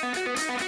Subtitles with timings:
[0.00, 0.67] Thank.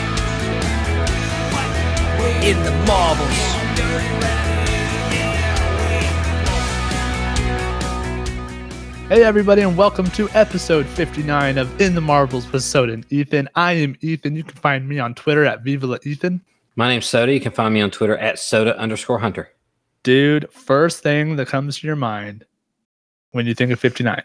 [2.42, 3.38] In the marbles.
[9.10, 13.50] Hey, everybody, and welcome to episode 59 of In the Marbles with Soda and Ethan.
[13.54, 14.36] I am Ethan.
[14.36, 16.40] You can find me on Twitter at Viva La Ethan.
[16.76, 17.30] My name's Soda.
[17.30, 19.50] You can find me on Twitter at soda underscore hunter.
[20.02, 22.46] Dude, first thing that comes to your mind
[23.32, 24.22] when you think of 59.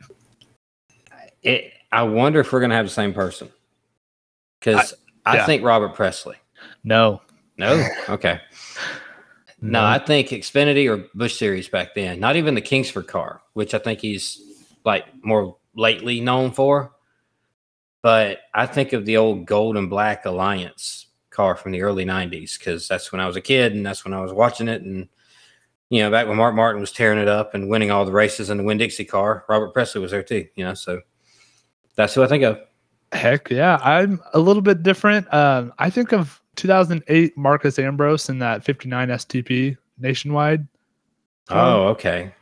[1.43, 3.49] It, I wonder if we're going to have the same person.
[4.59, 4.93] Because
[5.25, 5.45] I, yeah.
[5.45, 6.37] think Robert Pressley.
[6.83, 7.21] No.
[7.57, 7.87] No?
[8.09, 8.39] Okay.
[9.65, 12.19] No, I think Xfinity or Busch Series back then.
[12.19, 14.41] Not even the Kingsford car, which I think he's
[14.83, 16.91] like more lately known for.
[18.01, 22.59] But I think of the old gold and black Alliance car from the early 90s
[22.59, 24.81] because that's when I was a kid and that's when I was watching it.
[24.81, 25.07] And,
[25.89, 28.49] you know, back when Mark Martin was tearing it up and winning all the races
[28.49, 30.73] in the Winn Dixie car, Robert Pressley was there too, you know.
[30.73, 30.99] So
[31.95, 32.59] that's who I think of.
[33.11, 33.79] Heck yeah.
[33.81, 35.31] I'm a little bit different.
[35.33, 40.67] Um, I think of 2008 Marcos Ambrose in that 59 STP nationwide.
[41.49, 42.33] Oh, okay.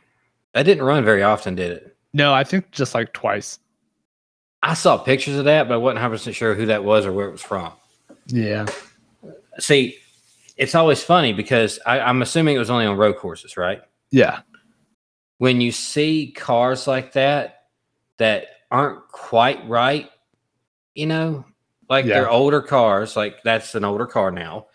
[0.54, 1.96] That didn't run very often, did it?
[2.12, 3.58] No, I think just like twice.
[4.62, 7.26] I saw pictures of that, but I wasn't 100% sure who that was or where
[7.26, 7.72] it was from.
[8.26, 8.66] Yeah.
[9.58, 9.98] See,
[10.56, 13.82] it's always funny because I, I'm assuming it was only on road courses, right?
[14.10, 14.40] Yeah.
[15.38, 17.64] When you see cars like that
[18.18, 20.10] that aren't quite right,
[20.94, 21.44] you know,
[21.88, 22.14] like Yeah.
[22.14, 24.66] they're older cars, like that's an older car now,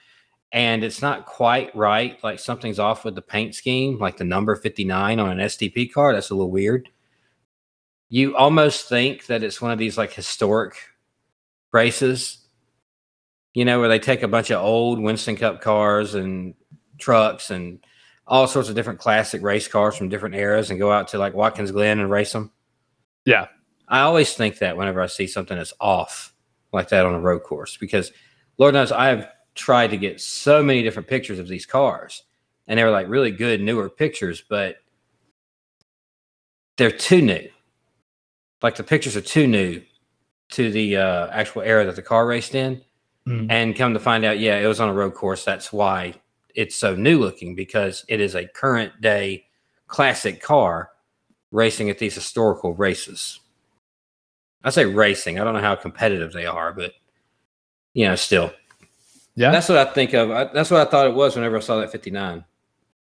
[0.52, 4.56] and it's not quite right, like something's off with the paint scheme, like the number
[4.56, 6.88] 59 on an STP car, that's a little weird.
[8.10, 10.76] You almost think that it's one of these like historic
[11.74, 12.38] races,
[13.54, 16.54] you know, where they take a bunch of old Winston Cup cars and
[17.00, 17.80] trucks and
[18.28, 21.34] all sorts of different classic race cars from different eras and go out to like
[21.34, 22.52] Watkins Glen and race them.
[23.26, 23.48] Yeah.
[23.88, 26.34] I always think that whenever I see something that's off
[26.74, 28.12] like that on a road course, because
[28.58, 32.24] Lord knows I have tried to get so many different pictures of these cars,
[32.68, 34.78] and they were like really good newer pictures, but
[36.78, 37.48] they're too new.
[38.62, 39.82] Like the pictures are too new
[40.50, 42.82] to the uh, actual era that the car raced in,
[43.28, 43.48] Mhm.
[43.50, 45.44] and come to find out, yeah, it was on a road course.
[45.44, 46.14] That's why
[46.56, 49.48] it's so new looking because it is a current day
[49.88, 50.92] classic car
[51.52, 53.42] racing at these historical races.
[54.64, 55.40] I say racing.
[55.40, 56.94] I don't know how competitive they are, but
[57.94, 58.52] you know, still,
[59.36, 59.52] Yeah.
[59.52, 60.30] that's what I think of.
[60.32, 62.44] I, that's what I thought it was whenever I saw that 59.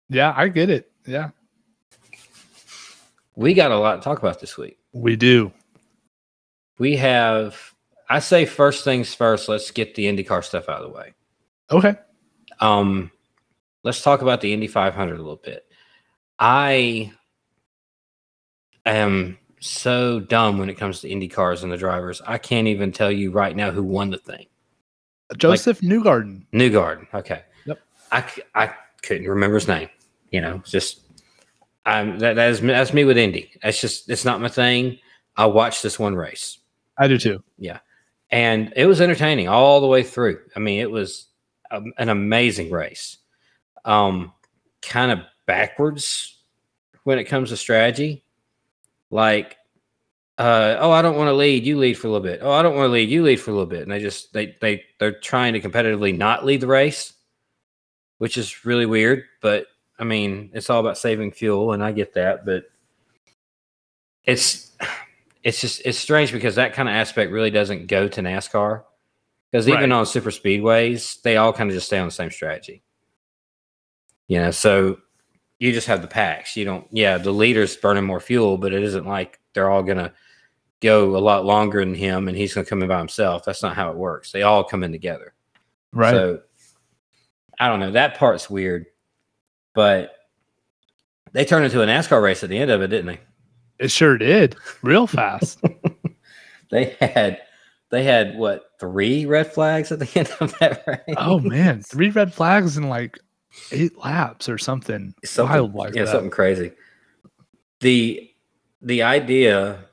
[0.10, 0.34] yeah.
[0.36, 0.92] I get it.
[1.06, 1.30] Yeah.
[3.36, 4.78] We got a lot to talk about this week.
[4.94, 5.52] We do.
[6.78, 7.58] We have,
[8.10, 9.50] I say, first things first.
[9.50, 11.14] Let's get the IndyCar stuff out of the way.
[11.72, 11.96] Okay.
[12.62, 13.12] Um,
[13.84, 15.66] let's talk about the Indy 500 a little bit.
[16.40, 17.12] I
[18.86, 19.38] am
[19.68, 22.22] so dumb when it comes to Indy cars and the drivers.
[22.26, 24.46] I can't even tell you right now who won the thing.
[25.38, 26.46] Josef Newgarden.
[26.53, 27.08] Newgarden.
[27.14, 27.44] Okay.
[27.66, 27.80] Yep.
[28.12, 29.90] I, I couldn't remember his name.
[30.31, 31.02] You know, just
[31.86, 33.52] I'm that, that is that's me with Indy.
[33.62, 34.98] That's just it's not my thing.
[35.38, 36.59] I watched this one race
[36.98, 37.44] I do too.
[37.58, 37.80] Yeah,
[38.31, 40.39] and it was entertaining all the way through.
[40.56, 41.28] I mean, it was
[41.72, 43.18] a, an amazing race.
[43.84, 44.34] Um,
[44.81, 46.38] kind of backwards
[47.04, 48.24] when it comes to strategy.
[49.12, 49.57] Like,
[50.38, 51.66] uh, oh, I don't want to lead.
[51.66, 52.42] You lead for a little bit.
[52.42, 53.10] Oh, I don't want to lead.
[53.10, 53.84] You lead for a little bit.
[53.84, 57.14] And they just they they they're trying to competitively not lead the race,
[58.18, 59.24] which is really weird.
[59.42, 59.68] But
[59.98, 62.46] I mean, it's all about saving fuel, and I get that.
[62.46, 62.66] But
[64.26, 64.74] it's
[65.44, 68.84] it's just it's strange because that kind of aspect really doesn't go to NASCAR.
[69.52, 69.92] Because even Right.
[69.94, 72.84] on super speedways, they all kind of just stay on the same strategy.
[74.28, 74.98] You know, so
[75.60, 76.58] you just have the packs.
[76.58, 80.12] You don't, yeah, the leader's burning more fuel, but it isn't like they're all gonna
[80.86, 83.44] go a lot longer than him and he's going to come in by himself.
[83.44, 84.32] That's not how it works.
[84.32, 85.34] They all come in together.
[85.92, 86.12] Right.
[86.12, 86.42] So
[87.60, 87.92] I don't know.
[87.92, 88.86] That part's weird,
[89.74, 90.16] but
[91.34, 93.20] they turned into a NASCAR race at the end of it, didn't they?
[93.80, 94.56] it sure did.
[94.82, 95.60] Real fast.
[96.72, 97.42] They had
[97.92, 101.16] they had what three red flags at the end of that race?
[101.18, 103.20] oh man, three red flags in like
[103.72, 105.14] eight laps or something.
[105.24, 106.12] something, wild like yeah, that.
[106.12, 106.72] something crazy.
[107.82, 108.30] The
[108.82, 109.86] the idea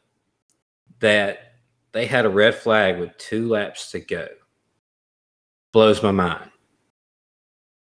[1.02, 1.52] that
[1.92, 4.26] they had a red flag with two laps to go
[5.72, 6.50] blows my mind.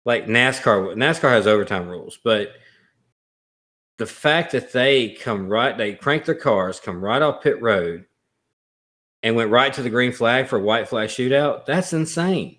[0.05, 2.53] Like NASCAR, NASCAR has overtime rules, but
[3.99, 8.07] the fact that they come right, they crank their cars, come right off pit road,
[9.23, 12.59] and went right to the green flag for a white flag shootout, that's insane.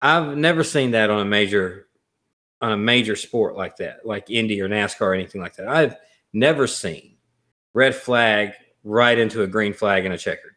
[0.00, 1.88] I've never seen that on a major
[2.60, 5.66] on a major sport like that, like Indy or NASCAR or anything like that.
[5.66, 5.96] I've
[6.32, 7.16] never seen
[7.74, 8.52] red flag
[8.84, 10.54] right into a green flag and a checkered.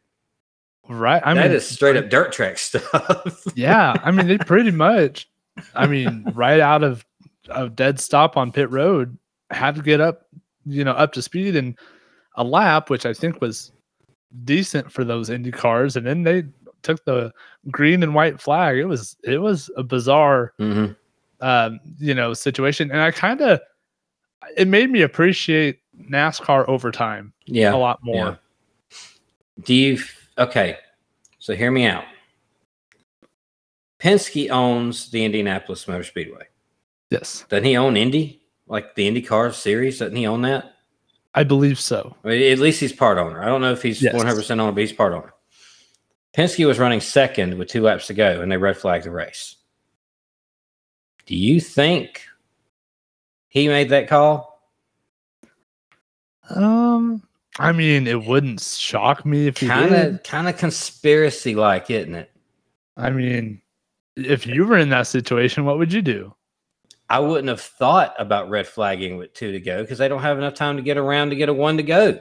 [0.87, 1.21] Right.
[1.25, 3.43] I That mean, is straight up dirt track stuff.
[3.55, 3.95] yeah.
[4.03, 5.29] I mean, they pretty much.
[5.73, 7.05] I mean, right out of
[7.49, 9.17] a dead stop on pit road,
[9.51, 10.27] had to get up,
[10.65, 11.77] you know, up to speed and
[12.35, 13.71] a lap, which I think was
[14.43, 16.43] decent for those Indy cars, and then they
[16.83, 17.31] took the
[17.71, 18.77] green and white flag.
[18.77, 20.91] It was it was a bizarre mm-hmm.
[21.45, 22.91] um, you know, situation.
[22.91, 23.61] And I kind of,
[24.57, 27.73] it made me appreciate NASCAR overtime Yeah.
[27.73, 28.15] a lot more.
[28.15, 28.35] Yeah.
[29.63, 29.99] Do you
[30.37, 30.77] okay?
[31.39, 32.03] So hear me out.
[33.99, 36.47] Penske owns the Indianapolis Motor Speedway.
[37.09, 38.41] Yes, Doesn't he own Indy?
[38.67, 39.99] Like the IndyCar series?
[39.99, 40.73] Doesn't he own that?
[41.33, 42.15] I believe so.
[42.23, 43.41] I mean, at least he's part owner.
[43.41, 44.13] I don't know if he's Yes.
[44.13, 45.33] one hundred percent owner, but he's part owner.
[46.35, 49.55] Penske was running second with two laps to go, and they red flagged the race.
[51.25, 52.23] Do you think
[53.47, 54.54] he made that call?
[56.49, 57.23] Um,
[57.59, 60.13] I mean, it wouldn't shock me if he Kind did.
[60.15, 62.31] of, kind of conspiracy like, isn't it?
[62.97, 63.61] I mean,
[64.15, 66.33] if you were in that situation, what would you do?
[67.09, 70.37] I wouldn't have thought about red flagging with two to go because they don't have
[70.37, 72.19] enough time to get around to get a one to go.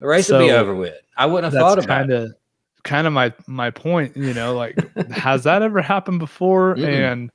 [0.00, 0.96] The race will be over with.
[1.16, 2.22] I wouldn't have thought That's about kind it.
[2.22, 2.34] of
[2.82, 4.16] kind of my my point.
[4.16, 4.76] You know, like
[5.10, 6.74] has that ever happened before?
[6.74, 7.12] Mm-mm.
[7.12, 7.30] And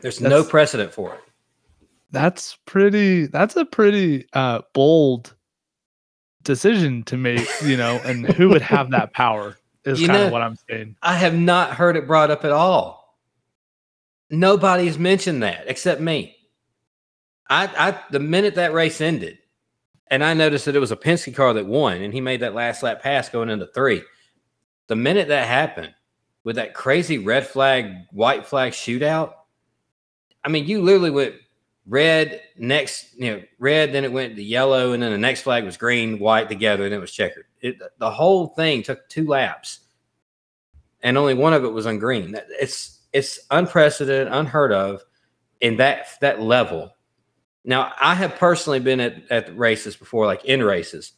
[0.00, 1.20] There's no precedent for it.
[2.10, 3.26] That's pretty.
[3.26, 5.34] That's a pretty uh, bold
[6.42, 7.48] decision to make.
[7.62, 9.56] You know, and who would have that power?
[9.84, 10.96] Is kind of what I'm saying.
[11.02, 13.18] I have not heard it brought up at all.
[14.28, 16.36] Nobody's mentioned that except me.
[17.48, 19.38] I, I the minute that race ended,
[20.08, 22.54] and I noticed that it was a Penske car that won, and he made that
[22.54, 24.02] last lap pass going into three.
[24.88, 25.94] The minute that happened,
[26.44, 29.32] with that crazy red flag, white flag shootout,
[30.44, 31.34] I mean, you literally went
[31.86, 35.64] red next, you know, red, then it went to yellow, and then the next flag
[35.64, 37.46] was green, white together, and it was checkered.
[37.60, 39.80] It, the whole thing took two laps,
[41.02, 42.38] and only one of it was on green.
[42.60, 45.02] It's it's unprecedented, unheard of
[45.60, 46.94] in that that level.
[47.64, 51.12] Now, I have personally been at, at races before, like in races,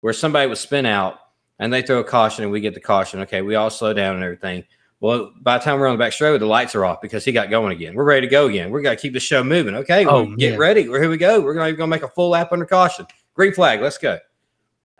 [0.00, 1.18] where somebody would spin out
[1.58, 3.20] and they throw a caution and we get the caution.
[3.20, 4.64] Okay, we all slow down and everything.
[5.00, 7.32] Well, by the time we're on the back straight, the lights are off because he
[7.32, 7.94] got going again.
[7.94, 8.70] We're ready to go again.
[8.70, 9.74] We're got to keep the show moving.
[9.76, 10.82] Okay, Oh, get ready.
[10.82, 11.40] Here we go.
[11.40, 13.06] We're going to make a full lap under caution.
[13.34, 13.80] Green flag.
[13.80, 14.18] Let's go.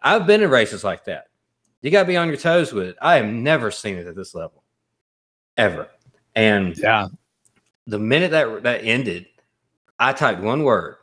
[0.02, 1.26] I've been in races like that.
[1.82, 2.96] You got to be on your toes with it.
[3.02, 4.64] I have never seen it at this level,
[5.58, 5.88] ever.
[6.34, 7.08] And Yeah.
[7.86, 9.26] the minute that that ended,
[9.98, 10.96] I typed one word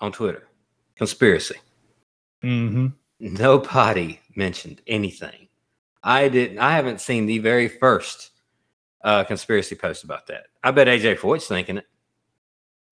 [0.00, 0.48] on Twitter:
[0.96, 1.56] conspiracy.
[2.42, 2.88] hmm
[3.20, 5.46] Nobody mentioned anything.
[6.02, 6.58] I didn't.
[6.58, 8.30] I haven't seen the very first
[9.02, 10.44] uh, conspiracy post about that.
[10.62, 11.86] I bet AJ Foyt's thinking it.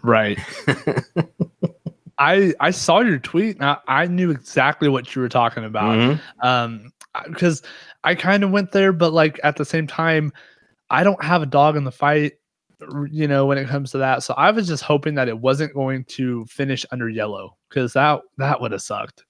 [0.03, 0.38] Right.
[2.19, 3.57] I I saw your tweet.
[3.57, 5.97] And I, I knew exactly what you were talking about.
[5.97, 6.21] Mhm.
[6.43, 6.93] um
[7.27, 7.62] because
[8.05, 10.31] i kind of went there but like at the same time
[10.91, 12.35] i don't have a dog in the fight
[13.11, 15.73] you know when it comes to that so i was just hoping that it wasn't
[15.75, 19.25] going to finish under yellow because that that would have sucked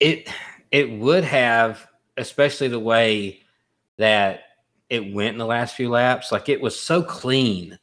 [0.00, 0.30] It
[0.70, 3.40] it would have, especially the way
[3.98, 4.40] that
[4.90, 6.32] it went in the last few laps.
[6.32, 7.78] Like it was so clean.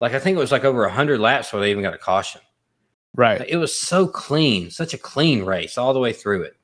[0.00, 2.40] Like I think it was like over hundred laps before they even got a caution.
[3.14, 6.56] right It was so clean, such a clean race all the way through it.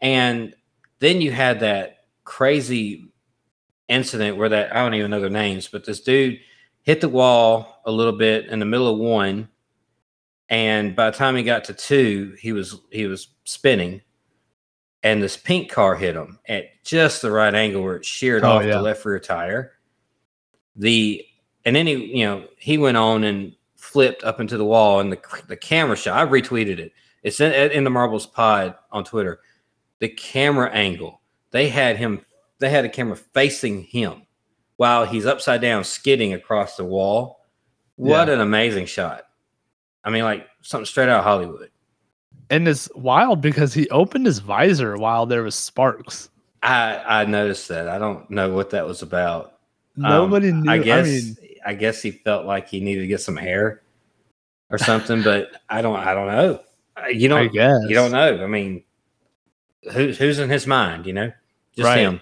[0.00, 0.54] And
[0.98, 3.12] then you had that crazy
[3.88, 6.38] incident where that I don't even know their names, but this dude
[6.82, 9.48] hit the wall a little bit in the middle of one,
[10.48, 14.02] and by the time he got to two, he was he was spinning,
[15.04, 18.52] and this pink car hit him at just the right angle where it sheared Oh,
[18.52, 18.72] off yeah.
[18.76, 19.72] the left rear tire.
[20.76, 21.24] The
[21.64, 25.12] and then he you know he went on and flipped up into the wall, and
[25.12, 26.18] the the camera shot.
[26.18, 26.92] I retweeted it.
[27.22, 29.40] It's in, in the Marbles Pod on Twitter.
[30.00, 31.20] the camera angle.
[31.52, 32.24] They had him,
[32.58, 34.22] they had a camera facing him
[34.76, 37.40] while he's upside down skidding across the wall.
[37.96, 39.22] What an amazing shot.
[40.02, 41.70] I mean, like something straight out of Hollywood.
[42.50, 46.28] And it's wild because he opened his visor while there was sparks.
[46.62, 47.88] I I noticed that.
[47.88, 49.58] I don't know what that was about.
[49.96, 50.70] Um, Nobody knew.
[50.70, 53.82] I guess I I, guess he felt like he needed to get some hair
[54.70, 56.60] or something, but I don't I don't know.
[56.96, 58.42] Uh, You don't you don't know.
[58.42, 58.82] I mean,
[59.92, 61.06] who's who's in his mind?
[61.06, 61.32] You know,
[61.76, 62.00] just Right.
[62.00, 62.20] him.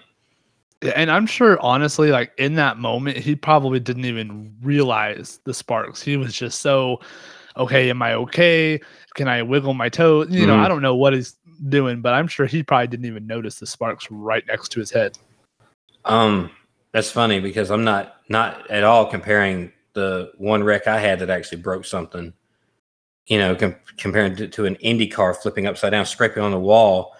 [0.95, 6.01] And I'm sure, honestly, like in that moment, he probably didn't even realize the sparks.
[6.01, 6.99] He was just so,
[7.57, 8.79] okay, am I okay?
[9.15, 10.25] Can I wiggle my toe?
[10.27, 10.57] You know.
[10.57, 11.35] I don't know what he's
[11.69, 14.91] doing, but I'm sure he probably didn't even notice the sparks right next to his
[14.91, 15.17] head.
[16.05, 16.49] Um,
[16.91, 21.29] that's funny because I'm not not at all comparing the one wreck I had that
[21.29, 22.33] actually broke something.
[23.27, 26.59] You know, com- comparing it to an Indy car flipping upside down, scraping on the
[26.59, 27.15] wall.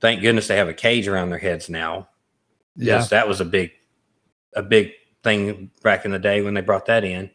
[0.00, 2.08] Thank goodness they have a cage around their heads now.
[2.74, 2.96] Yeah.
[2.96, 3.70] Yes, that was a big,
[4.56, 7.30] a big thing back in the day when they brought that in.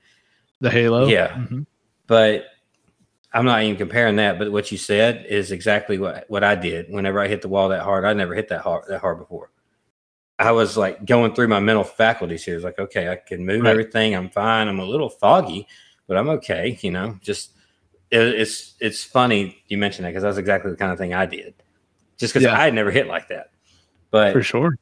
[0.60, 1.08] The halo.
[1.08, 1.30] Yeah.
[1.30, 1.68] Mhm.
[2.08, 2.46] But
[3.34, 4.40] I'm not even comparing that.
[4.40, 6.90] But what you said is exactly what what I did.
[6.90, 9.52] Whenever I hit the wall that hard, I never hit that hard that hard before.
[10.40, 12.56] I was like going through my mental faculties here.
[12.56, 13.72] It's like, okay, I can move Right.
[13.72, 14.16] everything.
[14.16, 14.68] I'm fine.
[14.68, 15.68] I'm a little foggy,
[16.08, 16.78] but I'm okay.
[16.82, 17.52] You know, just
[18.12, 21.26] it, it's it's funny you mentioned that because that's exactly the kind of thing I
[21.26, 21.54] did.
[22.18, 22.54] Just because Yeah.
[22.58, 23.50] I had never hit like that.
[24.12, 24.78] But For sure.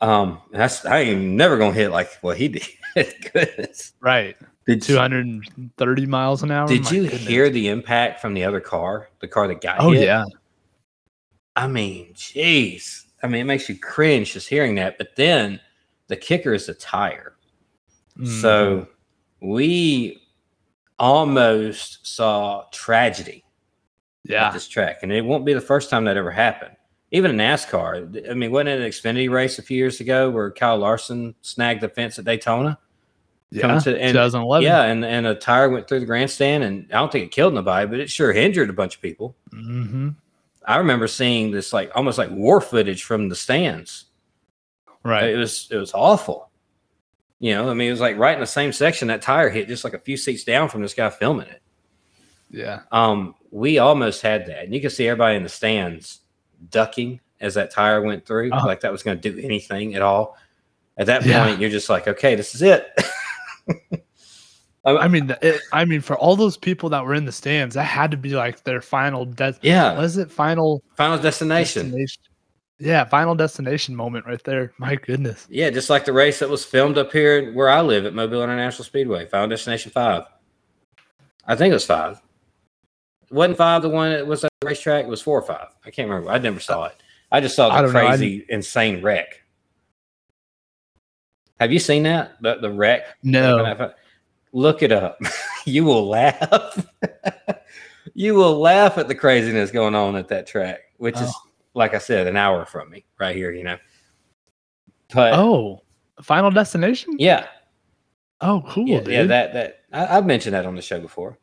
[0.00, 2.66] um, that's I ain't never gonna hit like what he did.
[3.32, 3.92] Goodness.
[4.00, 4.36] Right.
[4.66, 6.68] Did 230 miles an hour.
[6.68, 7.26] Did My you goodness.
[7.26, 9.08] hear the impact from the other car?
[9.20, 10.02] The car that got Oh, hit?
[10.04, 10.24] yeah.
[11.56, 13.04] I mean, jeez.
[13.22, 14.98] I mean, it makes you cringe just hearing that.
[14.98, 15.58] But then
[16.08, 17.34] the kicker is the tire.
[18.18, 18.40] Mhm.
[18.40, 18.88] So
[19.40, 20.22] we
[20.98, 23.44] almost saw tragedy
[24.30, 26.74] at this track, and it won't be the first time that ever happened.
[27.10, 30.50] Even in NASCAR, I mean, wasn't it an Xfinity race a few years ago where
[30.50, 32.78] Kyle Larson snagged the fence at Daytona?
[33.50, 33.78] Yeah.
[33.78, 34.62] to- and- 2011.
[34.64, 37.54] Yeah, and, and a tire went through the grandstand, and I don't think it killed
[37.54, 39.34] nobody, but it sure injured a bunch of people.
[39.50, 40.10] hmm
[40.66, 44.04] I remember seeing this like almost like war footage from the stands.
[45.02, 45.30] Right.
[45.30, 46.50] It was it was awful.
[47.40, 49.68] You know, I mean, it was like right in the same section that tire hit,
[49.68, 51.62] just like a few seats down from this guy filming it.
[52.50, 52.80] Yeah.
[52.92, 56.20] Um, we almost had that, and you could see everybody in the stands
[56.68, 58.66] ducking as that tire went through, Uh-huh.
[58.66, 60.36] like that was going to do anything at all.
[60.98, 61.46] At that Yeah.
[61.46, 62.88] point, you're just like, okay, this is it.
[64.84, 67.82] I mean, it, I mean, for all those people that were in the stands, that
[67.84, 69.58] had to be like their final death.
[69.62, 71.86] yeah, Was it final final destination.
[71.86, 72.22] destination?
[72.78, 74.72] Yeah, final destination moment right there.
[74.78, 75.46] My goodness.
[75.50, 78.42] Yeah, just like the race that was filmed up here where I live at Mobile
[78.42, 80.24] International Speedway, Final Destination Five.
[81.44, 82.20] I think it was five.
[83.30, 85.04] Wasn't five the one that was at the racetrack?
[85.04, 85.68] It was four or five.
[85.84, 86.30] I can't remember.
[86.30, 86.94] I never saw it.
[87.32, 88.00] I just saw the don't know.
[88.00, 89.42] I crazy, insane wreck.
[91.60, 92.40] Have you seen that?
[92.40, 93.04] The the wreck?
[93.22, 93.92] No.
[94.52, 95.18] Look it up.
[95.66, 96.86] you will laugh.
[98.14, 101.50] you will laugh at the craziness going on at that track, which is Oh.
[101.74, 103.76] like I said, an hour from me right here, you know.
[105.12, 105.82] But Oh,
[106.22, 107.16] final destination?
[107.18, 107.46] yeah,
[108.40, 111.36] Oh, cool, yeah, yeah, that that I, I've mentioned that on the show before.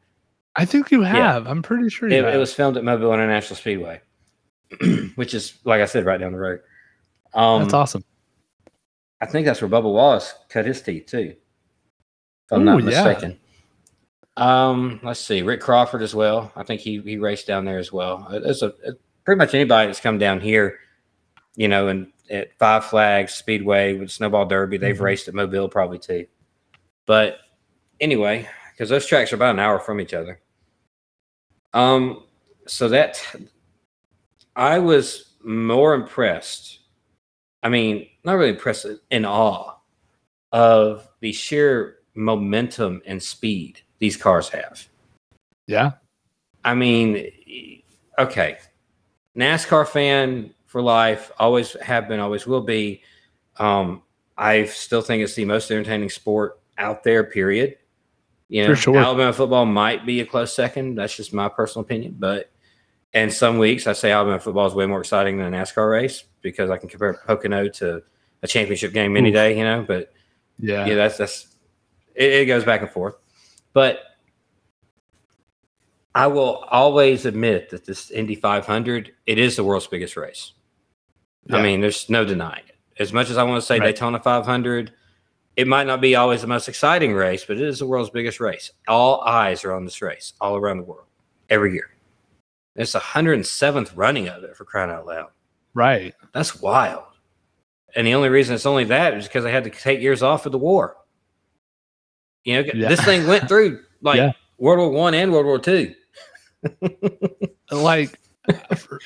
[0.55, 1.45] I think you have.
[1.47, 2.33] I'm pretty sure you It, have.
[2.33, 4.01] it was filmed at Mobile International Speedway,
[5.15, 6.61] which is like I said, right down the road.
[7.33, 8.03] Um, That's awesome.
[9.27, 13.03] I think that's where Bubba Wallace cut his teeth too, if I'm Ooh, not yeah.
[13.03, 13.39] mistaken.
[14.37, 16.51] Um, let's see, Rick Crawford as well.
[16.55, 18.27] I think he he raced down there as well.
[18.29, 20.77] Uh, There's a it- pretty much anybody that's come down here,
[21.55, 25.01] you know, and at Five Flags Speedway with Snowball Derby, they've Mhm.
[25.01, 26.27] raced at Mobile probably too.
[27.07, 27.37] But
[27.99, 30.39] anyway, because those tracks are about an hour from each other.
[31.73, 32.23] Um,
[32.67, 33.19] so that
[34.55, 36.79] I was more impressed.
[37.65, 39.73] I mean, not really impressed, in awe
[40.51, 44.87] of the sheer momentum and speed these cars have.
[45.65, 45.93] Yeah.
[46.63, 47.31] I mean,
[48.19, 48.59] okay,
[49.35, 53.01] NASCAR fan for life, always have been, always will be.
[53.57, 54.03] Um,
[54.37, 57.23] I still think it's the most entertaining sport out there.
[57.23, 57.77] Period.
[58.47, 58.97] You know, For sure.
[58.97, 60.99] Alabama football might be a close second.
[60.99, 62.51] That's just my personal opinion, but.
[63.15, 66.25] And some weeks I say Alabama football is way more exciting than a NASCAR race
[66.51, 68.01] because I can compare Pocono to
[68.43, 69.83] a championship game any day, you know.
[69.85, 70.13] But
[70.59, 70.85] Yeah.
[70.85, 71.47] yeah, that's that's
[72.13, 73.15] it, it goes back and forth.
[73.73, 73.99] But
[76.13, 80.53] I will always admit that this Indy 500 it is the world's biggest race.
[81.51, 82.75] I mean, there's no denying it.
[83.01, 83.87] As much as I want to say Right.
[83.87, 84.93] Daytona 500,
[85.57, 88.39] it might not be always the most exciting race, but it is the world's biggest
[88.39, 88.71] race.
[88.87, 91.05] All eyes are on this race all around the world
[91.49, 91.89] every year.
[92.75, 95.29] It's the 107th running of it for crying out loud.
[95.75, 96.13] Right.
[96.33, 97.03] That's wild.
[97.95, 100.45] And the only reason it's only that is because I had to take years off
[100.47, 100.95] of the war.
[102.43, 102.89] You know, Yeah.
[102.89, 104.31] this thing went through like Yeah.
[104.57, 105.93] World War One and World War Two.
[107.71, 108.19] like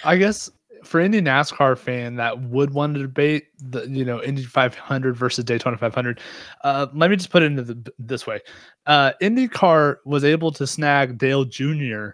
[0.04, 0.50] I guess
[0.84, 5.44] for any NASCAR fan that would want to debate the you know Indy 500 versus
[5.44, 6.20] Daytona 500,
[6.64, 8.40] uh, let me just put it into the, this way:
[8.86, 12.12] uh, IndyCar was able to snag Dale Jr.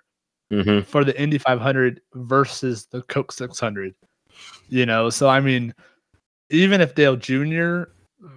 [0.51, 0.81] Mm-hmm.
[0.81, 3.93] for the Indy 500 versus the Coke 600.
[4.69, 5.73] You know, so I mean,
[6.49, 7.83] even if Dale Jr.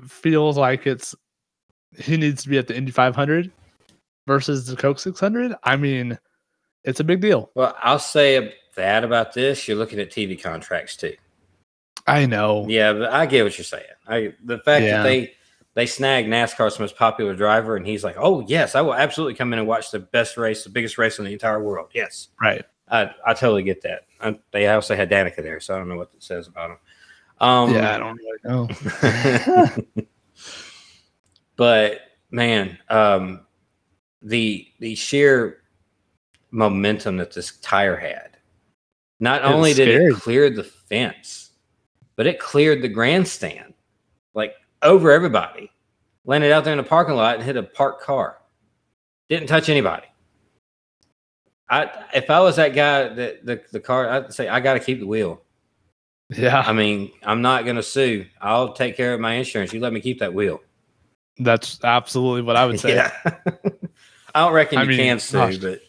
[0.06, 1.14] feels like it's
[1.98, 3.50] he needs to be at the Indy 500
[4.26, 6.18] versus the Coke 600, I mean,
[6.84, 7.50] it's a big deal.
[7.54, 9.66] Well, I'll say that about this.
[9.66, 11.14] You're looking at TV contracts too.
[12.06, 12.66] I know.
[12.68, 13.84] Yeah, but I get what you're saying.
[14.06, 14.98] I the fact Yeah.
[14.98, 15.34] that they
[15.74, 19.52] they snag NASCAR's most popular driver, and he's like, "Oh yes, I will absolutely come
[19.52, 22.64] in and watch the best race, the biggest race in the entire world." Yes, Right.
[22.90, 24.02] I I totally get that.
[24.20, 26.76] I, they also had Danica there, so I don't know what it says about him.
[27.40, 30.04] Um, yeah, I don't really know.
[31.56, 33.46] but man, um,
[34.22, 35.62] the the sheer
[36.50, 38.36] momentum that this tire had.
[39.20, 40.12] Not It only did scary.
[40.12, 41.50] it clear the fence,
[42.16, 43.74] but it cleared the grandstand,
[44.34, 45.70] like over everybody.
[46.24, 48.38] Landed out there in the parking lot and hit a parked car.
[49.30, 50.06] Didn't touch anybody.
[51.70, 54.80] I if I was that guy that the, the car, I'd say I got to
[54.80, 55.42] keep the wheel.
[56.30, 58.26] Yeah, I mean, I'm not going to sue.
[58.40, 59.72] I'll take care of my insurance.
[59.72, 60.60] You let me keep that wheel.
[61.38, 62.94] that's absolutely what I would say.
[62.96, 63.12] Yeah.
[64.34, 65.56] I don't reckon I you mean, can sue, gosh.
[65.56, 65.80] but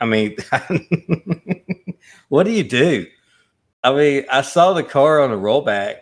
[0.00, 0.36] I mean,
[2.28, 3.06] what do you do?
[3.84, 5.96] I mean, I saw the car on a rollback,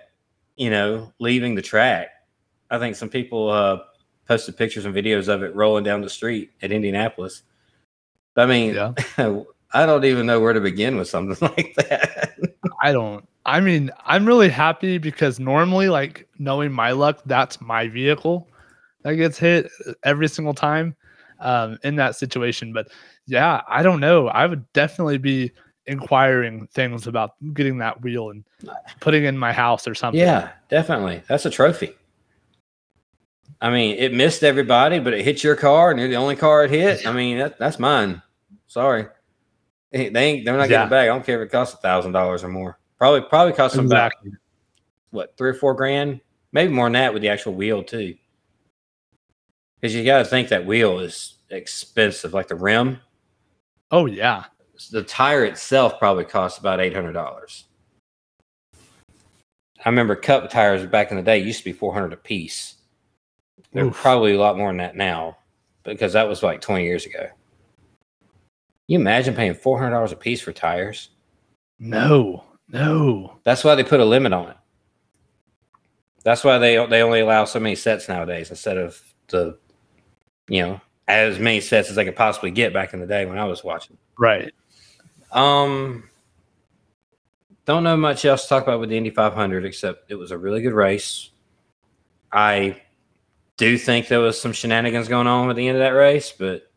[0.56, 2.08] you know, leaving the track.
[2.70, 3.78] I think some people uh,
[4.26, 7.42] posted pictures and videos of it rolling down the street at Indianapolis.
[8.38, 8.92] I mean, Yeah.
[9.74, 12.38] I don't even know where to begin with something like that.
[12.82, 13.28] I don't.
[13.44, 18.48] I mean, I'm really happy because normally, like knowing my luck, that's my vehicle
[19.02, 19.70] that gets hit
[20.04, 20.96] every single time
[21.40, 22.72] um, in that situation.
[22.72, 22.88] But
[23.26, 24.28] yeah, I don't know.
[24.28, 25.52] I would definitely be
[25.86, 28.44] inquiring things about getting that wheel and
[29.00, 30.20] putting it in my house or something.
[30.20, 31.22] Yeah, definitely.
[31.28, 31.94] That's a trophy.
[33.60, 36.64] I mean, it missed everybody, but it hit your car, and you're the only car
[36.64, 37.06] it hit.
[37.06, 38.22] I mean, that, that's mine.
[38.68, 39.06] Sorry,
[39.90, 40.44] they ain't.
[40.44, 41.04] They're not getting it back.
[41.04, 42.78] I don't care if it costs a thousand dollars or more.
[42.98, 44.12] Probably probably costs them back
[45.10, 46.20] what three or four grand,
[46.52, 48.14] maybe more than that with the actual wheel too.
[49.80, 52.98] Because you got to think that wheel is expensive, like the rim.
[53.90, 54.44] Oh yeah,
[54.90, 57.64] the tire itself probably costs about eight hundred dollars.
[58.74, 62.74] I remember cup tires back in the day used to be four hundred a piece.
[63.72, 63.94] They're Oof.
[63.94, 65.38] probably a lot more than that now,
[65.84, 67.28] because that was like twenty years ago.
[68.88, 71.10] You imagine paying four hundred dollars a piece for tires?
[71.78, 73.38] no, no.
[73.44, 74.56] That's why they put a limit on it.
[76.24, 79.56] That's why they they only allow so many sets nowadays instead of the,
[80.48, 83.38] you know, as many sets as they could possibly get back in the day when
[83.38, 83.96] I was watching.
[84.18, 84.52] Right.
[85.32, 86.08] Um,
[87.66, 90.38] don't know much else to talk about with the Indy 500 except it was a
[90.38, 91.30] really good race.
[92.32, 92.80] I
[93.58, 96.70] do think there was some shenanigans going on at the end of that race, but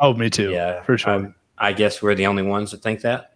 [0.00, 0.50] Oh, me too.
[0.50, 1.12] yeah, for sure.
[1.12, 3.34] I'm- I guess we're the only ones that think that.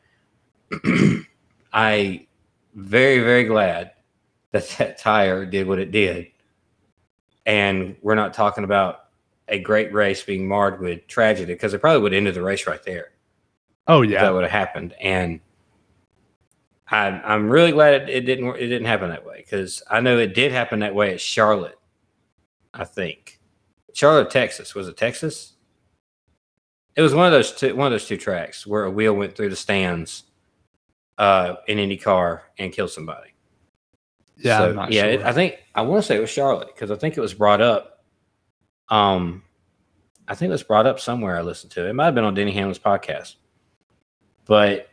[1.72, 2.26] I
[2.74, 3.92] very very glad
[4.52, 6.28] that that tire did what it did,
[7.44, 9.04] and we're not talking about
[9.48, 12.66] a great race being marred with tragedy because it probably would have ended the race
[12.66, 13.12] right there
[13.86, 14.94] oh yeah, that would have happened.
[15.00, 15.40] And
[16.88, 18.48] I, I'm really glad it, it didn't.
[18.56, 21.78] It didn't happen that way because I know it did happen that way at Charlotte.
[22.74, 23.40] I think
[23.92, 24.74] Charlotte, Texas.
[24.74, 25.54] Was it Texas?
[26.96, 27.76] It was one of those two.
[27.76, 30.24] One of those two tracks where a wheel went through the stands
[31.18, 33.30] uh, in any car and killed somebody.
[34.38, 34.58] Yeah.
[34.58, 35.02] So, I'm not yeah.
[35.02, 35.10] sure.
[35.10, 37.34] it- I think I want to say it was Charlotte because I think it was
[37.34, 38.02] brought up.
[38.88, 39.42] Um,
[40.28, 41.86] I think it was brought up somewhere I listened to.
[41.88, 43.36] It might have been on Denny Hamlin's podcast,
[44.46, 44.88] but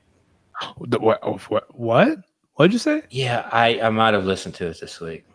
[0.78, 1.76] what, what?
[1.80, 2.18] What?
[2.56, 3.02] What'd you say?
[3.10, 5.26] yeah, I I might have listened to it this week.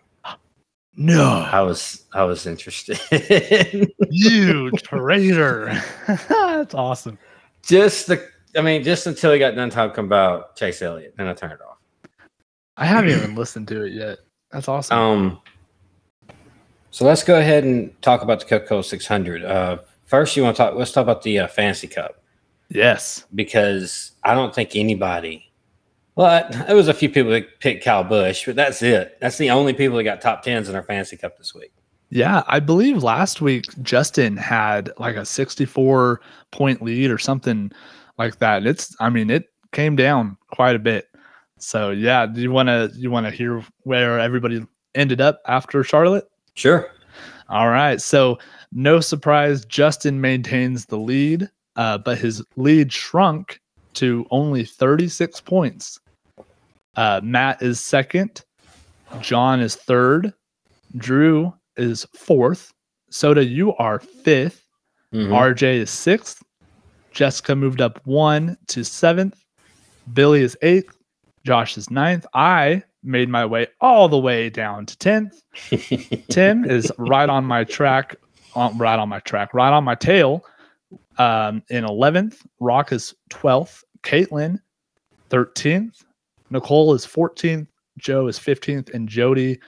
[1.00, 3.00] No, I was I was interested.
[4.10, 5.80] you traitor.
[6.28, 7.16] That's awesome.
[7.62, 11.34] just the I mean, just until he got done talking about Chase Elliott, then I
[11.34, 11.78] turned it off.
[12.76, 14.18] I haven't even listened to it yet.
[14.50, 14.98] That's awesome.
[14.98, 15.40] Um,
[16.90, 19.44] so let's go ahead and talk about the Coca-Cola 600.
[19.44, 20.74] Uh, first, you want to talk?
[20.74, 22.22] Let's talk about the uh, Fantasy Cup.
[22.70, 23.24] yes.
[23.36, 25.47] because I don't think anybody.
[26.18, 29.16] Well, there was a few people that picked Kyle Busch, but that's it.
[29.20, 31.72] That's the only people that got top tens in our fantasy cup this week.
[32.10, 37.70] Yeah, I believe last week Justin had like a 64 point lead or something
[38.18, 38.66] like that.
[38.66, 41.06] It's I mean, it came down quite a bit.
[41.58, 45.84] So yeah, do you want to you want to hear where everybody ended up after
[45.84, 46.28] Charlotte?
[46.54, 46.90] Sure.
[47.48, 48.00] All right.
[48.00, 48.40] So
[48.72, 53.60] no surprise, Justin maintains the lead, uh, but his lead shrunk
[53.94, 56.00] to only 36 points.
[56.98, 58.44] Uh, Matt is second.
[59.20, 60.34] John is third.
[60.96, 62.72] Drew is fourth.
[63.08, 64.64] Soda, you are 5th
[65.14, 65.32] Mhm.
[65.32, 66.42] RJ is sixth.
[67.12, 69.42] Jessica moved up one to seventh.
[70.12, 70.98] Billy is eighth.
[71.46, 72.26] Josh is ninth.
[72.34, 75.40] I made my way all the way down to 10th.
[76.28, 78.16] Tim is right on my track,
[78.56, 80.44] on, right on my track, right on my tail
[81.18, 82.44] um, in 11th.
[82.58, 83.84] Rock is 12th.
[84.02, 84.58] Caitlin,
[85.30, 86.04] 13th.
[86.50, 87.66] Nicole is 14th.
[87.98, 88.94] Joe is 15th.
[88.94, 89.58] And Jody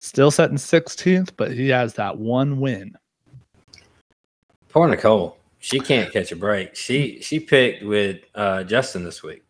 [0.00, 2.94] still setting 16th, but he has that one win.
[4.68, 5.36] Poor Nicole.
[5.60, 6.74] She can't catch a break.
[6.76, 9.42] She she picked with uh, Justin this week,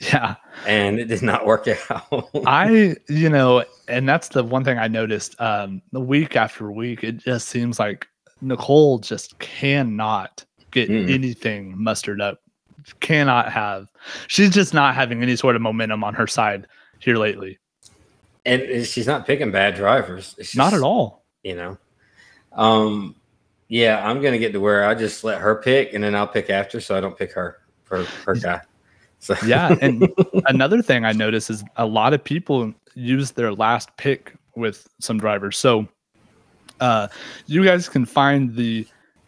[0.00, 0.34] Yeah.
[0.66, 2.28] and it did not work out.
[2.46, 7.04] I, you know, and that's the one thing I noticed um, the week after week,
[7.04, 8.06] it just seems like
[8.42, 11.10] Nicole just cannot get Mm.
[11.10, 12.40] anything mustered up.
[13.00, 13.88] Cannot have,
[14.26, 16.66] she's just not having any sort of momentum on her side
[16.98, 17.58] here lately.
[18.44, 20.34] and she's not picking bad drivers.
[20.56, 21.24] Not at all.
[21.42, 21.78] You know.
[22.52, 23.16] Um.
[23.68, 26.50] Yeah, I'm gonna get to where I just let her pick, and then I'll pick
[26.50, 28.60] after, so I don't pick her for her guy.
[29.18, 29.74] So Yeah.
[29.80, 30.12] And
[30.46, 35.16] another thing I notice is a lot of people use their last pick with some
[35.18, 35.56] drivers.
[35.56, 35.88] So
[36.80, 37.08] uh,
[37.46, 38.86] you guys can find the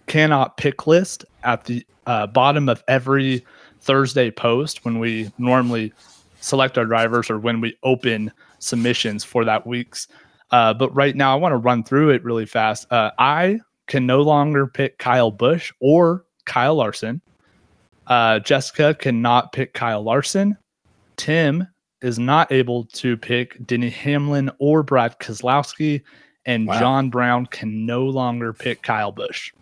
[0.09, 3.45] cannot pick list at the uh, bottom of every
[3.81, 5.93] Thursday post when we normally
[6.41, 10.09] select our drivers or when we open submissions for that week's.
[10.51, 12.91] Uh, but right now, I want to run through it really fast.
[12.93, 17.21] Uh, I can no longer pick Kyle Busch or Kyle Larson.
[18.07, 20.57] Uh, Jessica cannot pick Kyle Larson.
[21.17, 21.67] Tim
[22.03, 26.03] is not able to pick Denny Hamlin or Brad Keselowski.
[26.47, 26.79] And Wow.
[26.79, 29.53] John Brown can no longer pick Kyle Busch.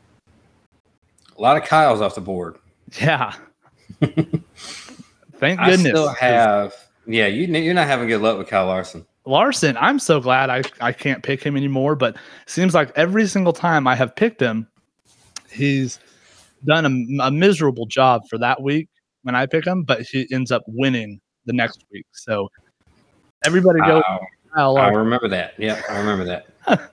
[1.37, 2.59] A lot of Kyles off the board.
[3.01, 3.35] Yeah.
[4.01, 5.91] Thank I goodness.
[5.91, 6.75] still 'cause have.
[7.07, 9.05] Yeah, you you're not having good luck with Kyle Larson.
[9.25, 13.27] Larson, I'm so glad I, I can't pick him anymore, but it seems like every
[13.27, 14.67] single time I have picked him,
[15.51, 16.01] he's
[16.65, 18.89] done a, a miserable job for that week
[19.23, 22.07] when I pick him, but he ends up winning the next week.
[22.13, 22.49] So
[23.45, 24.03] everybody go.
[24.55, 25.55] I remember that.
[25.59, 26.47] Yeah, I remember that.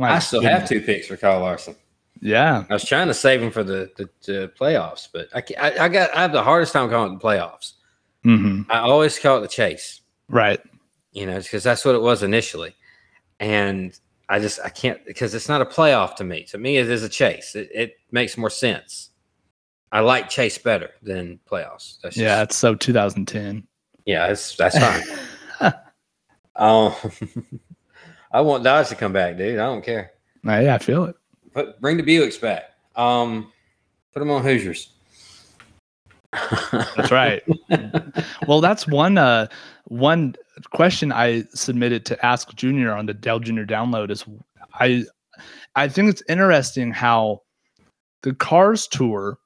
[0.00, 1.76] I still have two picks for Kyle Larson.
[2.24, 2.64] Yeah.
[2.70, 5.88] I was trying to save him for the the, the playoffs, but I, I I
[5.88, 7.74] got I have the hardest time calling it the playoffs.
[8.22, 10.60] hmm I always call it the chase, Right.
[11.12, 12.74] you know, because that's what it was initially,
[13.40, 13.96] and
[14.30, 16.44] I just I can't because it's not a playoff to me.
[16.44, 17.54] To me, it is a chase.
[17.54, 19.10] It, it makes more sense.
[19.92, 22.00] I like chase better than playoffs.
[22.02, 22.38] That's Yeah.
[22.40, 23.66] just- It's so 2010.
[24.06, 25.02] yeah, that's that's fine.
[26.56, 26.94] um,
[28.32, 29.58] I want Dodge to come back, dude.
[29.60, 30.12] I don't care.
[30.46, 31.16] Uh, yeah, I feel it.
[31.54, 32.70] Put bring the Buicks back.
[32.96, 33.52] Um,
[34.12, 34.90] put them on Hoosiers.
[36.72, 37.42] That's right.
[38.48, 39.46] well, that's one uh
[39.84, 40.34] one
[40.72, 44.24] question I submitted to Ask Junior on the Dale Junior download is
[44.74, 45.04] I
[45.76, 47.42] I think it's interesting how
[48.22, 49.38] the Cars Tour,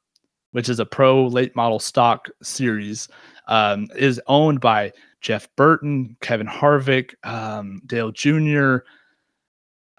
[0.52, 3.08] which is a pro late model stock series,
[3.48, 8.78] um, is owned by Jeff Burton, Kevin Harvick, um, Dale Jr.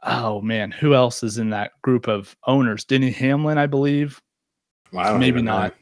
[0.04, 2.86] Oh man, who else is in that group of owners?
[2.86, 4.22] Denny Hamlin, I believe.
[4.92, 5.52] Well, I Maybe even know.
[5.60, 5.76] not.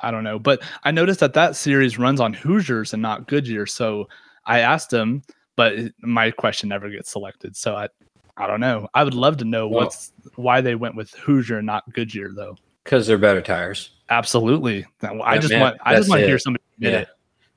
[0.00, 3.66] I don't know, but I noticed that that series runs on Hoosiers and not Goodyear.
[3.66, 4.08] So
[4.44, 5.22] I asked him,
[5.56, 7.56] but my question never gets selected.
[7.56, 7.88] So I,
[8.36, 8.88] I don't know.
[8.94, 12.30] I would love to know Well- what's why they went with Hoosier and not Goodyear,
[12.34, 12.56] though.
[12.82, 13.90] because they're better tires.
[14.10, 14.84] Absolutely.
[15.02, 16.98] I Yeah, just man, want, I just want to hear somebody admit Yeah.
[17.00, 17.08] it.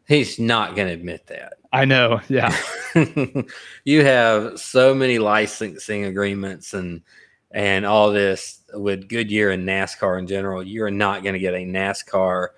[0.08, 1.56] He's not going to admit that.
[1.72, 2.22] I know.
[2.30, 2.56] Yeah.
[3.86, 7.02] you have so many licensing agreements and
[7.52, 10.62] and all this with Goodyear and NASCAR in general.
[10.64, 12.50] You're not going to get a NASCAR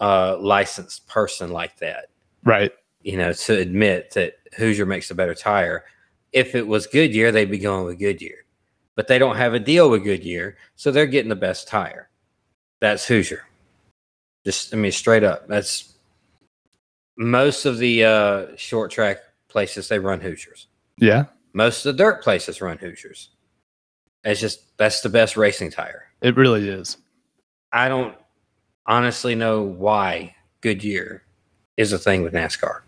[0.00, 2.06] uh, licensed person like that.
[2.42, 2.72] Right.
[3.02, 5.84] You know, to admit that Hoosier makes a better tire.
[6.32, 8.44] If it was Goodyear, they'd be going with Goodyear,
[8.96, 12.10] but they don't have a deal with Goodyear, so they're getting the best tire.
[12.80, 13.46] That's Hoosier.
[14.44, 15.46] Just, I mean, straight up.
[15.46, 15.93] That's
[17.16, 20.68] most of the uh, short track places they run Hoosiers.
[20.98, 21.26] Yeah.
[21.52, 23.30] Most of the dirt places run Hoosiers.
[24.24, 26.04] It's just that's the best racing tire.
[26.20, 26.96] It really is.
[27.72, 28.16] I don't
[28.86, 31.22] honestly know why Goodyear
[31.76, 32.80] is a thing with NASCAR.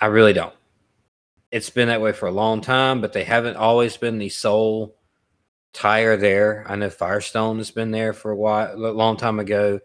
[0.00, 0.54] I really don't.
[1.50, 4.96] It's been that way for a long time, but they haven't always been the sole
[5.72, 6.64] tire there.
[6.68, 9.80] I know Firestone has been there for a while, a long time ago.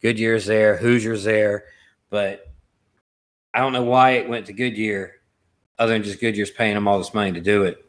[0.00, 1.64] Goodyear's there, Hoosier's there,
[2.08, 2.49] but
[3.54, 5.16] I don't know why it went to Goodyear,
[5.78, 7.84] other than just Goodyear's paying them all this money to do it.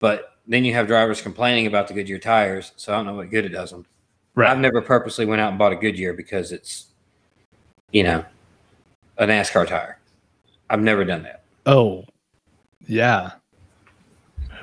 [0.00, 3.30] But then you have drivers complaining about the Goodyear tires, so I don't know what
[3.30, 3.86] good it does them.
[4.34, 4.50] Right.
[4.50, 6.86] I've never purposely went out and bought a Goodyear because it's,
[7.92, 8.24] you know,
[9.18, 9.98] a NASCAR tire.
[10.70, 11.44] I've never done that.
[11.66, 12.04] Oh,
[12.88, 13.32] yeah.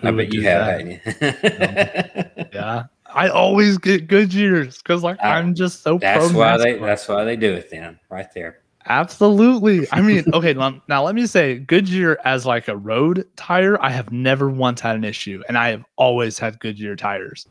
[0.01, 0.99] I Who would bet you have, you?
[2.53, 2.83] Yeah.
[3.13, 6.77] I always get Goodyears because like I- I'm just so that's pro why they.
[6.77, 7.69] That's why they do it.
[7.71, 8.59] Then, right there.
[8.89, 9.87] Absolutely.
[9.91, 14.11] I mean, okay, now, let me say Goodyear as like a road tire, I have
[14.11, 17.47] never once had an issue and I have always had Goodyear tires.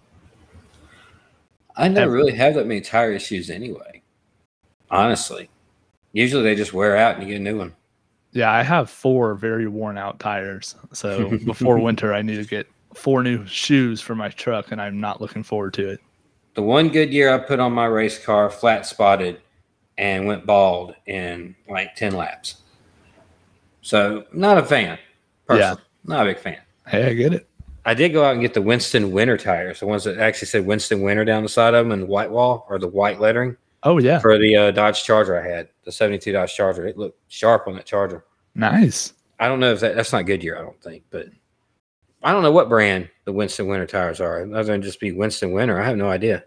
[1.76, 2.12] I never Ever.
[2.12, 4.02] really have that many tire issues anyway.
[4.90, 5.48] Honestly,
[6.12, 7.74] usually they just wear out and you get a new one.
[8.32, 10.74] Yeah, I have four very worn out tires.
[10.92, 14.98] So before winter, I need to get four new shoes for my truck and I'm
[14.98, 16.00] not looking forward to it.
[16.54, 19.40] The one Goodyear I put on my race car, flat spotted,
[19.98, 22.62] and went bald in like ten laps.
[23.82, 24.98] So not a fan.
[25.46, 25.82] Personally.
[26.04, 26.58] Not a big fan.
[26.86, 27.48] Hey, I get it.
[27.84, 30.66] I did go out and get the Winston Winter tires, the ones that actually said
[30.66, 33.56] Winston Winter down the side of them and the white wall or the white lettering
[33.82, 34.18] Oh, yeah.
[34.18, 36.86] for the uh, Dodge Charger I had, the 72 Dodge Charger.
[36.86, 38.24] It looked sharp on that Charger.
[38.54, 39.14] Nice.
[39.40, 41.28] I don't know if that, that's not Goodyear, I don't think, but
[42.22, 45.52] I don't know what brand the Winston Winter tires are, other than just be Winston
[45.52, 45.80] Winter.
[45.80, 46.44] I have no idea.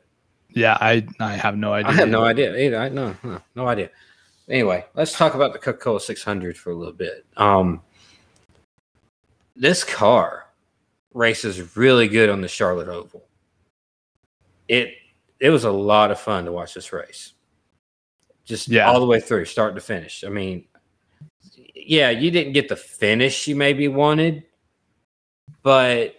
[0.54, 1.92] Yeah, I I have no idea.
[1.92, 2.78] I have no idea either.
[2.78, 3.90] I no, no, no idea.
[4.50, 7.26] Anyway, let's talk about the Coca-Cola 600 for a little bit.
[7.38, 7.82] Um,
[9.56, 10.48] this car
[11.14, 13.24] races really good on the Charlotte Oval.
[14.68, 14.94] It
[15.40, 17.34] it was a lot of fun to watch this race.
[18.46, 18.90] Just Yeah.
[18.90, 20.24] all the way through, start to finish.
[20.24, 20.66] I mean,
[21.74, 24.44] yeah, you didn't get the finish you maybe wanted,
[25.64, 26.16] but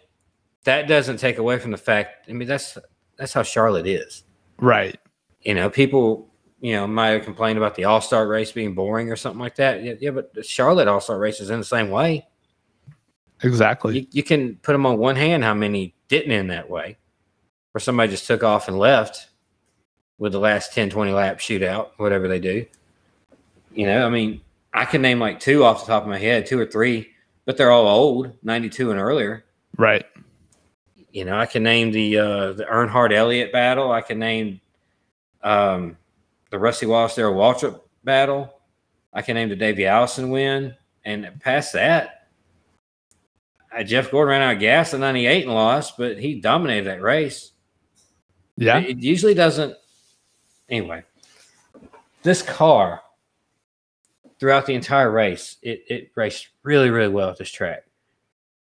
[0.64, 2.26] that doesn't take away from the fact.
[2.28, 2.78] I mean, that's
[3.16, 4.24] that's how Charlotte is
[4.58, 4.98] Right.
[5.42, 6.28] you know, people,
[6.60, 9.56] you know, might have complained about the All Star race being boring or something like
[9.56, 9.82] that.
[9.82, 12.26] Yeah, yeah but the Charlotte All Star race is in the same way.
[13.42, 13.98] Exactly.
[14.00, 16.96] You, you can put them on one hand how many didn't end that way,
[17.74, 19.28] or somebody just took off and left
[20.18, 22.64] with the last 10, 20 lap shootout, whatever they do.
[23.74, 24.40] You know, I mean,
[24.72, 27.08] I can name like two off the top of my head, two or three,
[27.44, 29.44] but they're all old, 92 and earlier.
[29.76, 30.04] right.
[31.12, 33.92] You know, I can name the uh, the Earnhardt Elliott battle.
[33.92, 34.60] I can name
[35.42, 35.98] um,
[36.50, 38.52] the Rusty Wallace Darrell Waltrip battle.
[39.12, 42.28] I can name the Davey Allison win, and past that,
[43.76, 47.02] uh, Jeff Gordon ran out of gas in '98 and lost, but he dominated that
[47.02, 47.52] race.
[48.56, 48.78] Yeah.
[48.78, 49.76] It, it usually doesn't.
[50.70, 51.02] Anyway,
[52.22, 53.02] this car
[54.38, 57.84] throughout the entire race, it, it raced really, really well at this track.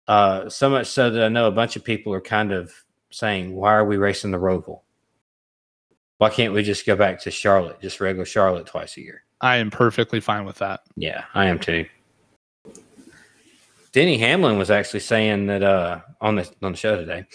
[0.07, 2.73] Uh, so much so that I know a bunch of people are kind of
[3.11, 4.81] saying, "Why are we racing the Roval?
[6.17, 9.57] Why can't we just go back to Charlotte, just regular Charlotte twice a year?" I
[9.57, 10.81] am perfectly fine with that.
[10.95, 11.85] Yeah, I am too.
[13.91, 17.25] Denny Hamlin was actually saying that uh, on the on the show today.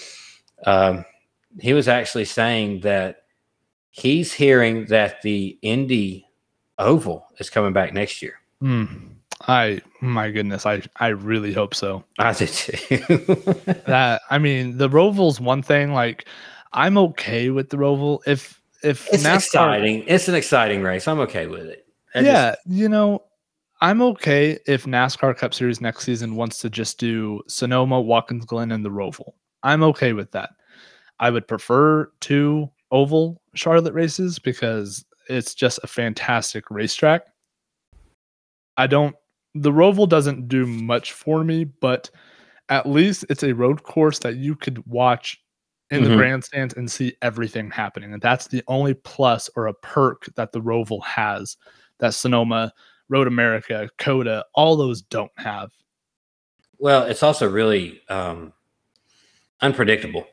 [0.66, 1.04] Um,
[1.60, 3.22] he was actually saying that
[3.90, 6.26] he's hearing that the Indy
[6.78, 8.34] Oval is coming back next year.
[8.60, 8.84] Hmm.
[9.46, 12.04] I my goodness, I I really hope so.
[12.18, 12.96] I did too.
[13.86, 15.92] That I mean, the Roval's one thing.
[15.92, 16.26] Like,
[16.72, 18.20] I'm okay with the Roval.
[18.26, 20.04] If if it's NASCAR, exciting.
[20.06, 21.06] It's an exciting race.
[21.08, 21.86] I'm okay with it.
[22.14, 23.22] I just- yeah, you know,
[23.80, 28.72] I'm okay if NASCAR Cup Series next season wants to just do Sonoma, Watkins Glen,
[28.72, 29.32] and the Roval.
[29.62, 30.50] I'm okay with that.
[31.20, 37.22] I would prefer two oval Charlotte races because it's just a fantastic racetrack.
[38.76, 39.14] I don't
[39.62, 42.10] the Roval doesn't do much for me, but
[42.68, 45.40] at least it's a road course that you could watch
[45.90, 46.16] in the Mhm.
[46.16, 48.12] grandstands and see everything happening.
[48.12, 51.56] And that's the only plus or a perk that the Roval has
[51.98, 52.72] that Sonoma,
[53.08, 55.70] Road America, COTA, all those don't have.
[56.78, 58.52] well, it's also really um,
[59.60, 60.26] unpredictable.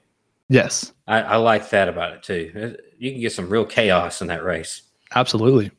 [0.49, 2.75] Yes, I, I like that about it too.
[2.99, 4.83] You can get some real chaos in that race.
[5.15, 5.71] absolutely.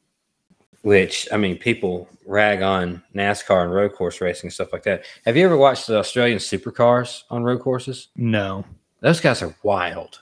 [0.83, 5.05] Which I mean, people rag on NASCAR and road course racing and stuff like that.
[5.25, 8.09] Have you ever watched the Australian supercars on road courses?
[8.17, 8.65] No.
[9.01, 10.21] Those guys are wild.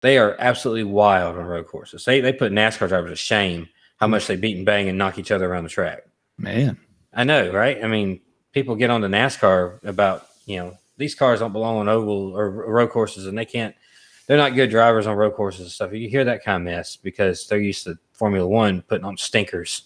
[0.00, 2.04] They are absolutely wild on road courses.
[2.04, 3.68] They they put NASCAR drivers to shame
[3.98, 6.04] how much they beat and bang and knock each other around the track.
[6.36, 6.78] Man.
[7.12, 7.82] I know, right?
[7.82, 8.20] I mean,
[8.52, 12.50] people get on the NASCAR about you know these cars don't belong on oval or
[12.50, 13.74] road courses, and they can't.
[14.26, 15.92] They're not good drivers on road courses and stuff.
[15.92, 19.82] You hear that kind of mess because they're used to Formula One putting on stinkers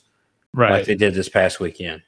[0.54, 0.72] right?
[0.72, 2.02] like they did this past weekend.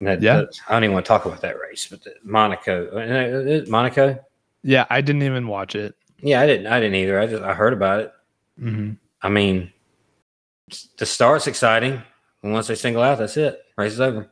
[0.00, 0.36] That- Yeah.
[0.36, 4.18] that- I don't even want to talk about that race, but the Monaco, uh, Monaco.
[4.62, 5.94] Yeah, I didn't even watch it.
[6.22, 6.66] Yeah, I didn't.
[6.66, 7.18] I didn't either.
[7.18, 8.12] I just I heard about it.
[8.58, 8.92] hmm
[9.22, 9.70] I mean,
[10.98, 12.00] the start's exciting.
[12.42, 13.60] And once they single out, that's it.
[13.76, 14.30] Race is over.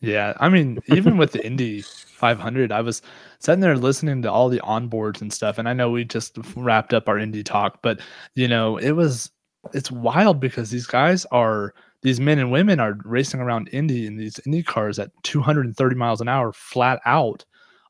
[0.00, 3.02] Yeah, I mean, even with the Indy 500, I was
[3.38, 6.94] sitting there listening to all the onboards and stuff, and I know we just wrapped
[6.94, 8.00] up our Indy talk, but
[8.34, 9.30] you know, it was
[9.72, 14.16] it's wild because these guys are these men and women are racing around Indy in
[14.16, 17.44] these Indy cars at 230 miles an hour, flat out,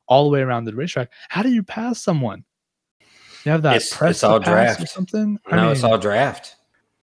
[0.07, 1.09] all the way around the racetrack.
[1.29, 2.45] How do you pass someone?
[3.43, 4.89] You have that It's- press it's all pass or draft.
[4.89, 5.39] something.
[5.51, 6.55] No, it's mean, all draft.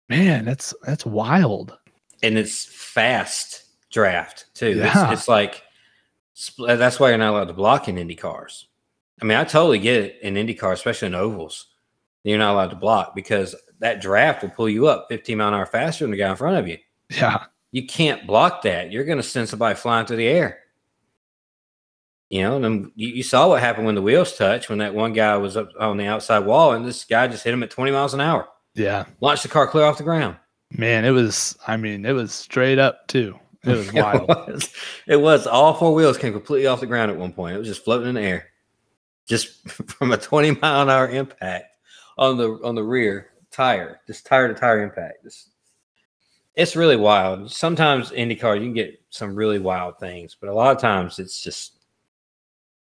[0.09, 1.77] man, that's that's wild.
[2.23, 4.71] and it's fast draft too.
[4.77, 5.11] Yeah.
[5.11, 5.61] It's, it's like
[6.67, 8.67] that's why you're not allowed to block in Indy cars.
[9.21, 11.67] I mean, I totally get it in Indy cars, especially in ovals.
[12.25, 15.53] You're not allowed to block because that draft will pull you up 15 mile an
[15.53, 16.77] hour faster than the guy in front of you.
[17.11, 18.91] Yeah, You can't block that.
[18.91, 20.59] You're going to send somebody flying through the air.
[22.31, 24.95] You know, and then you, you saw what happened when the wheels touched when that
[24.95, 27.69] one guy was up on the outside wall and this guy just hit him at
[27.69, 30.35] 20 miles an hour, yeah, launched the car clear off the ground.
[30.71, 31.55] man, it was.
[31.67, 33.39] I mean, it was straight up too.
[33.63, 34.27] It was wild.
[34.31, 34.73] It was,
[35.07, 35.45] it was.
[35.45, 37.55] All four wheels came completely off the ground at one point.
[37.55, 38.47] It was just floating in the air,
[39.27, 41.74] just from a 20 mile an hour impact
[42.17, 45.23] on the on the rear tire, just tire to tire impact.
[45.23, 45.49] Just,
[46.55, 47.51] it's really wild.
[47.51, 51.41] Sometimes IndyCar you can get some really wild things, but a lot of times it's
[51.41, 51.79] just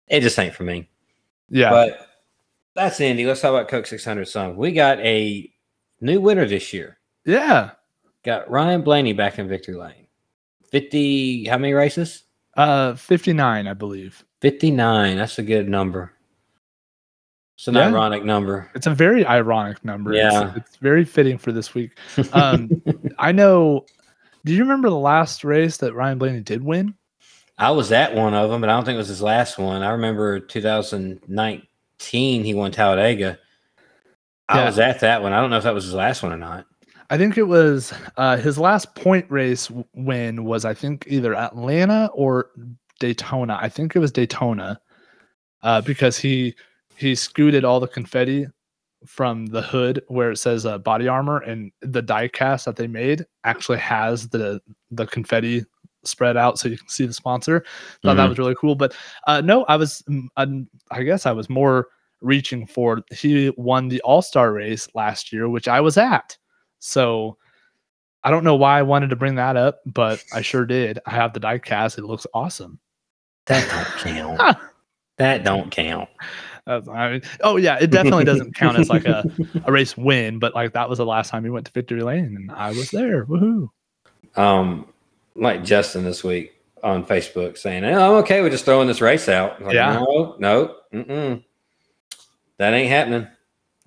[0.07, 0.89] it just ain't for me.
[1.49, 2.07] Yeah, But
[2.73, 3.25] that's Indy.
[3.25, 4.55] Let's talk about Coke 600 Sun.
[4.55, 5.51] We got a
[6.01, 6.97] new winner this year.
[7.25, 7.71] yeah.
[8.23, 10.07] Got Ryan Blaney back in victory lane.
[10.71, 12.23] 50 how many races?
[12.57, 14.25] Uh, 59, I believe.
[14.41, 15.17] 59.
[15.17, 16.11] That's a good number.
[17.55, 17.87] It's an Yeah.
[17.87, 18.69] ironic number.
[18.75, 20.13] It's a very ironic number.
[20.13, 20.53] Yeah.
[20.55, 21.97] It's, very fitting for this week.
[22.33, 22.69] Um,
[23.17, 23.85] I know.
[24.43, 26.93] Do you remember the last race that Ryan Blaney did win?
[27.57, 29.81] I was at one of them, but I don't think it was his last one.
[29.81, 33.39] I remember 2019, he won Talladega.
[34.49, 34.65] I Yeah.
[34.65, 35.31] was at that one.
[35.33, 36.65] I don't know if that was his last one or not.
[37.09, 42.09] I think it was uh, his last point race win was I think either Atlanta
[42.13, 42.49] or
[42.99, 43.57] Daytona.
[43.61, 44.79] I think it was Daytona
[45.63, 46.55] uh, because he
[46.97, 48.47] he scooted all the confetti
[49.05, 52.87] from the hood where it says uh, body armor and the die cast that they
[52.87, 54.59] made actually has the
[54.91, 55.63] the confetti
[56.03, 57.63] spread out so you can see the sponsor.
[58.03, 58.29] Thought that Mhm.
[58.29, 58.75] was really cool.
[58.75, 58.95] But
[59.27, 61.87] uh, no, I was mm, I'm- I guess I was more
[62.21, 66.37] reaching for he won the All Star race last year, which I was at.
[66.79, 67.37] So
[68.23, 70.97] I don't know why I wanted to bring that up, but I sure did.
[71.05, 71.97] I have the die cast.
[71.99, 72.79] It looks awesome.
[73.45, 74.57] That don't count.
[75.17, 76.09] that don't count.
[76.67, 79.23] I mean, oh yeah, it definitely doesn't count as like a,
[79.65, 82.35] a race win, but like that was the last time he went to victory lane
[82.35, 83.25] and I was there.
[83.25, 83.69] Woohoo.
[84.35, 84.87] um,
[85.35, 89.29] like Justin this week on Facebook saying, oh, I'm okay with just throwing this race
[89.29, 89.61] out.
[89.61, 89.95] Like, Yeah.
[89.99, 91.43] No, no, mm-mm.
[92.57, 93.27] that ain't happening.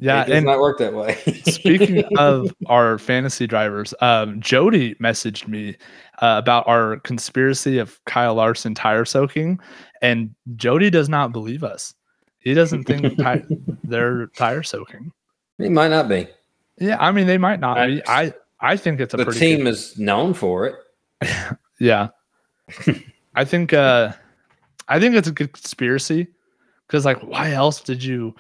[0.01, 0.23] Yeah.
[0.23, 1.15] it does And not work that way.
[1.47, 5.77] speaking of our fantasy drivers, um, Jody messaged me
[6.21, 9.59] uh, about our conspiracy of Kyle Larson tire soaking,
[10.01, 11.95] and Jody does not believe us.
[12.41, 15.13] He doesn't think ti- they're tire soaking.
[15.59, 16.29] it might not be.
[16.79, 19.59] Yeah, I mean they might not I- I I think it's a The pretty team
[19.65, 20.77] good- is known for it.
[21.81, 22.09] yeah.
[23.35, 24.13] I think uh
[24.89, 26.29] I think it's a good conspiracy
[26.87, 28.35] because like why else did you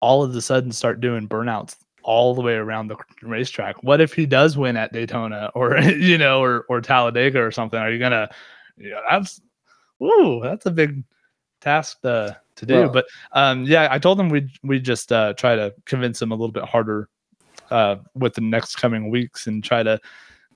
[0.00, 3.82] all of a sudden start doing burnouts all the way around the racetrack?
[3.82, 7.78] What if he does win at Daytona or you know or or Talladega or something?
[7.80, 8.28] Are you gonna
[8.78, 9.40] yeah, that's
[10.02, 11.02] ooh, that's a big
[11.60, 12.74] task to to do.
[12.74, 16.30] Well- but um yeah, I told them we'd we just uh try to convince him
[16.32, 17.08] a little bit harder
[17.70, 20.00] uh with the next coming weeks and try to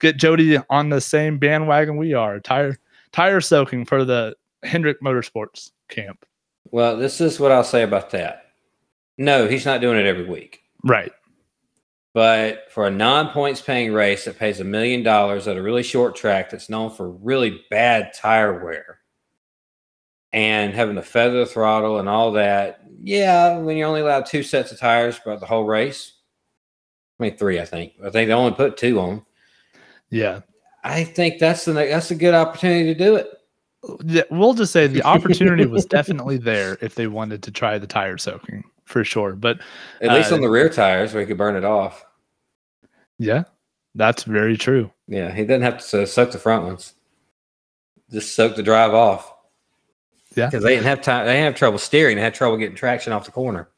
[0.01, 2.41] get Jody on the same bandwagon we are.
[2.41, 2.79] Tire
[3.13, 6.25] tire soaking for the Hendrick Motorsports camp.
[6.71, 8.47] Well, this is what I'll say about that.
[9.17, 10.63] No, he's not doing it every week.
[10.83, 11.13] Right.
[12.13, 15.83] But for a non points paying race that pays a million dollars at a really
[15.83, 19.01] short track that's known for really bad tire wear
[20.35, 24.43] and having to feather the throttle and all that, yeah, when you're only allowed two
[24.43, 26.13] sets of tires throughout the whole race,
[27.19, 27.93] I mean, three, I think.
[28.05, 29.25] I think they only put two on.
[30.11, 30.41] Yeah.
[30.83, 33.29] I think that's the that's a good opportunity to do it.
[34.05, 37.87] Yeah, We'll just say the opportunity was definitely there if they wanted to try the
[37.87, 39.35] tire soaking for sure.
[39.35, 39.61] But
[40.01, 42.05] At least Uh, on the rear tires where he could burn it off.
[43.19, 43.45] yeah,
[43.95, 44.91] that's very true.
[45.07, 46.95] Yeah, he doesn't have to soak the front ones.
[48.11, 49.34] Just soak the drive off.
[50.37, 50.47] Yeah.
[50.47, 51.27] because they didn't have time.
[51.27, 52.17] They didn't have trouble steering.
[52.17, 53.69] They had trouble getting traction off the corner.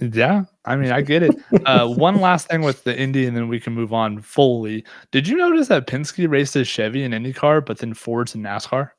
[0.00, 1.36] Yeah, I mean, I get it.
[1.66, 4.84] Uh, one last thing with the Indy, and then we can move on fully.
[5.12, 8.90] Did you notice that Penske raced his Chevy in IndyCar, but then Ford's in NASCAR?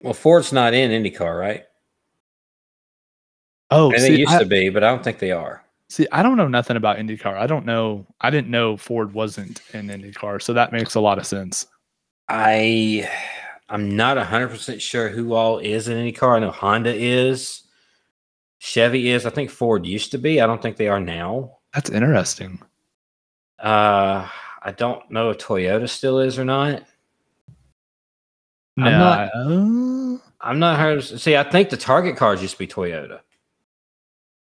[0.00, 1.64] Well, Ford's not in IndyCar, right?
[3.70, 5.64] Oh, and see, they used I, to be, but I don't think they are.
[5.88, 7.34] See, I don't know nothing about IndyCar.
[7.34, 8.06] I don't know.
[8.20, 11.66] I didn't know Ford wasn't in IndyCar, so that makes a lot of sense.
[12.28, 13.08] I
[13.72, 16.36] I'm not hundred percent sure who all is in IndyCar.
[16.36, 17.62] I know Honda is,
[18.58, 19.24] Chevy is.
[19.24, 20.42] I think Ford used to be.
[20.42, 21.56] I don't think they are now.
[21.72, 22.60] That's interesting.
[23.58, 24.28] Uh,
[24.62, 26.84] I don't know if Toyota still is or not.
[28.76, 31.02] No, I'm not- uh, I'm not heard.
[31.02, 33.20] See, I think the Target cars used to be Toyota,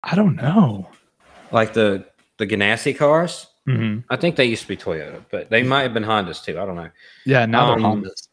[0.03, 0.87] I don't know.
[1.51, 2.05] like the
[2.37, 3.47] the Ganassi cars.
[3.65, 6.59] hmm I think they used to be Toyota, but they might have been Hondas too.
[6.59, 6.89] I don't know.
[7.25, 8.27] Yeah, now they're Um, Hondas.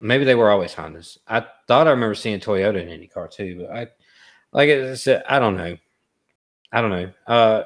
[0.00, 1.18] Maybe they were always Hondas.
[1.26, 3.86] I thought I remember seeing Toyota in IndyCar too, but I
[4.52, 5.76] like I said, I don't know.
[6.72, 7.10] I don't know.
[7.26, 7.64] Uh,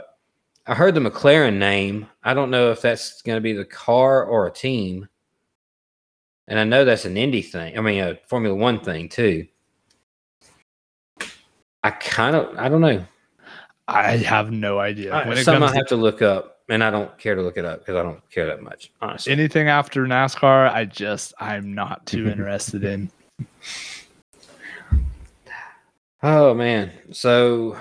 [0.66, 2.06] I heard the McLaren name.
[2.22, 5.08] I don't know if that's going to be the car or a team.
[6.48, 7.76] And I know that's an Indy thing.
[7.76, 9.46] I mean, a Formula One thing too.
[11.82, 13.04] I kind of, I don't know.
[13.88, 15.12] I have no idea.
[15.12, 17.34] I, when it something comes I to have to look up, and I don't care
[17.34, 19.32] to look it up because I don't care that much, honestly.
[19.32, 23.10] anything after NASCAR, I just I'm not too interested in.
[26.22, 26.90] Oh man.
[27.10, 27.76] So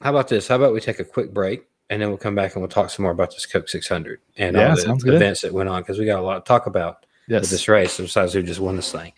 [0.00, 0.48] how about this?
[0.48, 2.90] How about we take a quick break and then we'll come back and we'll talk
[2.90, 5.14] some more about this Coke 600 and Yeah, all the good.
[5.14, 7.50] events that went on because we got a lot to talk about with Yes.
[7.50, 9.12] this race besides who just won this thing.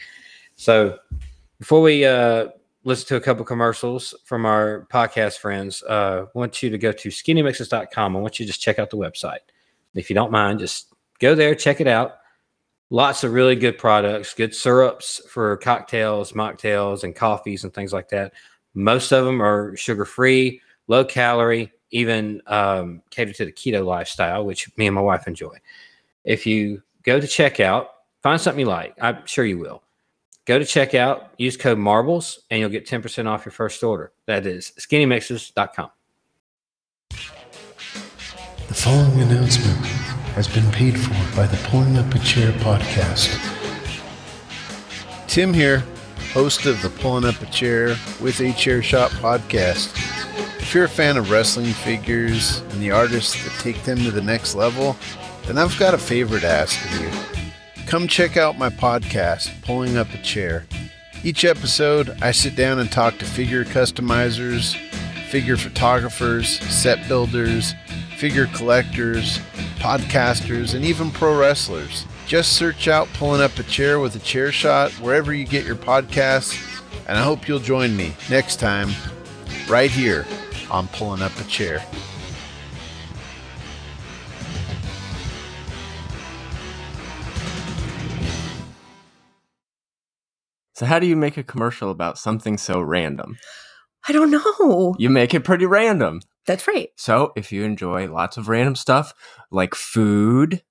[0.56, 0.98] So
[1.58, 2.48] before we uh,
[2.84, 6.92] listen to a couple commercials from our podcast friends, uh, I want you to go
[6.92, 8.16] to skinnymixes.com.
[8.16, 9.40] I want you to just check out the website.
[9.94, 12.12] If you don't mind, just go there, check it out.
[12.90, 18.08] Lots of really good products, good syrups for cocktails, mocktails, and coffees and things like
[18.08, 18.32] that.
[18.74, 24.44] Most of them are sugar free, low calorie, even um, cater to the keto lifestyle,
[24.44, 25.56] which me and my wife enjoy.
[26.24, 27.86] If you go to checkout,
[28.22, 28.94] find something you like.
[29.00, 29.82] I'm sure you will.
[30.46, 34.12] Go to checkout, use code MARBLES, and you'll get 10% off your first order.
[34.26, 35.90] That is skinnymixes.com.
[38.68, 39.84] The following announcement
[40.34, 43.36] has been paid for by the Pulling Up a Chair podcast.
[45.26, 45.84] Tim here,
[46.32, 49.94] host of the Pulling Up a Chair with a Chair Shot podcast.
[50.60, 54.22] If you're a fan of wrestling figures and the artists that take them to the
[54.22, 54.96] next level,
[55.46, 57.39] then I've got a favor to ask of you.
[57.90, 60.64] Come check out my podcast, Pulling Up a Chair.
[61.24, 64.76] Each episode, I sit down and talk to figure customizers,
[65.28, 67.74] figure photographers, set builders,
[68.16, 69.40] figure collectors,
[69.80, 72.06] podcasters, and even pro wrestlers.
[72.28, 75.74] Just search out Pulling Up a Chair with a Chair Shot wherever you get your
[75.74, 76.56] podcasts,
[77.08, 78.90] and I hope you'll join me next time,
[79.68, 80.24] right here
[80.70, 81.84] on Pulling Up a Chair.
[90.80, 93.36] So, how do you make a commercial about something so random?
[94.08, 94.94] I don't know.
[94.98, 96.22] You make it pretty random.
[96.46, 96.88] That's right.
[96.96, 99.12] So, if you enjoy lots of random stuff
[99.50, 100.62] like food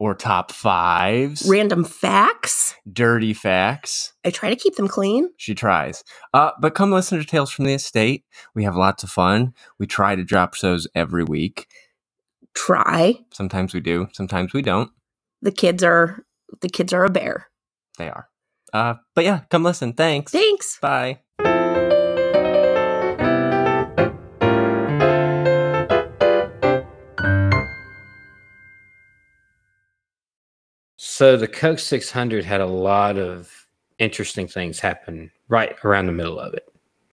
[0.00, 2.74] or top fives, Random facts.
[2.92, 5.30] dirty facts, I try to keep them clean.
[5.36, 6.02] she tries.
[6.32, 8.24] Uh, but come listen to Tales from the Estate.
[8.56, 9.54] We have lots of fun.
[9.78, 11.68] We try to drop shows every week.
[12.54, 13.20] Try.
[13.32, 14.90] Sometimes we do, sometimes we don't.
[15.42, 16.24] The kids are
[16.60, 17.46] the kids are a bear.
[17.98, 18.26] They are.
[18.74, 19.92] Uh, but yeah, come listen.
[19.92, 20.32] Thanks.
[20.32, 20.78] Thanks.
[20.82, 21.20] Bye.
[30.96, 33.68] So the Coke 600 had a lot of
[34.00, 36.68] interesting things happen right around the middle of it.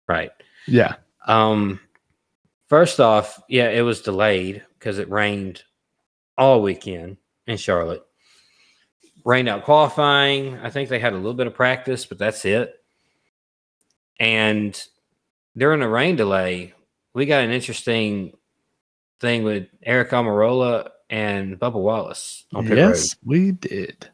[0.10, 0.32] Right.
[0.68, 0.96] Yeah.
[1.26, 1.80] Um,
[2.68, 5.64] first off, yeah, it was delayed because it rained
[6.38, 7.16] all weekend
[7.48, 8.04] in Charlotte.
[9.26, 10.58] Rained out qualifying.
[10.60, 12.82] I think they had a little bit of practice, but that's it.
[14.20, 14.82] And
[15.58, 16.74] during the rain delay,
[17.14, 18.38] we got an interesting
[19.20, 22.90] thing with Eric Almirola and Bubba Wallace on pit road.
[22.90, 24.10] Yes, we did.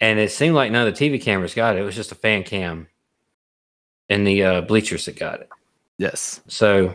[0.00, 1.80] And it seemed like none of the TV cameras got it.
[1.80, 2.88] It was just a fan cam
[4.08, 5.48] in the uh, bleachers that got it.
[5.98, 6.40] Yes.
[6.48, 6.94] So,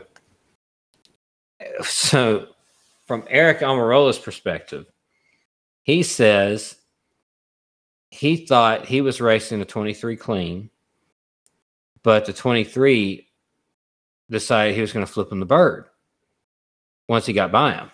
[1.81, 2.47] so
[3.07, 4.85] from Eric Almirola's perspective,
[5.83, 6.75] he says
[8.11, 10.69] he thought he was racing the 23 clean,
[12.03, 13.27] but the 23
[14.29, 15.85] decided he was going to flip him the bird
[17.07, 17.89] once he got by him.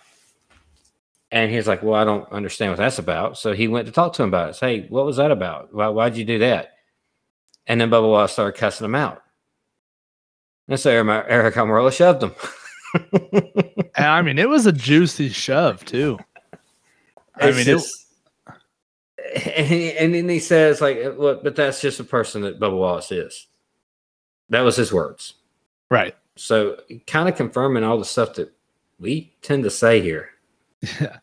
[1.31, 3.37] And he's like, Well, I don't understand what that's about.
[3.37, 4.55] So he went to talk to him about it.
[4.55, 5.73] Say, what was that about?
[5.73, 6.73] Why, why'd you do that?
[7.67, 9.21] And then Bubba Wallace started cussing him out.
[10.69, 12.33] And so Eric Almirola shoved him.
[13.97, 16.17] And I mean, it was a juicy shove too.
[17.35, 18.06] I It's mean, it- just-
[19.35, 23.11] and, and then he says, like, look, but that's just a person that Bubba Wallace
[23.11, 23.47] is.
[24.49, 25.33] That was his words.
[25.89, 26.15] Right.
[26.35, 28.53] So kind of confirming all the stuff that
[28.99, 30.29] we tend to say here.
[30.99, 31.17] Yeah.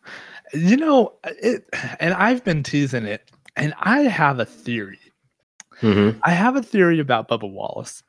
[0.53, 5.01] You know, it and I've been teasing it, and I have a theory.
[5.81, 6.19] Mm-hmm.
[6.23, 8.03] I have a theory about Bubba Wallace.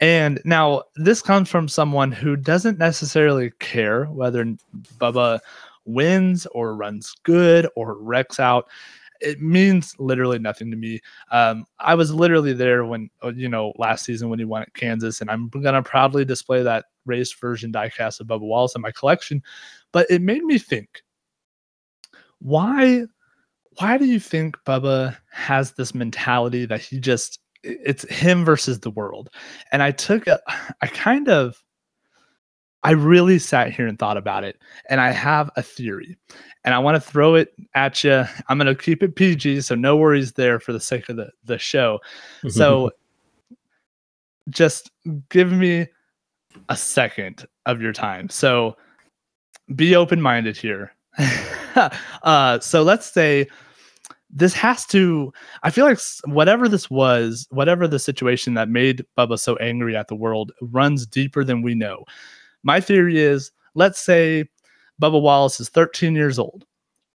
[0.00, 4.44] And now this comes from someone who doesn't necessarily care whether
[4.98, 5.40] Bubba
[5.86, 8.68] wins or runs good or wrecks out.
[9.20, 11.00] It means literally nothing to me.
[11.30, 14.74] Um, I was literally there when, uh, you know, last season when he won at
[14.74, 18.90] Kansas, and I'm to proudly display that race version diecast of Bubba Wallace in my
[18.90, 19.42] collection.
[19.92, 21.02] But it made me think
[22.38, 23.04] why
[23.78, 28.90] why do you think Bubba has this mentality that he just it's him versus the
[28.90, 29.30] world?
[29.72, 30.40] And I took a,
[30.80, 31.62] I kind of
[32.86, 36.16] I really sat here and thought about it and I have a theory.
[36.62, 38.24] And I want to throw it at you.
[38.48, 41.30] I'm going to keep it PG so no worries there for the sake of the
[41.44, 41.98] the show.
[42.48, 42.92] So
[44.50, 44.92] just
[45.30, 45.88] give me
[46.68, 48.28] a second of your time.
[48.28, 48.76] So
[49.74, 50.92] be open minded here.
[52.22, 53.48] uh, so let's say
[54.30, 55.32] this has to,
[55.64, 60.06] I feel like whatever this was, whatever the situation that made Bubba so angry at
[60.06, 62.04] the world runs deeper than we know.
[62.62, 64.48] My theory is let's say
[65.00, 66.64] Bubba Wallace is 13 years old.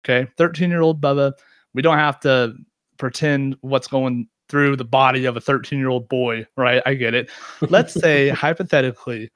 [0.04, 0.30] Okay.
[0.38, 1.34] 13 year old Bubba.
[1.74, 2.54] We don't have to
[2.98, 6.82] pretend what's going through the body of a 13 year old boy, right?
[6.86, 7.30] I get it.
[7.70, 9.32] Let's say, hypothetically,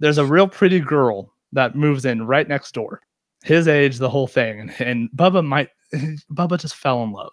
[0.00, 3.00] there's a real pretty girl that moves in right next door,
[3.44, 4.60] his age, the whole thing.
[4.60, 5.68] And, and Bubba might,
[6.32, 7.32] Bubba just fell in love.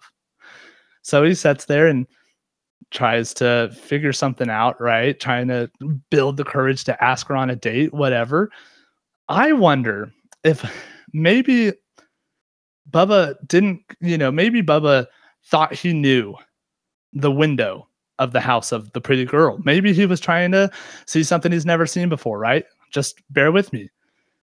[1.02, 2.06] So he sits there and
[2.90, 5.18] tries to figure something out, right?
[5.18, 5.70] Trying to
[6.10, 8.50] build the courage to ask her on a date, whatever.
[9.28, 10.12] I wonder
[10.44, 10.64] if
[11.12, 11.72] maybe
[12.90, 15.06] Bubba didn't, you know, maybe Bubba
[15.46, 16.34] thought he knew
[17.12, 19.58] the window of the house of the pretty girl.
[19.64, 20.70] Maybe he was trying to
[21.06, 22.64] see something he's never seen before, right?
[22.92, 23.90] Just bear with me.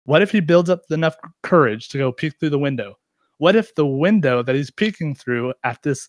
[0.06, 2.98] What if he builds up enough courage to go peek through the window?
[3.38, 6.08] What if the window that he's peeking through at this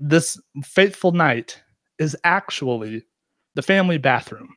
[0.00, 1.62] this fateful night
[1.98, 3.04] is actually
[3.54, 4.56] the family bathroom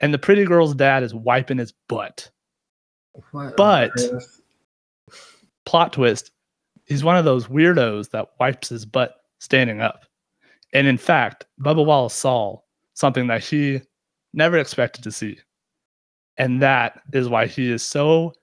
[0.00, 2.30] and the pretty girl's dad is wiping his butt?
[3.32, 3.90] But
[5.64, 6.30] plot twist,
[6.86, 10.04] he's one of those weirdos that wipes his butt standing up.
[10.72, 12.60] And in fact, Bubba Wallace saw
[12.94, 13.80] something that he
[14.34, 15.38] never expected to see.
[16.36, 18.34] And that is why he is so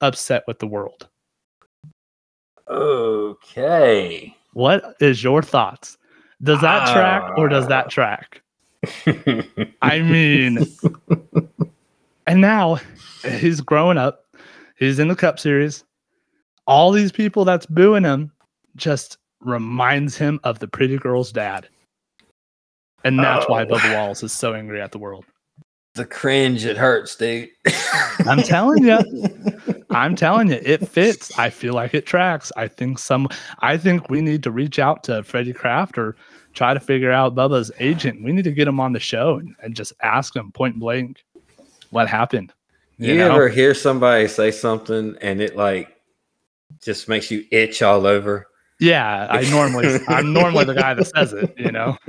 [0.00, 1.08] upset with the world.
[2.68, 4.34] Okay.
[4.54, 5.98] What is your thoughts?
[6.42, 7.88] Does that track or does that ah.
[7.88, 8.42] track?
[9.82, 10.66] I mean,
[12.26, 12.80] and now
[13.22, 14.24] he's growing up.
[14.76, 15.84] He's in the Cup Series.
[16.66, 18.32] All these people that's booing him
[18.76, 21.68] just reminds him of the pretty girl's dad.
[23.04, 23.66] And that's why Oh.
[23.66, 25.24] Bubba Wallace is so angry at the world.
[25.94, 27.50] the cringe, it hurts, dude.
[28.26, 28.98] I'm telling you.
[29.94, 31.36] I'm telling you, it fits.
[31.38, 32.50] I feel like it tracks.
[32.56, 33.28] I think some
[33.60, 36.16] I think we need to reach out to Freddie Kraft or
[36.52, 38.22] try to figure out Bubba's agent.
[38.22, 41.24] We need to get him on the show and, and just ask him point blank
[41.90, 42.52] what happened.
[42.98, 43.32] You, You know?
[43.32, 45.96] ever hear somebody say something and it like
[46.82, 48.46] just makes you itch all over?
[48.80, 51.96] Yeah, I normally I'm normally the guy that says it, you know.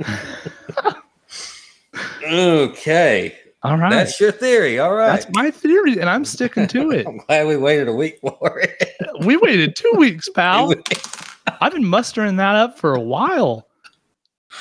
[2.26, 3.38] Okay.
[3.70, 3.90] All right.
[3.90, 4.78] That's your theory.
[4.78, 5.08] All right.
[5.08, 7.06] That's my theory, and I'm sticking to it.
[7.08, 8.94] I'm glad we waited a week for it.
[9.24, 10.72] We waited two weeks, pal.
[11.60, 13.66] I've been mustering that up for a while.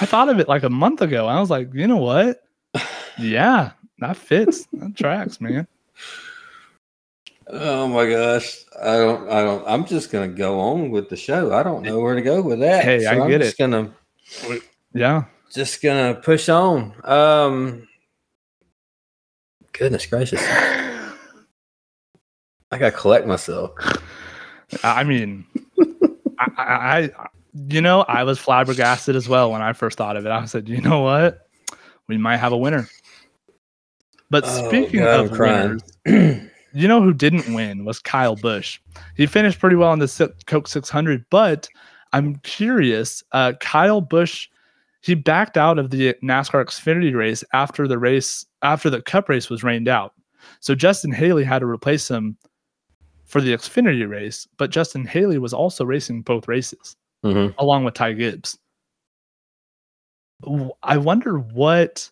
[0.01, 1.27] I thought of it like a month ago.
[1.27, 2.41] I was like, you know what?
[3.17, 4.67] Yeah, that fits.
[4.73, 5.67] That tracks, man.
[7.47, 8.57] oh my gosh.
[8.81, 11.53] I don't I don't I'm just gonna go on with the show.
[11.53, 12.83] I don't know where to go with that.
[12.83, 13.93] Hey, I I'm get just gonna
[14.93, 15.25] Yeah.
[15.53, 16.93] just gonna push on.
[17.03, 17.87] Um
[19.77, 20.41] goodness gracious.
[22.71, 23.71] I gotta collect myself.
[24.83, 25.45] I mean,
[26.39, 27.27] I, I, I,
[27.69, 30.29] you know, I was flabbergasted as well when I first thought of it.
[30.31, 31.47] I said, you know what?
[32.07, 32.87] We might have a winner.
[34.29, 35.81] But Oh, speaking God, of winners,
[36.73, 38.79] you know who didn't win was Kyle Busch.
[39.15, 41.67] He finished pretty well in the Coke 600, but
[42.11, 43.23] I'm curious.
[43.31, 44.49] Uh, Kyle Busch,
[45.05, 49.49] he backed out of the NASCAR Xfinity race after the race, after the Cup race
[49.51, 50.13] was rained out.
[50.61, 52.37] So Justin Haley had to replace him
[53.25, 57.53] for the Xfinity race, but Justin Haley was also racing both races Mhm.
[57.59, 58.57] along with Ty Gibbs.
[60.83, 62.09] I wonder what.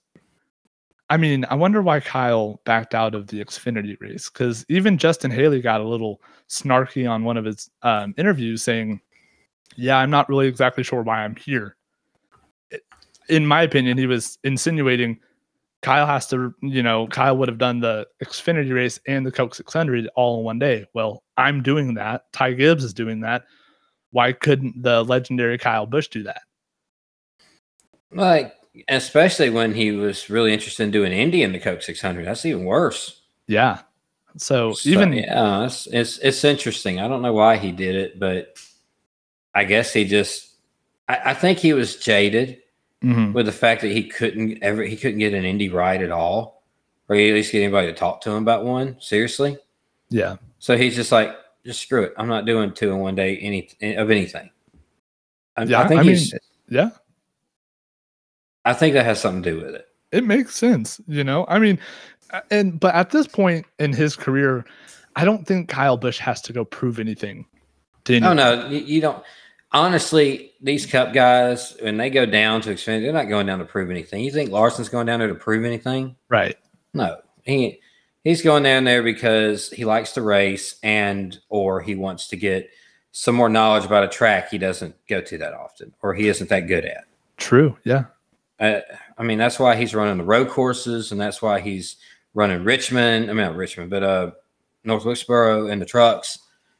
[1.10, 5.30] I mean, I wonder why Kyle backed out of the Xfinity race because even Justin
[5.30, 9.00] Haley got a little snarky on one of his um, interviews saying,
[9.76, 11.76] Yeah, I'm not really exactly sure why I'm here.
[13.30, 15.20] In my opinion, he was insinuating
[15.84, 19.54] Kyle has to, you know, Kyle would have done the Xfinity race and the Coke
[19.54, 20.86] 600 all in one day.
[20.94, 22.32] Well, I'm doing that.
[22.32, 23.44] Ty Gibbs is doing that.
[24.12, 26.42] Why couldn't the legendary Kyle Busch do that?
[28.14, 28.56] Like,
[28.88, 32.26] especially when he was really interested in doing Indy in the Coke 600.
[32.26, 33.22] That's even worse.
[33.48, 33.82] Yeah.
[34.38, 37.00] So, So, even yeah, it's, it's it's interesting.
[37.00, 38.58] I don't know why he did it, but
[39.54, 40.50] I guess he just.
[41.08, 42.63] I, I think he was jaded
[43.04, 43.34] Mhm.
[43.34, 46.64] with the fact that he couldn't ever he couldn't get an Indy ride at all,
[47.10, 48.96] or at least get anybody to talk to him about one.
[49.02, 49.58] Seriously,
[50.10, 51.36] yeah, so he's just like,
[51.66, 52.14] just screw it.
[52.18, 54.50] I'm not doing two in one day any of anything.
[55.58, 56.34] I, Yeah, I think I mean, he's.
[56.70, 56.92] yeah,
[58.66, 59.88] I think that has something to do with it.
[60.12, 61.46] it makes sense, you know.
[61.50, 61.80] I mean,
[62.52, 64.64] and but at this point in his career,
[65.16, 67.46] I don't think Kyle Busch has to go prove anything.
[68.06, 69.22] To Oh no, you, you don't.
[69.74, 73.66] Honestly, these Cup guys, when they go down to Xfinity, they're not going down to
[73.66, 74.24] prove anything.
[74.24, 76.16] You think Larson's going down there to prove anything?
[76.30, 76.58] Right.
[76.94, 77.80] No, he
[78.24, 82.70] he's going down there because he likes to race and or he wants to get
[83.12, 86.50] some more knowledge about a track he doesn't go to that often or he isn't
[86.50, 87.06] that good at.
[87.38, 87.78] True.
[87.84, 88.06] Yeah.
[88.60, 88.80] Uh,
[89.18, 91.98] I mean, that's why he's running the road courses and that's why he's
[92.34, 93.26] running Richmond.
[93.26, 94.32] I mean, not Richmond, but uh,
[94.84, 96.40] North Wilkesboro and the trucks.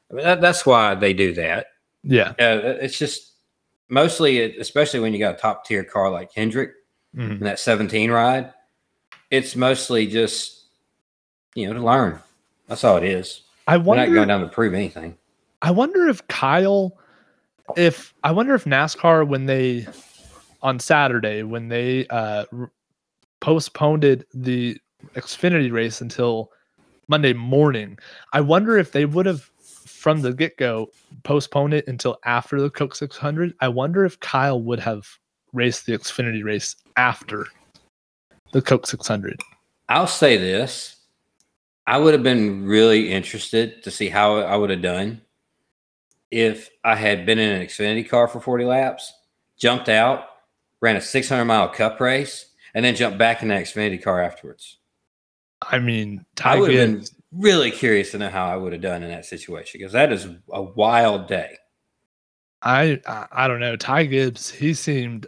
[0.10, 1.68] I mean, that, that's why they do that.
[2.04, 2.34] Yeah.
[2.40, 3.34] Yeah, it's just
[3.90, 6.72] mostly, especially when you got a top tier car like Hendrick
[7.16, 7.32] Mhm.
[7.32, 8.52] in that 17 ride,
[9.32, 10.66] it's mostly just,
[11.56, 12.20] you know, to learn.
[12.68, 13.42] That's all it is.
[13.68, 15.18] I We're not going down to prove anything.
[15.62, 16.98] I wonder if Kyle,
[17.78, 19.88] if I wonder if NASCAR when they
[20.62, 22.46] on Saturday when they uh
[23.40, 24.78] postponed it, the
[25.16, 26.52] Xfinity race until
[27.08, 27.98] Monday morning,
[28.34, 29.50] I wonder if they would have
[30.04, 30.92] from the get go
[31.24, 33.54] postponed it until after the Coke 600.
[33.62, 35.08] I wonder if Kyle would have
[35.54, 37.48] raced the Xfinity race after
[38.52, 39.40] the Coke 600.
[39.88, 40.98] I'll say this.
[41.88, 45.22] I would have been really interested to see how I would have done
[46.32, 49.14] if I had been in an Xfinity car for 40 laps,
[49.58, 50.26] jumped out,
[50.82, 54.80] ran a 600 mile cup race, and then jumped back in that Xfinity car afterwards.
[55.62, 57.06] I mean, I would have been
[57.36, 60.28] really curious to know how I would have done in that situation because that is
[60.52, 61.58] a wild day.
[62.62, 63.76] I, I don't know.
[63.76, 65.28] Ty Gibbs, he seemed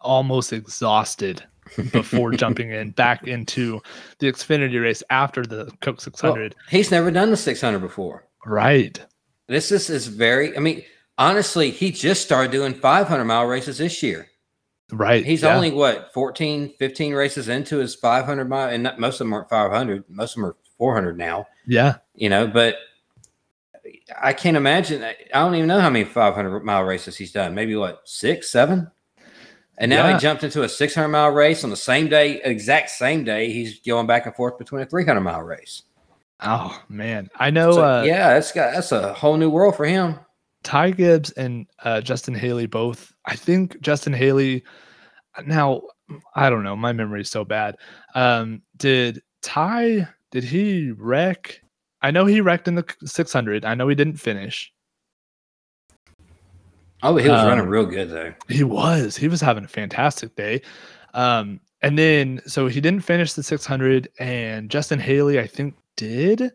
[0.00, 1.42] almost exhausted
[1.92, 3.80] before jumping in back into
[4.18, 6.54] the Xfinity race after the Coke 600.
[6.68, 8.26] He's never done the 600 before.
[8.46, 9.00] right.
[9.48, 10.82] This is, is very, I mean,
[11.18, 14.28] honestly, he just started doing 500 mile races this year.
[14.92, 15.24] Right.
[15.24, 15.54] He's yeah.
[15.54, 19.48] only what 14, 15 races into his 500 mile, and not, most of them aren't
[19.48, 20.04] 500.
[20.08, 21.46] Most of them are 400 now.
[21.64, 21.98] Yeah.
[22.16, 22.74] You know, but
[24.20, 25.04] I can't imagine.
[25.04, 27.54] I don't even know how many 500 mile races he's done.
[27.54, 28.90] Maybe what six, seven.
[29.78, 30.14] And now Yeah.
[30.14, 33.52] he jumped into a 600 mile race on the same day, exact same day.
[33.52, 35.82] He's going back and forth between a 300 mile race.
[36.40, 37.30] Oh man.
[37.36, 40.18] I know So, uh yeah, that's got that's a whole new world for him.
[40.64, 43.12] Ty Gibbs and uh, Justin Haley both.
[43.24, 44.64] I think Justin Haley.
[45.46, 45.82] Now,
[46.34, 46.74] I don't know.
[46.74, 47.76] My memory is so bad.
[48.16, 50.08] Um, did Ty?
[50.32, 51.60] Did he wreck?
[52.02, 53.64] I know he wrecked in the 600.
[53.64, 54.72] I know he didn't finish.
[57.02, 58.32] Oh, he was Um, running real good though.
[58.48, 59.16] He was.
[59.16, 60.62] He was having a fantastic day.
[61.14, 66.52] Um, and then so he didn't finish the 600, and Justin Haley, I think, did.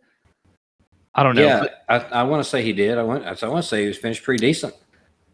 [1.15, 1.45] I don't know.
[1.45, 2.97] Yeah, I, I want to say he did.
[2.97, 4.73] I want I want to say he was finished pretty decent.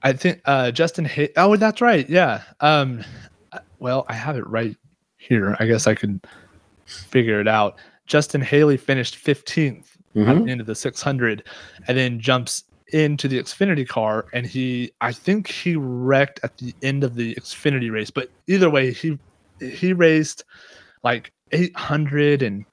[0.01, 2.09] I think uh Justin Hay- oh that's right.
[2.09, 2.41] Yeah.
[2.59, 3.03] Um
[3.79, 4.75] well, I have it right
[5.17, 5.55] here.
[5.59, 6.21] I guess I could
[6.85, 7.77] figure it out.
[8.07, 10.29] Justin Haley finished 15th Mhm.
[10.29, 11.43] at the end of the 600
[11.87, 16.73] and then jumps into the Xfinity car and he I think he wrecked at the
[16.83, 19.17] end of the Xfinity race, but either way he
[19.59, 20.43] he raced
[21.03, 22.65] like 800 and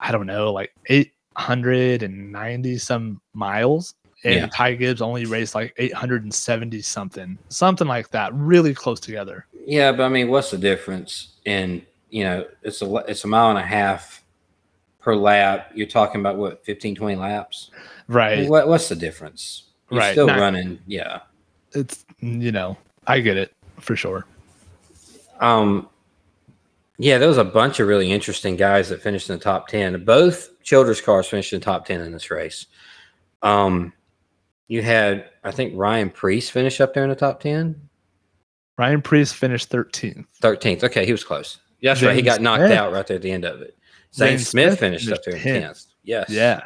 [0.00, 3.94] I don't know, like 890 some miles
[4.24, 4.46] and Yeah.
[4.52, 9.46] Ty Gibbs only raced like 870 something, something like that, really close together.
[9.66, 13.50] Yeah, but I mean, what's the difference in you know it's a it's a mile
[13.50, 14.22] and a half
[15.06, 15.70] per lap.
[15.72, 17.70] You're talking about what 15, 20 laps.
[17.72, 17.84] I mean,
[18.16, 18.48] Right.
[18.48, 19.62] what what's the difference?
[19.88, 20.80] You're Right, still not- running.
[20.88, 21.20] Yeah.
[21.72, 22.76] It's you know,
[23.06, 24.26] I get it for sure.
[25.40, 25.88] Um.
[26.98, 30.02] Yeah, there was a bunch of really interesting guys that finished in the top ten.
[30.04, 32.66] Both Childress cars finished in the top ten in this race.
[33.42, 33.92] Um,
[34.66, 37.80] you had I think Ryan Preece finish up there in the top ten.
[38.78, 40.26] Ryan Preece finished 13th.
[40.42, 40.84] 13th.
[40.84, 41.58] Okay, he was close.
[41.80, 42.14] Yeah, That's right.
[42.16, 42.72] He got knocked Smith.
[42.72, 43.74] out right there at the end of it.
[44.16, 45.86] Zane, Smith, Smith finished up there in 10th.
[46.02, 46.30] Yes.
[46.30, 46.62] Yeah.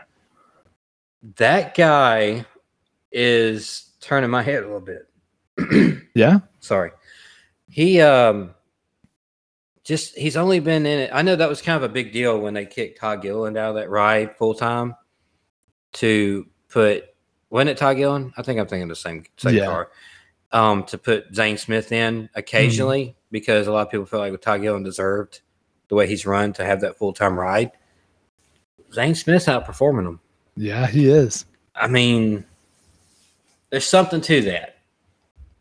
[1.36, 2.44] That guy
[3.12, 5.06] is turning my head a little bit.
[6.14, 6.40] Yeah.
[6.58, 6.90] Sorry.
[7.68, 8.52] He um
[9.84, 11.10] just he's only been in it.
[11.12, 13.70] I know that was kind of a big deal when they kicked Todd Gilliland out
[13.70, 14.96] of that ride full time
[15.94, 17.04] to put
[17.48, 18.32] wasn't it Todd Gilliland?
[18.36, 19.66] I think I'm thinking the same same Yeah.
[19.66, 19.90] car.
[20.52, 24.62] Um, to put Zane Smith in occasionally because a lot of people feel like Todd
[24.62, 25.42] Gilliland deserved
[25.90, 27.72] the way he's run to have that full time ride.
[28.94, 30.20] Zane Smith's outperforming him.
[30.56, 31.44] Yeah, he is.
[31.74, 32.44] I mean,
[33.68, 34.78] there's something to that.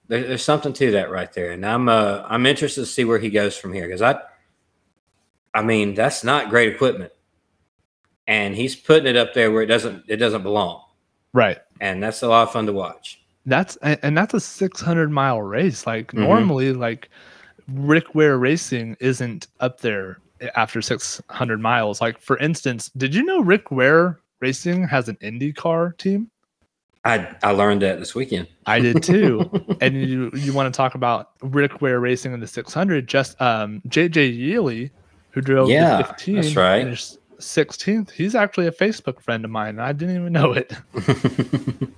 [0.08, 3.20] There, there's something to that right there, and I'm uh I'm interested to see where
[3.20, 4.20] he goes from here because I,
[5.54, 7.12] I mean that's not great equipment,
[8.28, 10.84] and he's putting it up there where it doesn't it doesn't belong,
[11.34, 11.60] Right.
[11.80, 13.22] and that's a lot of fun to watch.
[13.46, 15.86] That's and that's a 600 mile race.
[15.86, 16.20] Like Mhm.
[16.20, 17.10] normally, like
[17.74, 20.20] Rick Ware Racing isn't up there
[20.55, 22.01] after 600 miles.
[22.01, 26.30] Like for instance, did you know Rick Ware Racing has an IndyCar team?
[27.05, 28.47] I I learned that this weekend.
[28.65, 29.49] I did too.
[29.82, 33.07] and you you want to talk about Rick Ware Racing in the 600?
[33.07, 34.91] Just um JJ Yeley,
[35.32, 36.84] who drove Yeah, the 15, that's right.
[36.84, 38.11] finished 16th.
[38.11, 39.70] He's actually a Facebook friend of mine.
[39.70, 40.74] and I didn't even know it.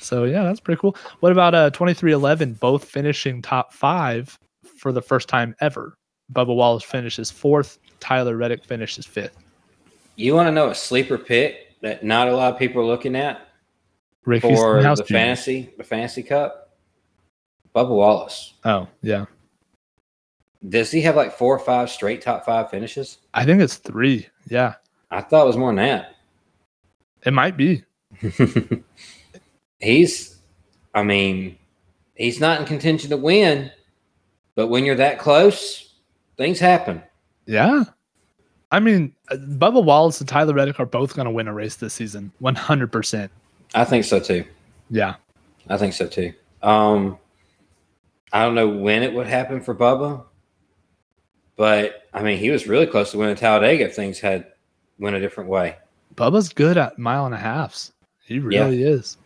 [0.00, 0.96] So yeah, that's pretty cool.
[1.18, 4.38] What about uh 2311 both finishing top 5
[4.86, 5.98] for the first time ever?
[6.32, 9.32] Bubba Wallace finishes 4th, Tyler Reddick finishes 5th.
[10.14, 13.16] you want to know a sleeper pick that not a lot of people are looking
[13.16, 13.48] at
[14.26, 15.12] Ricky for the Jr.
[15.12, 16.76] fantasy the fantasy cup?
[17.74, 18.54] Bubba Wallace.
[18.64, 19.24] Oh, yeah.
[20.68, 23.18] Does he have like four or five straight top five finishes?
[23.34, 24.24] I think it's 3.
[24.46, 24.74] Yeah.
[25.10, 26.14] I thought it was more than that.
[27.24, 27.82] It might be.
[29.80, 30.38] he's,
[30.94, 31.58] I mean,
[32.14, 33.72] he's not in contention to win,
[34.56, 35.94] but when you're that close,
[36.36, 37.02] things happen.
[37.44, 37.84] Yeah.
[38.72, 41.94] I mean, Bubba Wallace and Tyler Reddick are both going to win a race this
[41.94, 42.32] season.
[42.42, 43.28] 100%.
[43.74, 44.44] I think so too.
[44.90, 45.14] Yeah.
[45.68, 46.32] I think so too.
[46.62, 47.18] Um,
[48.32, 50.24] I don't know when it would happen for Bubba,
[51.56, 54.46] but I mean, he was really close to winning Talladega if things had
[54.98, 55.76] went a different way.
[56.14, 57.92] Bubba's good at mile and a halves.
[58.24, 59.16] He really is.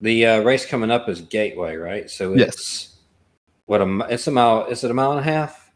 [0.00, 2.10] The uh, race coming up is Gateway, right?
[2.10, 2.93] So it's Yes.
[3.66, 4.66] What a it's a mile.
[4.66, 5.70] Is it a mile and a half?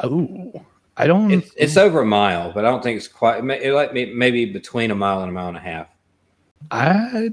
[0.00, 0.64] Oh,
[0.96, 1.30] I don't.
[1.30, 3.44] It's, it's over a mile, but I don't think it's quite.
[3.44, 5.88] It, like may- maybe between a mile and a mile and a half.
[6.70, 7.30] I.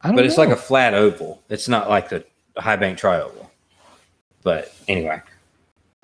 [0.00, 0.22] I don't know.
[0.22, 0.44] But it's know.
[0.44, 1.42] like a flat oval.
[1.48, 2.24] It's not like the
[2.56, 3.50] high bank tri oval.
[4.42, 5.22] But anyway,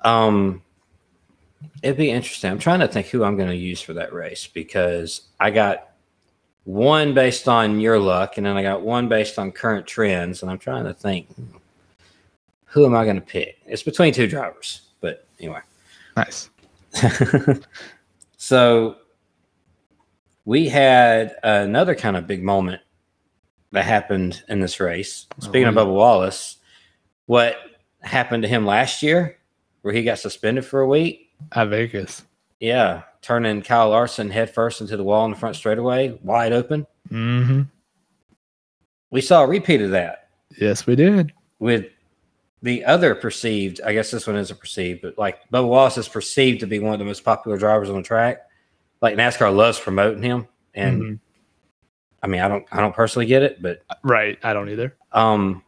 [0.01, 0.63] um,
[1.83, 2.49] it'd be interesting.
[2.49, 5.89] I'm trying to think who I'm going to use for that race because I got
[6.63, 10.49] one based on your luck, and then I got one based on current trends, and
[10.49, 11.27] I'm trying to think
[12.71, 13.57] who am I going to pick.
[13.65, 15.59] It's between two drivers, but anyway.
[16.15, 16.49] nice.
[18.37, 18.95] so
[20.45, 22.81] we had another kind of big moment
[23.73, 25.27] that happened in this race.
[25.39, 25.81] Speaking of yeah.
[25.81, 26.57] Bubba Wallace,
[27.25, 27.57] what
[28.01, 29.37] happened to him last year
[29.81, 31.29] where he got suspended for a week?
[31.53, 32.23] At Vegas.
[32.59, 36.85] Yeah, turning Kyle Larson headfirst into the wall in the front straightaway, wide open.
[37.09, 37.63] Mm-hmm.
[39.09, 41.33] We saw a repeat of that Yes, we did.
[41.59, 41.85] with
[42.61, 46.59] the other perceived, I guess this one isn't perceived, but like Bubba Wallace is perceived
[46.61, 48.41] to be one of the most popular drivers on the track.
[49.01, 50.47] Like NASCAR loves promoting him.
[50.75, 51.19] And Mhm.
[52.23, 54.37] I mean, I don't I don't personally get it, but Right.
[54.43, 54.95] I don't either.
[55.11, 55.63] um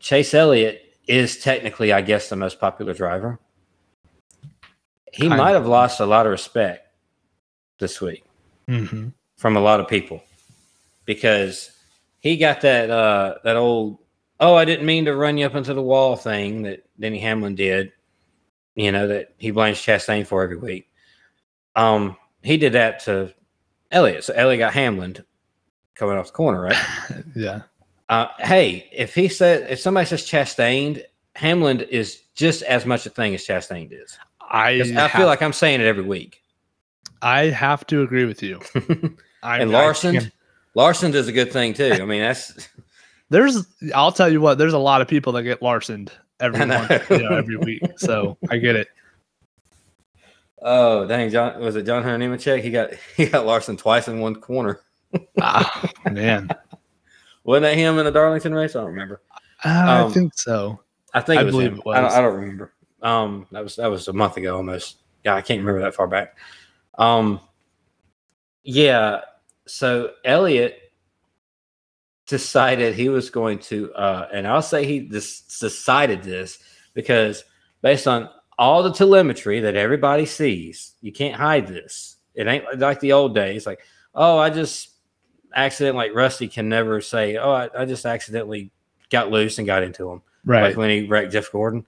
[0.00, 3.38] Chase Elliott is technically, I guess, the most popular driver.
[5.12, 5.62] He Kind might of.
[5.62, 6.86] have lost a lot of respect
[7.78, 8.24] this week
[8.68, 9.08] Mm-hmm.
[9.36, 10.22] from a lot of people
[11.04, 11.72] because
[12.20, 13.98] he got that uh that old
[14.40, 17.54] oh I didn't mean to run you up into the wall thing that Denny Hamlin
[17.54, 17.92] did,
[18.74, 20.90] you know that he blames Chastain for every week.
[21.76, 23.32] Um, he did that to
[23.90, 25.16] Elliott, so Elliott got Hamlin
[25.94, 26.76] coming off the corner, right?
[27.36, 27.62] Yeah.
[28.08, 31.00] Uh, hey, if he said if somebody says Chastain,
[31.36, 34.18] Hamlin is just as much a thing as Chastain is.
[34.40, 36.42] I I have, feel like I'm saying it every week.
[37.22, 38.60] I have to agree with you.
[39.42, 40.32] I, and Larson,
[40.74, 41.92] Larson does a good thing too.
[41.92, 42.68] I mean, that's
[43.30, 43.66] there's.
[43.94, 44.58] I'll tell you what.
[44.58, 46.10] There's a lot of people that get Larsoned
[46.40, 47.82] every month, you know, every week.
[47.96, 48.88] So I get it.
[50.62, 52.62] oh dang, John was it John Hunter Nemechek?
[52.62, 54.80] He got he got Larson twice in one corner.
[55.40, 56.48] Ah, man,
[57.44, 58.76] Wasn't that him in the Darlington race?
[58.76, 59.22] I don't remember.
[59.64, 60.80] I Um, think so.
[61.14, 61.78] I think I it was believe him.
[61.84, 62.14] it I, don't, was.
[62.14, 62.72] I don't remember.
[63.02, 64.98] Um, that was that was a month ago almost.
[65.24, 66.36] Yeah, I can't remember that far back.
[66.98, 67.40] Um,
[68.62, 69.22] yeah.
[69.66, 70.89] So Elliott
[72.30, 76.58] decided he was going to, uh, and I'll say he decided this
[76.94, 77.44] because
[77.82, 82.16] based on all the telemetry that everybody sees, you can't hide this.
[82.34, 83.66] It ain't like the old days.
[83.66, 83.80] Like,
[84.14, 84.90] oh, I just
[85.54, 86.08] accidentally.
[86.08, 88.70] Like Rusty can never say, oh, I, I just accidentally
[89.10, 90.62] got loose and got into him Right.
[90.62, 91.84] like when he wrecked Jeff Gordon.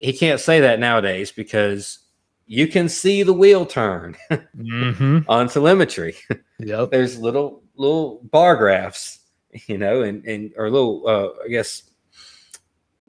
[0.00, 1.98] he can't say that nowadays because
[2.46, 5.18] you can see the wheel turn Mm-hmm.
[5.28, 6.14] on telemetry.
[6.58, 6.90] Yep.
[6.92, 9.18] There's little little bar graphs,
[9.66, 11.82] you know, and and or little uh, I guess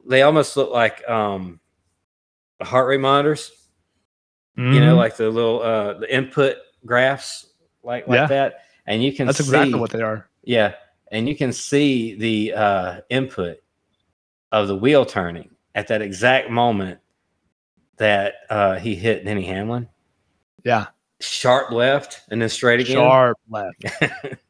[0.08, 1.60] they almost look like um
[2.62, 3.50] heart rate monitors.
[4.56, 4.96] You know, Mhm.
[4.96, 7.46] like the little uh the input graphs,
[7.82, 8.26] like like Yeah.
[8.26, 10.28] that, and you can that's see, exactly what they are.
[10.44, 10.74] yeah,
[11.12, 13.58] and you can see the uh, input
[14.52, 17.00] of the wheel turning at that exact moment
[17.98, 19.88] that uh, he hit Denny Hamlin.
[20.64, 20.86] Yeah.
[21.20, 22.96] Sharp left and then straight again.
[22.96, 23.84] Sharp left.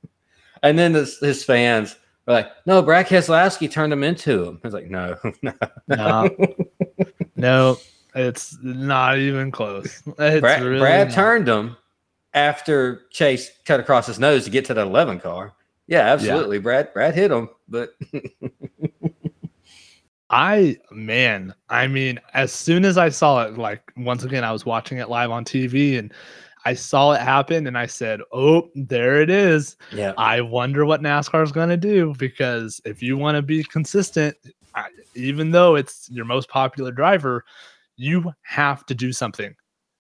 [0.69, 1.97] and then his, his fans
[2.27, 4.61] were like, no, Brad Keselowski turned him into him.
[4.63, 5.53] I was like, no, no.
[5.89, 6.31] No.
[7.37, 7.79] No,
[8.15, 10.03] it's not even close.
[10.19, 11.77] It's Brad, really Brad turned him
[12.33, 15.55] after Chase cut across his nose to get to that 11 car.
[15.87, 16.59] Yeah, absolutely.
[16.59, 17.95] Brad Brad hit him, but
[20.31, 24.67] I man, I mean, as soon as I saw it, like once again, I was
[24.67, 26.13] watching it live on TV and
[26.67, 29.77] I saw it happen and I said, Oh, there it is.
[29.93, 30.15] yeah.
[30.19, 34.37] I wonder what NASCAR is going to do because if you want to be consistent,
[35.15, 37.45] even though it's your most popular driver,
[37.97, 39.55] you have to do something.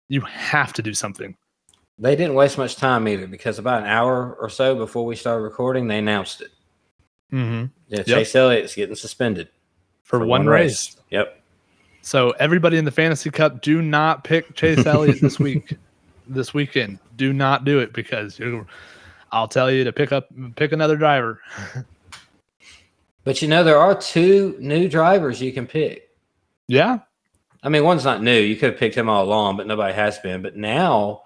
[0.09, 1.37] You have to do something.
[1.99, 5.43] They didn't waste much time either because about an hour or so before we started
[5.43, 6.51] recording, they announced it.
[7.31, 7.67] Mm-hmm.
[7.89, 9.49] Yeah, Chase Elliott's getting suspended
[10.03, 10.97] For, one, race.
[11.11, 11.43] Yep.
[12.01, 15.77] So everybody in the fantasy cup, do not pick Chase Elliott this week,
[16.27, 16.99] this weekend.
[17.17, 18.41] Do not do it because
[19.33, 21.41] I'll tell you to pick up pick another driver.
[23.25, 26.11] But you know, there are two new drivers you can pick.
[26.69, 26.99] Yeah,
[27.63, 28.39] I mean, one's not new.
[28.39, 30.43] You could have picked him all along, but nobody has been.
[30.43, 31.23] But now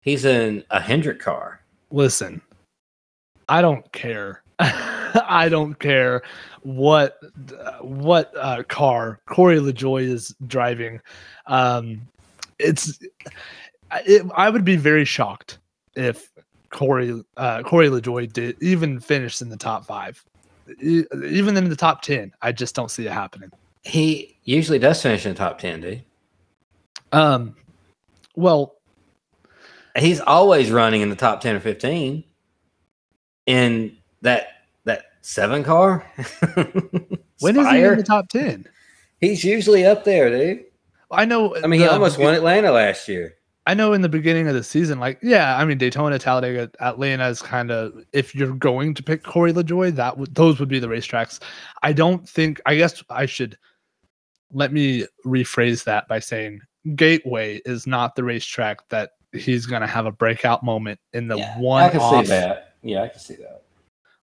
[0.00, 1.60] he's in a Hendrick car.
[1.90, 2.40] listen,
[3.48, 4.42] I don't care.
[4.58, 6.22] I don't care
[6.62, 7.20] what
[7.80, 11.00] what uh, car Corey LaJoie is driving.
[11.46, 12.02] Um,
[12.58, 12.98] it's
[14.06, 15.58] it, I would be very shocked
[15.94, 16.30] if
[16.70, 20.24] Corey uh, Corey LaJoie did even finish in the top five,
[20.80, 22.32] E- even in the top ten.
[22.42, 23.50] I just don't see it happening.
[23.82, 26.02] He usually does finish in the top 10, dude.
[27.12, 27.56] Um,
[28.36, 28.74] well,
[29.98, 32.22] He's always running in the top 10 or 15
[33.46, 34.48] in that
[34.84, 36.04] that seven car.
[37.40, 38.66] when is he in the top ten?
[39.20, 40.64] He's usually up there, dude.
[41.10, 41.56] I know.
[41.56, 43.34] I mean, he the- almost won Atlanta last year.
[43.70, 47.28] I know in the beginning of the season, like, yeah, I mean, Daytona, Talladega, Atlanta
[47.28, 50.80] is kind of, if you're going to pick Corey LaJoie, that would, those would be
[50.80, 51.38] the racetracks.
[51.84, 53.56] I don't think, I guess I should
[54.52, 56.62] let me rephrase that by saying
[56.96, 61.40] Gateway is not the racetrack that he's going to have a breakout moment in the
[61.56, 62.74] one I can off, see that.
[62.82, 63.62] Yeah, I can see that.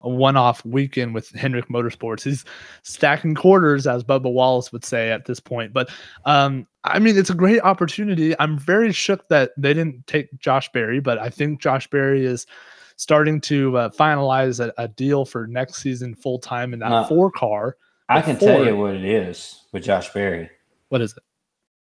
[0.05, 2.23] A one off weekend with Hendrick Motorsports.
[2.23, 2.45] He's
[2.83, 5.73] stacking quarters, as Bubba Wallace would say at this point.
[5.73, 5.89] But
[6.23, 8.39] um, I mean, it's a great opportunity.
[8.39, 12.47] I'm very shook that they didn't take Josh Berry, but I think Josh Berry is
[12.95, 17.07] starting to uh, finalize a, a deal for next season full time in that Uh,
[17.07, 17.75] four car.
[18.07, 20.49] I can tell you what it is with Josh Berry.
[20.89, 21.23] What is it?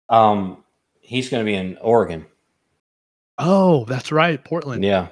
[0.08, 0.64] Um,
[1.00, 2.26] he's going to be in Oregon.
[3.36, 4.82] Oh, that's right, Portland.
[4.82, 5.08] Yeah,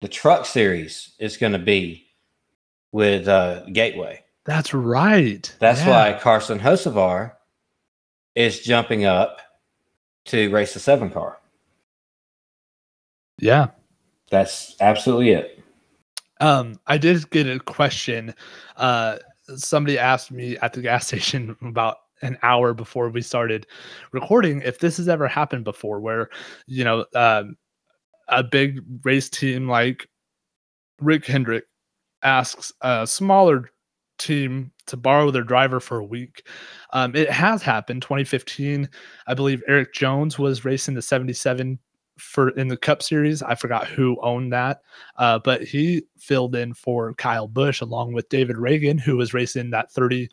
[0.00, 2.06] the Truck Series is going to be
[2.92, 4.22] with uh, Gateway.
[4.44, 5.54] That's right.
[5.60, 6.12] That's Yeah.
[6.12, 7.32] why Carson Hocevar
[8.34, 9.38] is jumping up
[10.26, 11.38] to race the seven car.
[13.38, 13.68] Yeah.
[14.30, 15.62] That's absolutely it.
[16.40, 18.34] Um, I did get a question.
[18.76, 19.18] Uh,
[19.56, 23.66] somebody asked me at the gas station about an hour before we started
[24.12, 26.30] recording if this has ever happened before, where
[26.66, 27.56] you know um,
[28.28, 30.08] a big race team like
[31.00, 31.64] Rick Hendrick
[32.22, 33.70] asks a smaller
[34.18, 36.46] team to borrow their driver for a week.
[36.92, 38.02] Um, it has happened.
[38.02, 38.88] 2015,
[39.26, 41.78] I believe Erik Jones was racing the 77
[42.18, 43.42] for in the Cup Series.
[43.42, 44.82] I forgot who owned that,
[45.16, 49.70] uh, but he filled in for Kyle Busch along with David Ragan, who was racing
[49.70, 50.28] that 30,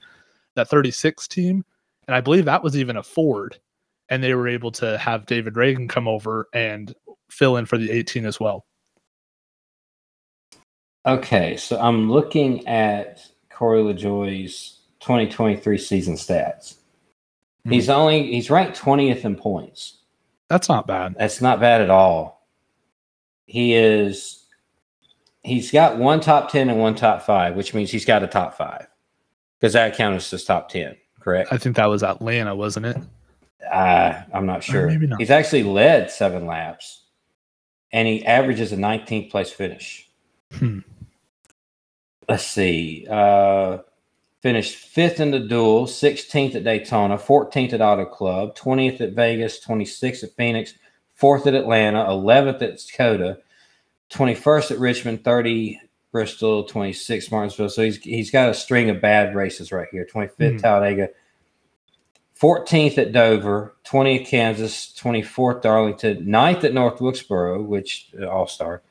[0.55, 1.63] that 36 team,
[2.07, 3.59] and I believe that was even a Ford,
[4.09, 6.93] and they were able to have David Ragan come over and
[7.29, 8.65] fill in for the 18 as well.
[11.09, 16.75] Okay, so I'm looking at Corey LaJoie's 2023 season stats.
[17.65, 17.73] Mhm.
[17.73, 19.97] He's only he's ranked 20th in points.
[20.49, 21.15] That's not bad.
[21.17, 22.45] That's not bad at all.
[23.47, 24.45] He is
[25.43, 28.55] he's got one top 10 and one top 5, which means he's got a top
[28.55, 28.85] 5.
[29.59, 31.51] Because that counts as top 10, correct?
[31.51, 32.97] I think that was Atlanta, wasn't it?
[33.71, 34.87] Uh, I'm not sure.
[34.87, 35.19] maybe not.
[35.19, 37.05] He's actually led 7 laps
[37.91, 40.07] and he averages a 19th place finish.
[40.53, 40.79] Hmm.
[42.29, 43.05] Let's see.
[43.09, 43.79] Uh
[44.41, 49.59] Finished fifth in the duel, 16th at Daytona, 14th at Auto Club, 20th at Vegas,
[49.59, 50.75] 26th at Phoenix,
[51.21, 53.39] 4th at Atlanta, 11th at COTA,
[54.09, 55.81] 21st at Richmond, 30
[56.13, 57.67] Bristol, 26 Martinsville.
[57.67, 60.05] So he's he's got a string of bad races right here.
[60.05, 60.61] 25th Mhm.
[60.61, 61.09] Talladega,
[62.39, 68.81] 14th at Dover, 20th Kansas, 24th Darlington, 9th at North Wilkesboro, which uh, All Star.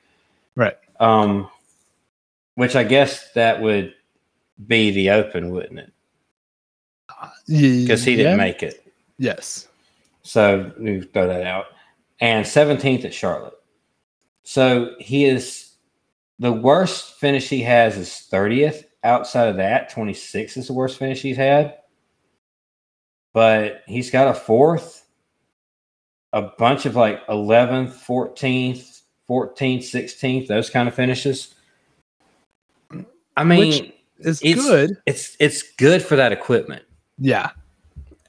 [0.54, 0.76] Right.
[1.00, 1.48] Um,
[2.58, 3.94] which I guess that would
[4.66, 5.92] be the Open, wouldn't it?
[7.46, 8.36] Because he didn't Yeah.
[8.36, 8.84] make it.
[9.16, 9.68] Yes.
[10.24, 11.66] So we throw that out.
[12.20, 13.54] And 17th at Charlotte.
[14.42, 15.70] So he is
[16.40, 18.86] the worst finish he has is 30th.
[19.04, 21.78] Outside of that, 26 is the worst finish he's had.
[23.32, 25.06] But he's got a fourth,
[26.32, 31.54] a bunch of like 11th, 14th, 14th, 16th, those kind of finishes.
[33.40, 34.96] I mean, It's, good.
[35.06, 36.82] it's it's good for that equipment.
[37.18, 37.50] Yeah.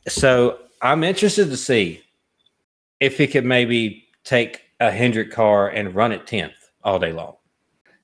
[0.07, 2.01] So I'm interested to see
[2.99, 6.53] if he could maybe take a Hendrick car and run it 10th
[6.83, 7.35] all day long.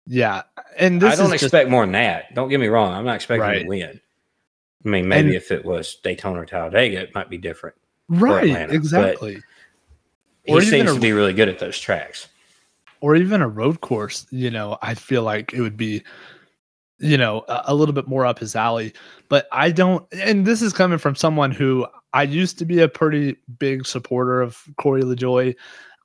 [0.08, 0.44] Yeah.
[0.78, 2.34] And this I don't is just, expect more than that.
[2.36, 2.92] Don't get me wrong.
[2.94, 3.62] I'm not expecting Right.
[3.64, 4.02] to win.
[4.86, 7.76] I mean, maybe And- if it was Daytona or Talladega, it might be different.
[8.10, 8.46] right.
[8.50, 9.42] Atlanta, exactly.
[10.44, 12.28] He Or even seems a- to be really good at those tracks.
[13.02, 16.04] or even a road course, you know, I feel like it would be,
[17.00, 18.94] you know, a, a little bit more up his alley.
[19.30, 22.88] But I don't, and this is coming from someone who I used to be a
[22.88, 25.56] pretty big supporter of Corey LaJoie.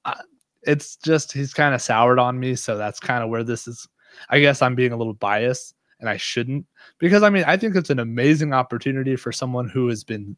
[0.05, 0.14] Uh,
[0.62, 3.86] it's just he's kind of soured on me, so that's kind of where this is.
[4.28, 6.66] I guess I'm being a little biased, and I shouldn't
[6.99, 10.36] because I mean I think it's an amazing opportunity for someone who has been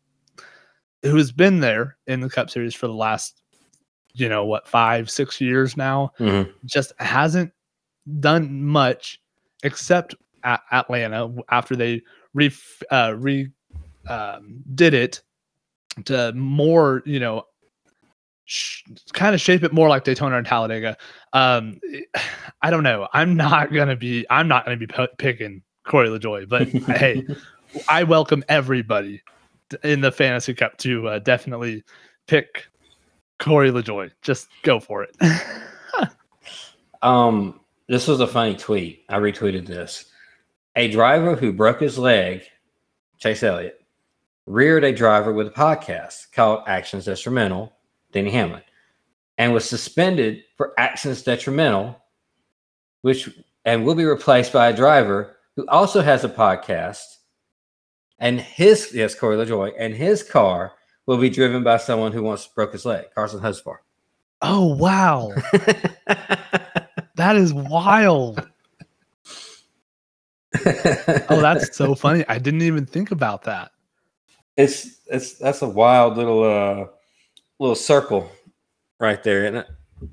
[1.02, 3.42] who has been there in the Cup Series for the last,
[4.12, 6.52] you know, what five six years now Mhm.
[6.66, 7.52] just hasn't
[8.20, 9.20] done much
[9.64, 10.14] except
[10.44, 12.02] at Atlanta after they
[12.34, 12.52] re
[12.90, 13.48] uh, re
[14.08, 15.22] um, did it
[16.04, 17.44] to more you know
[18.44, 18.82] sh-
[19.12, 20.96] kind of shape it more like Daytona and Talladega.
[21.32, 21.80] Um,
[22.62, 23.08] I don't know.
[23.12, 24.26] I'm not gonna be.
[24.30, 27.26] I'm not gonna be p- picking Corey LaJoie, but hey,
[27.88, 29.22] I welcome everybody
[29.82, 31.82] in the fantasy cup to uh, definitely
[32.26, 32.66] pick
[33.38, 34.10] Corey LaJoie.
[34.22, 35.16] Just go for it.
[37.02, 39.04] Um, this was a funny tweet.
[39.08, 40.06] I retweeted this.
[40.76, 42.42] A driver who broke his leg,
[43.18, 43.84] Chase Elliott,
[44.46, 47.72] reared a driver with a podcast called Actions Detrimental,
[48.12, 48.62] Denny Hamlin,
[49.38, 52.02] and was suspended for actions detrimental,
[53.02, 53.28] which
[53.64, 57.18] and will be replaced by a driver who also has a podcast.
[58.18, 60.72] And his yes, Corey LaJoie, and his car
[61.06, 63.76] will be driven by someone who once broke his leg, Carson Hocevar.
[64.40, 65.32] oh wow,
[67.16, 68.48] that is wild.
[71.28, 72.24] Oh, that's so funny.
[72.28, 73.72] I didn't even think about that.
[74.56, 76.86] it's it's that's a wild little uh
[77.58, 78.30] little circle
[79.00, 79.66] right there, isn't it?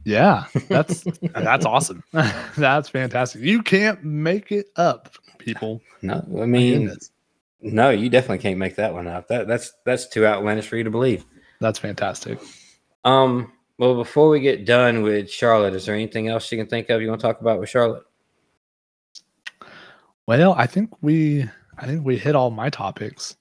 [0.03, 2.03] Yeah, that's that's awesome.
[2.57, 3.41] that's fantastic.
[3.41, 5.81] You can't make it up, people.
[6.01, 6.91] No, I mean,
[7.61, 9.27] no, you definitely can't make that one up.
[9.27, 11.25] That that's that's too outlandish for you to believe.
[11.59, 12.39] that's fantastic.
[13.03, 16.89] Um, well, before we get done with Charlotte, is there anything else you can think
[16.89, 18.03] of you want to talk about with Charlotte?
[20.29, 21.49] Well, I think we
[21.79, 23.35] I think we hit all my topics.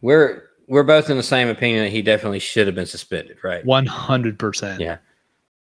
[0.00, 3.62] We're we're both in the same opinion that he definitely should have been suspended, right?
[3.66, 4.80] One hundred percent.
[4.80, 4.96] Yeah.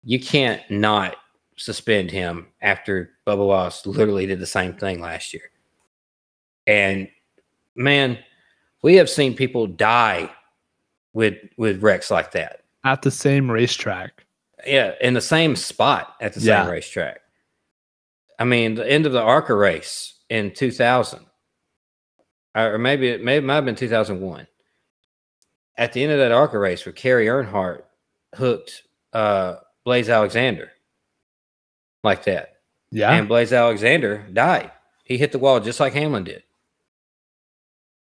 [0.06, 1.18] You can't not
[1.58, 5.52] suspend him after Bubba Wallace literally did the same thing last year.
[6.66, 7.10] And
[7.76, 8.18] man,
[8.82, 10.32] we have seen people die
[11.12, 12.62] with with wrecks like that.
[12.86, 14.26] At the same racetrack.
[14.66, 16.64] Yeah, in the same spot at the Yeah.
[16.64, 17.20] same racetrack.
[18.40, 21.26] I mean, the end of the ARCA race in 2000,
[22.56, 24.48] or maybe it may might have been 2001.
[25.78, 27.84] At the end of that ARCA race, where Kerry Earnhardt
[28.36, 30.72] hooked uh, Blaise Alexander
[32.04, 32.56] like that,
[32.92, 33.12] Yeah.
[33.14, 34.72] and Blaise Alexander died.
[35.04, 36.44] He hit the wall just like Hamlin did.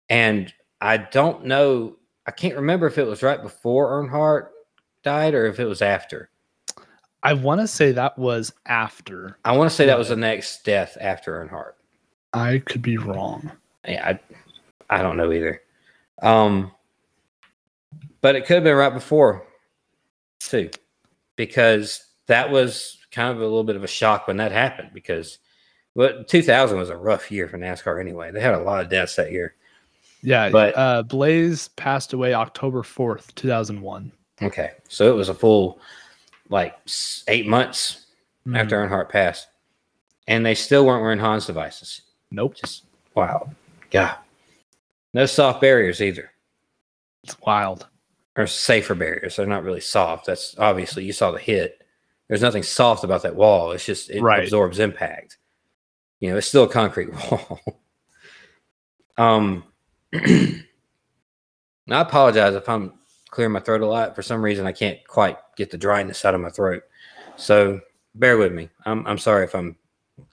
[0.08, 1.96] And I don't know,
[2.26, 4.48] I can't remember if it was right before Earnhardt
[5.02, 6.30] died or if it was after.
[7.22, 9.38] I want to say that was after.
[9.44, 11.72] I want to say that was the next death after Earnhardt.
[12.32, 13.50] I could be wrong.
[13.86, 14.16] Yeah,
[14.90, 15.62] I, I don't know either.
[16.22, 16.70] Um,
[18.20, 19.46] but it could have been right before,
[20.40, 20.70] too,
[21.36, 24.90] because that was kind of a little bit of a shock when that happened.
[24.92, 25.38] Because
[25.94, 28.30] well, 2000 was a rough year for NASCAR anyway.
[28.30, 29.54] They had a lot of deaths that year.
[30.22, 30.50] Yeah.
[30.50, 34.12] But- uh, Blaise passed away October fourth, two thousand one.
[34.42, 35.80] Okay, so it was a full
[36.50, 36.76] like
[37.28, 38.04] eight months
[38.46, 38.56] Mm-hmm.
[38.56, 39.46] after Earnhardt passed,
[40.26, 42.00] and they still weren't wearing HANS devices.
[42.30, 42.54] Nope.
[42.56, 43.50] Just wow,
[43.90, 44.16] Yeah.
[45.14, 46.30] No soft barriers either,
[47.24, 47.88] It's wild.
[48.36, 49.36] or safer barriers.
[49.36, 50.26] They're not really soft.
[50.26, 51.82] That's obviously you saw the hit.
[52.28, 53.72] There's nothing soft about that wall.
[53.72, 54.44] It's just it Right.
[54.44, 55.38] absorbs impact.
[56.20, 57.60] You know, it's still a concrete wall.
[59.16, 59.64] um,
[60.12, 60.62] I
[61.88, 62.92] apologize if I'm
[63.30, 64.14] clearing my throat a lot.
[64.14, 66.82] For some reason, I can't quite get the dryness out of my throat.
[67.36, 67.80] So
[68.14, 68.68] bear with me.
[68.84, 69.76] I'm I'm sorry if I'm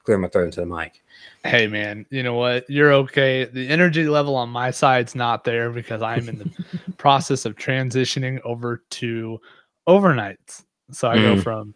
[0.05, 1.01] clearing my throat into the mic.
[1.43, 2.69] Hey man, you know what?
[2.69, 3.45] You're okay.
[3.45, 6.47] The energy level on my side's not there because I'm in the
[6.97, 9.39] process of transitioning over to
[9.87, 10.63] overnights.
[10.91, 11.43] So I go Mm.
[11.43, 11.75] from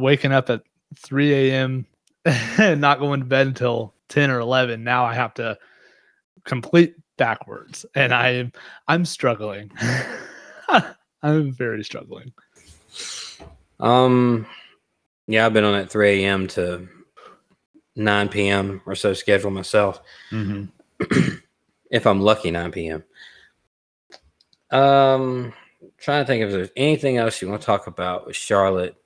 [0.00, 0.62] waking up at
[0.96, 1.86] 3 a.m.
[2.24, 4.82] and not going to bed until 10 or 11.
[4.84, 5.56] Now I have to
[6.44, 8.52] complete backwards, and I am
[8.88, 9.70] I'm struggling.
[11.22, 12.32] I'm very struggling.
[13.80, 14.46] Um,
[15.26, 16.46] yeah, I've been on at 3 a.m.
[16.48, 16.88] to
[17.96, 18.80] 9 p.m.
[18.86, 20.00] or so schedule myself.
[21.90, 23.04] if I'm lucky, 9 p.m.
[24.70, 25.52] Um,
[25.98, 28.96] trying to think if there's anything else you want to talk about with Charlotte.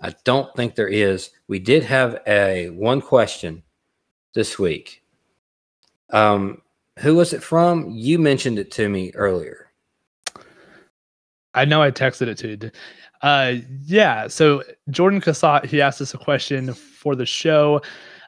[0.00, 1.30] I don't think there is.
[1.46, 3.62] We did have a one question
[4.34, 5.02] this week.
[6.10, 6.62] Um,
[6.98, 7.90] who was it from?
[7.90, 9.70] You mentioned it to me earlier.
[11.54, 12.70] I know I texted it to you.
[13.22, 14.28] Uh, yeah.
[14.28, 17.82] So Jordan Cassatt, he asked us a question for the show.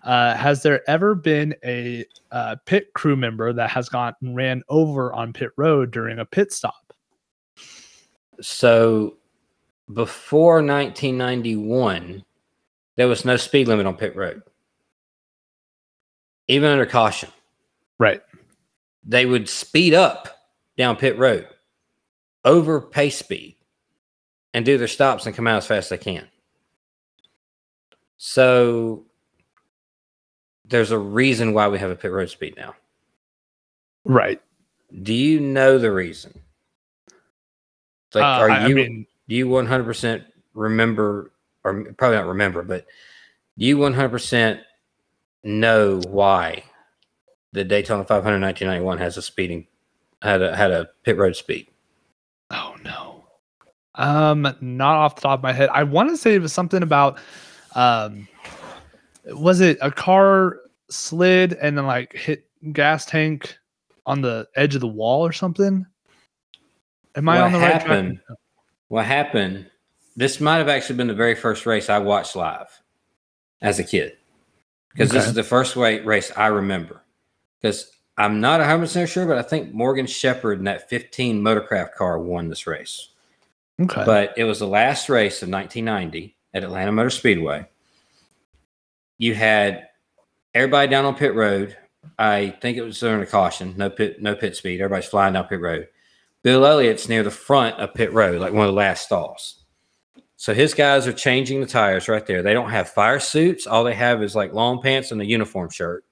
[0.05, 4.63] Uh, has there ever been a uh, pit crew member that has gone and ran
[4.69, 6.93] over on pit road during a pit stop?
[8.41, 9.17] So
[9.93, 12.25] before 1991,
[12.97, 14.43] there was no speed limit on pit road,
[16.49, 17.31] even under caution.
[17.99, 18.23] Right.
[19.05, 20.29] They would speed up
[20.77, 21.47] down pit road
[22.45, 23.57] over pace speed
[24.55, 26.27] and do their stops and come out as fast as they can.
[28.17, 29.07] So
[30.73, 32.75] there's a reason why we have a pit road speed now.
[34.05, 34.41] Right.
[35.03, 36.41] Do you know the reason?
[38.15, 41.31] Like, Uh, are I- I you mean- do you 100% remember,
[41.65, 42.87] or probably not remember, but
[43.57, 44.61] do you 100%
[45.45, 46.65] know why
[47.53, 49.67] the Daytona 500 1991 has a speeding
[50.21, 51.69] had a had a pit road speed?
[52.51, 53.25] Oh no.
[53.95, 55.69] Um, not off the top of my head.
[55.73, 57.19] I want to say it was something about
[57.75, 58.27] um
[59.27, 60.59] was it a car
[60.93, 63.57] slid and then like hit gas tank
[64.07, 65.87] on the edge of the wall or something?
[67.15, 68.39] Am I What on the right happened- track?
[68.89, 69.71] What happened?
[70.17, 72.69] This might have actually been the very first race I watched live
[73.63, 74.19] as a kid,
[74.93, 77.03] because this is the first race I remember.
[77.61, 81.95] Because I'm not 100 percent sure, but I think Morgan Shepherd in that 15 Motorcraft
[81.95, 83.09] car won this race.
[83.81, 84.03] Okay.
[84.05, 87.67] But it was the last race of 1990 at Atlanta Motor Speedway.
[89.17, 89.89] You had
[90.55, 91.77] everybody down on pit road.
[92.19, 94.81] I think it was during a caution, no pit, no pit speed.
[94.81, 95.89] Everybody's flying down pit road.
[96.43, 99.65] Bill Elliott's near the front of pit road, like one of the last stalls.
[100.37, 102.43] So his guys are changing the tires right there.
[102.43, 103.67] They don't have fire suits.
[103.67, 106.05] All they have is like long pants and a uniform shirt,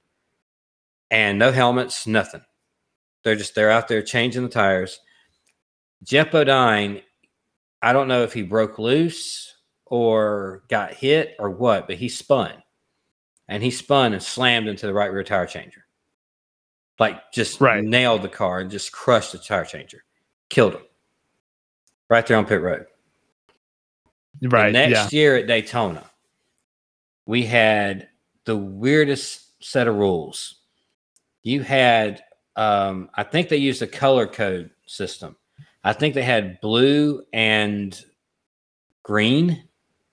[1.10, 2.42] and no helmets, nothing.
[3.24, 5.00] They're just they're out there changing the tires.
[6.04, 7.02] Geoff Bodine
[7.82, 9.54] I don't know if he broke loose
[9.86, 12.52] or got hit or what, but he spun.
[13.50, 15.84] And he spun and slammed into the right rear tire changer.
[17.00, 17.82] Like just Right.
[17.82, 20.04] nailed the car and just crushed the tire changer.
[20.48, 20.82] Killed him.
[22.08, 22.86] Right there on pit road.
[24.40, 24.72] The right.
[24.72, 25.18] next Yeah.
[25.18, 26.08] year at Daytona,
[27.26, 28.08] we had
[28.44, 30.60] the weirdest set of rules.
[31.42, 32.22] You had,
[32.54, 35.36] um, I think they used a color code system.
[35.82, 38.00] I think they had blue and
[39.02, 39.68] green,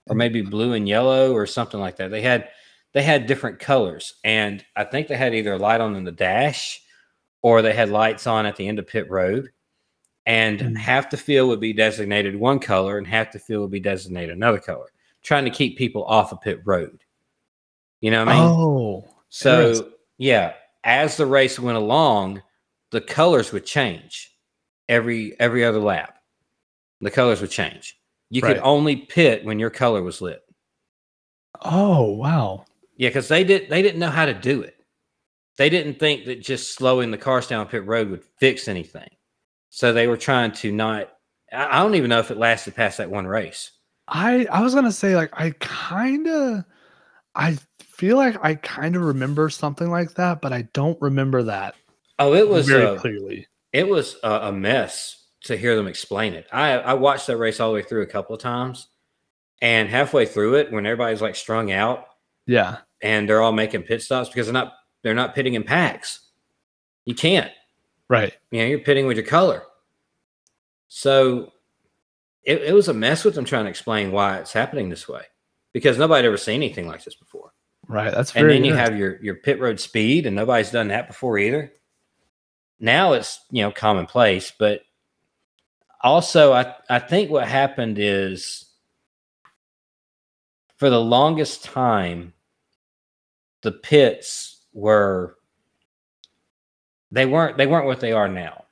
[0.07, 2.09] or maybe blue and yellow, or something like that.
[2.09, 2.49] They had
[2.97, 6.11] they had different colors, and I think they had either a light on in the
[6.11, 6.81] dash,
[7.43, 9.51] or they had lights on at the end of pit road.
[10.25, 10.77] And Mm.
[10.77, 14.35] half the field would be designated one color, and half the field would be designated
[14.35, 14.87] another color,
[15.21, 17.03] trying to keep people off of pit road.
[18.01, 18.49] You know what I mean?
[18.49, 19.07] Oh.
[19.29, 20.53] So yeah,
[20.83, 22.41] as the race went along,
[22.89, 24.35] the colors would change
[24.89, 26.17] every every other lap.
[27.01, 27.95] The colors would change.
[28.31, 30.41] You could only pit when your color was lit.
[31.61, 32.65] Oh wow.
[32.97, 34.75] Yeah, because they did they didn't know how to do it.
[35.57, 39.09] They didn't think that just slowing the cars down pit road would fix anything.
[39.69, 41.09] So they were trying to not.
[41.51, 43.71] I I don't even know if it lasted past that one race.
[44.07, 46.63] I I was gonna say like I kind of
[47.35, 51.75] I feel like I kind of remember something like that, but I don't remember that
[52.19, 53.47] Oh, it was very uh, clearly.
[53.73, 56.47] it was a, a mess to hear them explain it.
[56.51, 58.87] I I watched that race all the way through a couple of times,
[59.61, 62.05] and halfway through it, when everybody's like strung out
[62.47, 62.77] Yeah.
[63.01, 66.19] And they're all making pit stops because they're not they're not pitting in packs.
[67.05, 67.51] You can't.
[68.09, 68.33] Right.
[68.51, 69.63] You know, you're pitting with your color.
[70.87, 71.51] So
[72.43, 75.23] it, it was a mess with them trying to explain why it's happening this way
[75.73, 77.51] because nobody had ever seen anything like this before.
[77.87, 78.11] Right.
[78.11, 78.41] That's right.
[78.41, 81.71] And then you have your your pit road speed, and nobody's done that before either.
[82.79, 84.81] Now it's you know commonplace, but
[86.01, 88.65] also I I think what happened is
[90.77, 92.33] for the longest time
[93.61, 95.37] the pits were
[97.11, 98.65] they weren't they weren't what they are now.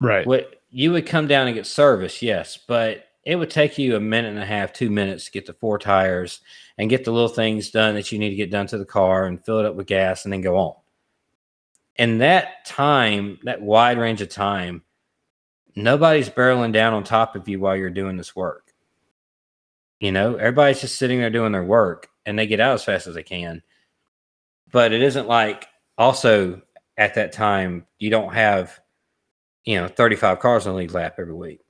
[0.00, 0.26] right.
[0.26, 4.00] What you would come down and get service, yes, but it would take you a
[4.00, 6.40] minute and a half, two minutes to get the four tires
[6.76, 9.26] and get the little things done that you need to get done to the car
[9.26, 10.74] and fill it up with gas and then go on.
[11.96, 14.82] And that time, that wide range of time,
[15.76, 18.74] nobody's barreling down on top of you while you're doing this work.
[20.00, 23.06] You know, everybody's just sitting there doing their work and they get out as fast
[23.06, 23.62] as they can.
[24.74, 26.60] But it isn't like also
[26.98, 28.80] at that time, you don't have
[29.64, 31.60] you know 35 cars on the lead lap every week.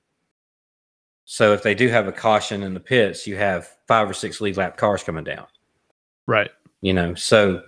[1.25, 4.41] So if they do have a caution in the pits, you have five or six
[4.41, 5.45] lead lap cars coming down.
[6.25, 6.49] Right.
[6.81, 7.61] You know, so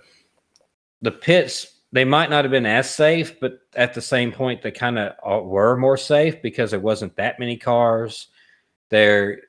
[1.02, 4.72] the pits they might not have been as safe, but at the same point they
[4.72, 8.26] kind of were more safe because there wasn't that many cars.
[8.90, 9.42] There,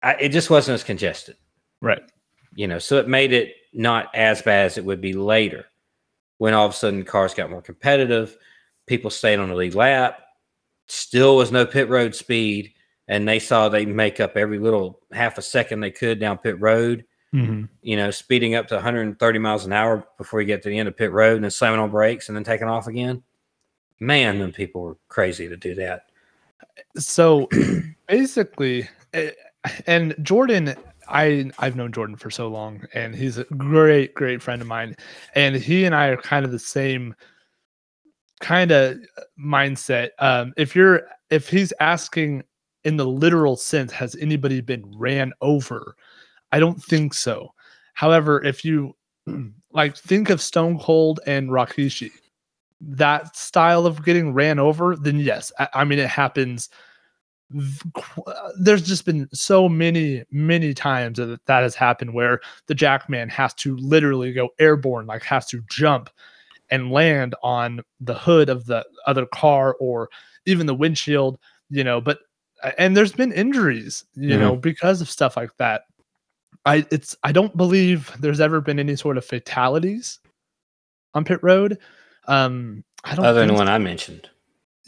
[0.00, 1.36] I, it just wasn't as congested
[1.80, 2.02] Right.
[2.54, 5.66] you know, so it made it not as bad as it would be later
[6.38, 8.36] when all of a sudden cars got more competitive,
[8.86, 10.20] people stayed on the lead lap,
[10.88, 12.72] still was no pit road speed,
[13.08, 16.60] and they saw they make up every little half a second they could down pit
[16.60, 20.68] road, hmm you know, speeding up to 130 miles an hour before you get to
[20.68, 23.22] the end of pit road and then slamming on brakes and then taking off again.
[23.98, 26.06] Man, then people were crazy to do that.
[26.96, 27.48] So
[28.08, 29.30] basically, eh,
[29.86, 30.74] and Jordan,
[31.12, 34.96] I I've known Jordan for so long, and he's a great great friend of mine,
[35.34, 37.14] and he and I are kind of the same
[38.40, 38.98] kind of
[39.38, 40.10] mindset.
[40.18, 42.42] Um, if you're if he's asking
[42.84, 45.94] in the literal sense, has anybody been ran over?
[46.50, 47.54] I don't think so.
[47.94, 48.96] However, if you
[49.72, 52.10] like think of Stone Cold and Rikishi,
[52.80, 56.68] that style of getting ran over, then yes, I, I mean it happens.
[58.26, 63.28] Uh, There's just been so many, many times that that has happened where the Jackman
[63.28, 66.10] has to literally go airborne, like has to jump
[66.70, 70.08] and land on the hood of the other car or
[70.46, 71.38] even the windshield,
[71.70, 72.00] you know.
[72.00, 72.20] But
[72.78, 75.82] and there's been injuries, you know, because of stuff like that.
[76.64, 80.20] I it's I don't believe there's ever been any sort of fatalities
[81.14, 81.78] on pit road.
[82.28, 84.30] Um, I don't Other than one I mentioned,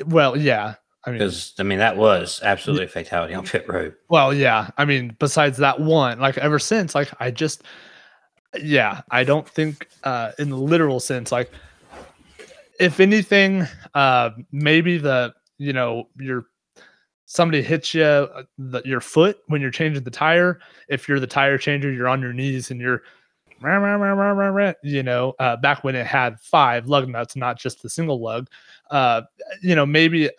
[0.06, 0.74] well, yeah.
[1.06, 3.94] I mean, because I mean that was absolutely a fatality on pit road.
[4.08, 4.70] well, yeah.
[4.78, 7.62] I mean, besides that one, like ever since, like I just,
[8.62, 11.50] yeah, I don't think, uh, in the literal sense, like,
[12.80, 16.46] if anything, uh, maybe the, you know, your
[17.26, 20.60] somebody hits you, uh, the, your foot when you're changing the tire.
[20.88, 23.02] If you're the tire changer, you're on your knees and you're,
[24.82, 28.48] you know, uh, back when it had five lug nuts, not just the single lug.
[28.90, 29.22] Uh,
[29.62, 30.30] you know, maybe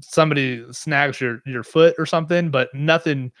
[0.00, 3.32] somebody snags your your foot or something, but nothing.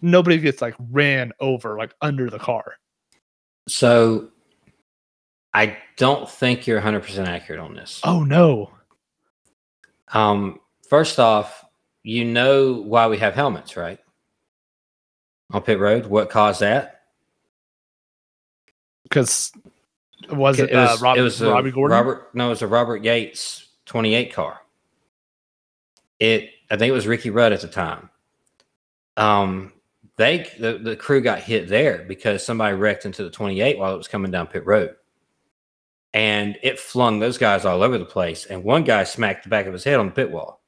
[0.00, 2.74] Nobody gets like ran over like under the car.
[3.66, 4.28] So
[5.52, 8.00] I don't think you're 100% accurate on this.
[8.04, 8.70] Oh no!
[10.12, 11.64] Um, first off,
[12.02, 13.98] you know why we have helmets, right?
[15.50, 17.02] On pit road, what caused that?
[19.02, 19.50] Because
[20.30, 21.96] was it, it was, uh, Rob, it was Robby Gordon?
[21.96, 24.60] Robert, no, it was a Robert Yates 28 car.
[26.18, 28.10] It, I think it was Ricky Rudd at the time.
[29.16, 29.72] Um,
[30.16, 33.98] they the, the crew got hit there because somebody wrecked into the 28 while it
[33.98, 34.94] was coming down pit road.
[36.12, 38.46] And it flung those guys all over the place.
[38.46, 40.60] And one guy smacked the back of his head on the pit wall.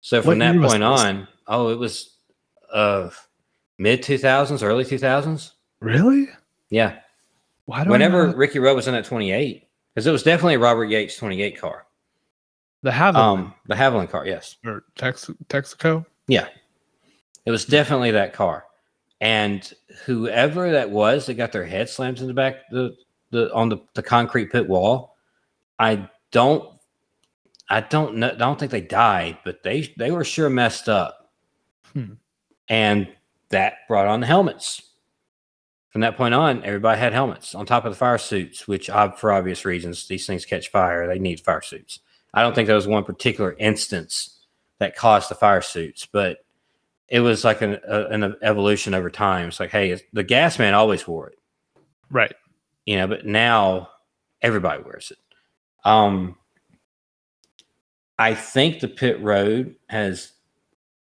[0.00, 2.16] So from What that point on, oh, it was
[2.72, 3.10] uh
[3.78, 5.52] mid 2000s, early 2000s.
[5.80, 6.28] Really?
[6.70, 7.00] Yeah.
[7.64, 10.84] Why do Whenever Ricky Rudd was in that 28, because it was definitely a Robert
[10.84, 11.85] Yates 28 car.
[12.86, 14.58] The Havoline Um, the Havoline car, yes.
[14.64, 16.06] or Tex- Texaco?
[16.28, 16.46] Yeah.
[17.44, 18.64] It was definitely that car.
[19.20, 19.68] And
[20.04, 22.94] whoever that was that got their head slammed in the back the
[23.32, 25.16] the on the, the concrete pit wall,
[25.80, 26.78] I don't
[27.68, 31.32] I don't know I don't think they died, but they they were sure messed up.
[31.92, 32.12] Hmm.
[32.68, 33.08] And
[33.48, 34.80] that brought on the helmets.
[35.88, 38.86] From that point on, everybody had helmets on top of the fire suits, which
[39.18, 41.08] for obvious reasons, these things catch fire.
[41.08, 41.98] They need fire suits.
[42.36, 44.44] I don't think there was one particular instance
[44.78, 46.38] that caused the fire suits, but
[47.08, 49.48] it was like an, a, an evolution over time.
[49.48, 51.38] It's like, hey, the gas man always wore it,
[52.10, 52.34] Right.
[52.84, 53.88] you know, but now
[54.42, 55.18] Everybody wears it.
[55.84, 56.36] Um,
[58.18, 60.32] I think the pit road has,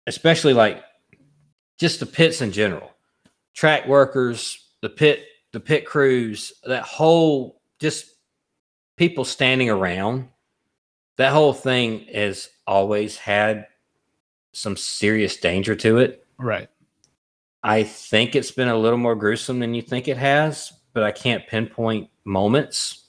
[0.06, 0.84] especially like
[1.80, 2.92] just the pits in general,
[3.54, 8.06] track workers, the pit, the pit crews, that whole just
[8.98, 10.30] people standing around,
[11.18, 13.68] that whole thing has always had
[14.54, 16.26] some serious danger to it.
[16.40, 16.70] Right.
[17.64, 21.12] I think it's been a little more gruesome than you think it has, but I
[21.12, 23.08] can't pinpoint moments.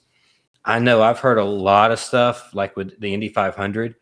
[0.65, 3.95] I know I've heard a lot of stuff like with the Indy 500,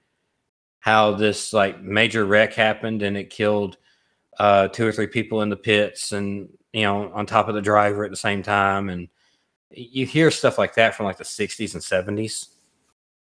[0.80, 3.78] how this like major wreck happened and it killed
[4.40, 7.62] uh, two or three people in the pits and you know on top of the
[7.62, 9.08] driver at the same time, and
[9.72, 11.84] you hear stuff like that from like the 60s and
[12.18, 12.48] 70s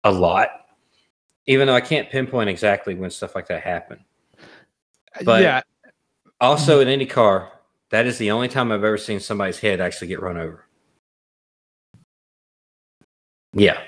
[0.03, 0.49] a lot.
[1.47, 4.01] Even though I can't pinpoint exactly when stuff like that happened.
[5.15, 5.61] Uh, but- yeah.
[6.39, 7.51] Also, in any car,
[7.89, 10.65] that is the only time I've ever seen somebody's head actually get run over.
[13.53, 13.79] Yeah.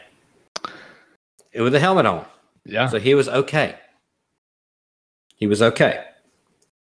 [1.52, 2.26] It with a helmet on.
[2.65, 2.88] Yeah.
[2.88, 3.76] So he was okay.
[5.36, 6.06] He was okay.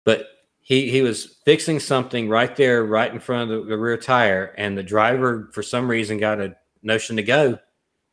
[0.05, 0.27] But
[0.61, 4.53] he he was fixing something right there, right in front of the, the rear tire,
[4.57, 7.59] and the driver, for some reason, got a notion to go,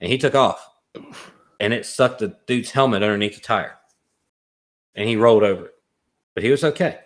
[0.01, 0.69] and he took off.
[1.61, 3.77] And it sucked the dude's helmet underneath the tire.
[4.95, 5.75] And he rolled over it.
[6.35, 6.99] But he was okay.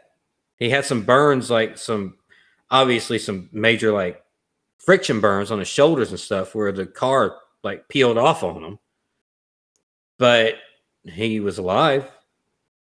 [0.56, 2.16] He had some burns, like some
[2.70, 4.22] obviously some major like
[4.78, 8.78] friction burns on his shoulders and stuff where the car like peeled off on him.
[10.18, 10.54] But
[11.04, 12.10] he was alive.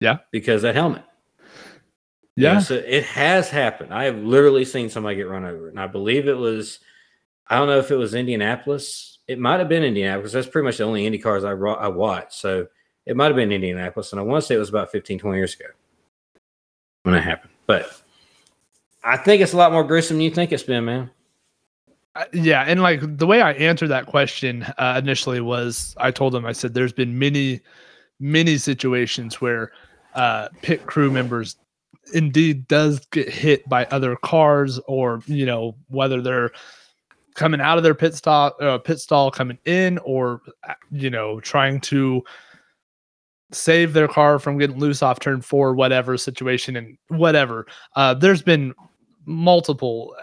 [0.01, 0.18] Yeah.
[0.30, 1.05] Because that helmet.
[2.34, 2.59] You know, Yeah.
[2.60, 3.93] so it has happened.
[3.93, 5.68] I have literally seen somebody get run over.
[5.68, 6.80] And I believe it was,
[7.48, 9.15] I don't know if it was Indianapolis.
[9.28, 10.32] It might have been Indianapolis.
[10.32, 12.35] That's pretty much the only Indy cars I, I watched.
[12.35, 12.69] So
[13.07, 14.12] it might have been Indianapolis.
[14.12, 15.66] And I want to say it was about 15, 20 years ago
[17.03, 17.53] when it happened.
[17.66, 18.03] But
[19.03, 21.11] I think it's a lot more gruesome than you think it's been, man.
[22.32, 26.47] Yeah and like the way i answered that question uh, initially was i told him
[26.47, 27.61] i said there's been many
[28.19, 29.73] many situations where
[30.15, 31.57] uh pit crew members
[32.15, 36.53] indeed does get hit by other cars or you know whether they're
[37.37, 41.39] coming out of their pit stop uh, pit stall coming in or uh, you know
[41.41, 42.23] trying to
[43.53, 47.65] save their car from getting loose off turn four whatever situation and whatever
[47.95, 48.75] uh there's been
[49.25, 50.17] multiple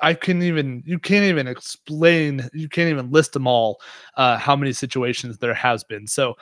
[0.00, 3.80] I can't even you can't even explain you can't even list them all
[4.16, 6.06] uh how many situations there has been.
[6.06, 6.36] So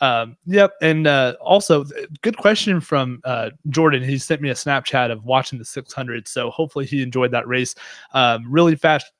[0.00, 1.84] um yep and uh also
[2.22, 4.02] good question from uh Jordan.
[4.02, 7.74] He sent me a Snapchat of watching the 600 so hopefully he enjoyed that race.
[8.12, 9.12] Um really fast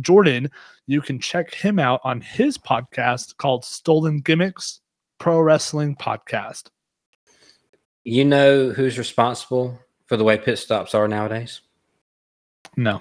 [0.00, 0.50] Jordan,
[0.86, 4.80] you can check him out on his podcast called Stolen Gimmicks
[5.18, 6.70] Pro Wrestling Podcast.
[8.04, 11.60] You know who's responsible for the way pit stops are nowadays?
[12.76, 13.00] No.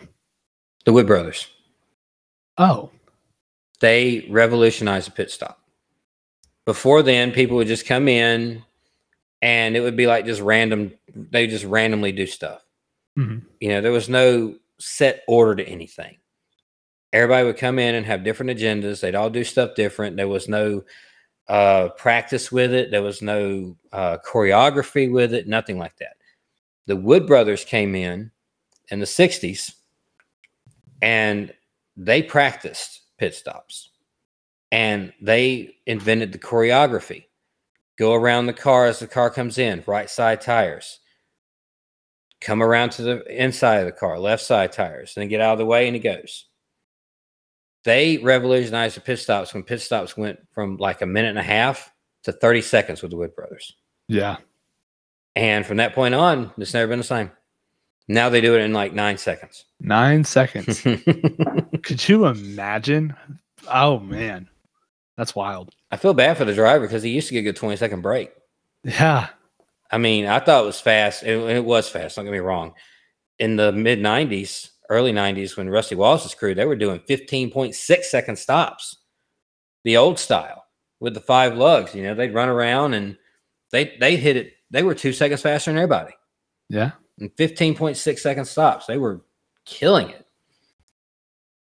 [0.85, 1.47] The Wood Brothers.
[2.57, 2.91] Oh.
[3.79, 5.58] They revolutionized the pit stop.
[6.69, 8.63] Before then, people would just come in
[9.41, 12.63] and it would be like just random, they just randomly do stuff.
[13.17, 13.41] Mhm.
[13.59, 16.19] You know, there was no set order to anything.
[17.11, 19.01] Everybody would come in and have different agendas.
[19.01, 20.15] They'd all do stuff different.
[20.15, 20.83] There was no
[21.47, 22.91] uh, practice with it.
[22.91, 25.47] There was no uh, choreography with it.
[25.47, 26.17] Nothing like that.
[26.85, 28.29] The Wood Brothers came in
[28.89, 29.73] in the '60s,
[31.01, 31.51] and
[31.97, 33.89] they practiced pit stops,
[34.71, 37.25] and they invented the choreography.
[37.97, 40.99] Go around the car as the car comes in, right side tires.
[42.41, 45.53] Come around to the inside of the car, left side tires, and then get out
[45.53, 46.45] of the way, and it goes
[47.83, 51.43] they revolutionized the pit stops when pit stops went from like a minute and a
[51.43, 51.91] half
[52.23, 53.75] to 30 seconds with the Wood Brothers.
[54.07, 54.37] Yeah.
[55.35, 57.31] And from that point on, it's never been the same.
[58.07, 59.65] Now they do it in like nine seconds.
[59.79, 60.81] 9 seconds.
[61.83, 63.15] Could you imagine?
[63.67, 64.49] Oh man,
[65.19, 65.73] that's wild.
[65.91, 68.01] I feel bad for the driver because he used to get a good 20 second
[68.01, 68.31] break.
[68.83, 69.27] Yeah,
[69.91, 71.23] I mean, I thought it was fast.
[71.23, 72.15] It, it was fast.
[72.15, 72.73] Don't get me wrong.
[73.39, 78.37] In the mid 90s, early 90s, when Rusty Wallace's crew, they were doing 15.6 second
[78.37, 78.97] stops,
[79.83, 80.65] the old style
[80.99, 81.93] with the five lugs.
[81.93, 83.17] You know, they'd run around and
[83.71, 84.53] they they hit it.
[84.71, 86.13] They were two seconds faster than everybody.
[86.69, 88.85] yeah, and 15.6 second stops.
[88.85, 89.21] They were
[89.65, 90.25] killing it.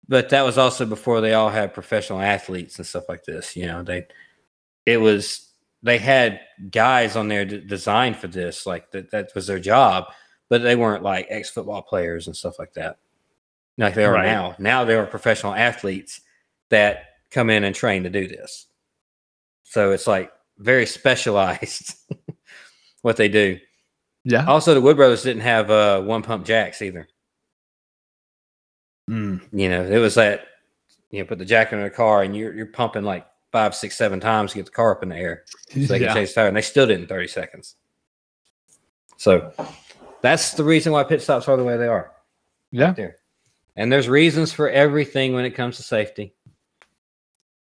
[0.09, 3.55] But that was also before they all had professional athletes and stuff like this.
[3.55, 4.07] You know, they,
[4.85, 5.49] it was,
[5.83, 6.39] they had
[6.71, 10.05] guys on there d- designed for this, like that, that was their job,
[10.49, 12.97] but they weren't like ex football players and stuff like that.
[13.77, 14.25] Like they are Right.
[14.25, 14.55] now.
[14.59, 16.21] Now they are professional athletes
[16.69, 18.65] that come in and train to do this.
[19.63, 21.95] So it's like very specialized
[23.01, 23.59] what they do.
[24.23, 24.45] yeah.
[24.45, 27.07] Also, the Wood Brothers didn't have uh, one pump jacks either.
[29.09, 29.41] Mm.
[29.53, 30.47] You know, it was that
[31.11, 33.95] you know, put the jack in the car and you're you're pumping like five, six,
[33.97, 36.07] seven times to get the car up in the air so they Yeah.
[36.07, 37.75] can change the tire, and they still did in 30 seconds.
[39.17, 39.51] So
[40.21, 42.11] that's the reason why pit stops are the way they are.
[42.71, 42.91] Yeah.
[42.91, 43.15] There.
[43.75, 46.33] And there's reasons for everything when it comes to safety.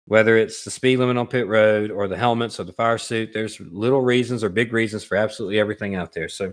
[0.07, 3.33] Whether it's the speed limit on pit road or the helmets or the fire suit,
[3.33, 6.29] there's little reasons or big reasons for absolutely everything out there.
[6.29, 6.53] So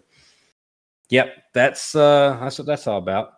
[1.09, 3.33] yep, that's uh that's what that's all about.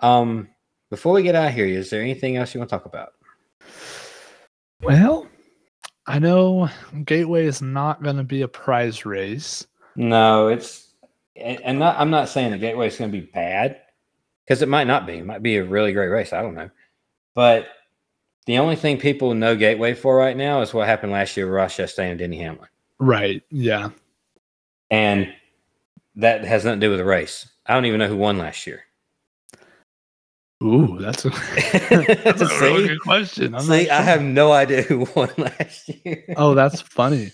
[0.00, 0.48] Um
[0.90, 3.12] before we get out of here, is there anything else you want to talk about?
[4.82, 5.26] Well,
[6.06, 6.68] I know
[7.04, 9.66] Gateway is not going to be a prize race.
[9.96, 10.92] No, it's
[11.34, 13.80] and not, I'm not saying the Gateway is going to be bad
[14.44, 15.14] because it might not be.
[15.14, 16.32] It might be a really great race.
[16.32, 16.70] I don't know,
[17.34, 17.66] but
[18.46, 21.54] the only thing people know Gateway for right now is what happened last year with
[21.54, 22.68] Ross Chastain and Denny Hamlin,
[22.98, 23.42] Right.
[23.50, 23.90] Yeah.
[24.90, 25.32] and
[26.14, 27.48] that has nothing to do with the race.
[27.66, 28.84] I don't even know who won last year.
[30.64, 32.88] Ooh, that's a, that's a really See?
[32.88, 33.54] good question.
[33.54, 36.24] I'm See, not I have no idea who won last year.
[36.36, 37.32] Oh, that's funny.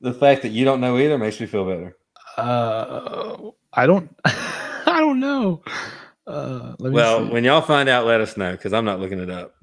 [0.00, 1.96] The fact that you don't know either makes me feel better.
[2.36, 4.10] Uh, I don't.
[4.24, 5.62] I don't know.
[6.26, 7.32] Uh, let me Well, see.
[7.32, 9.54] when y'all find out, let us know because I'm not looking it up.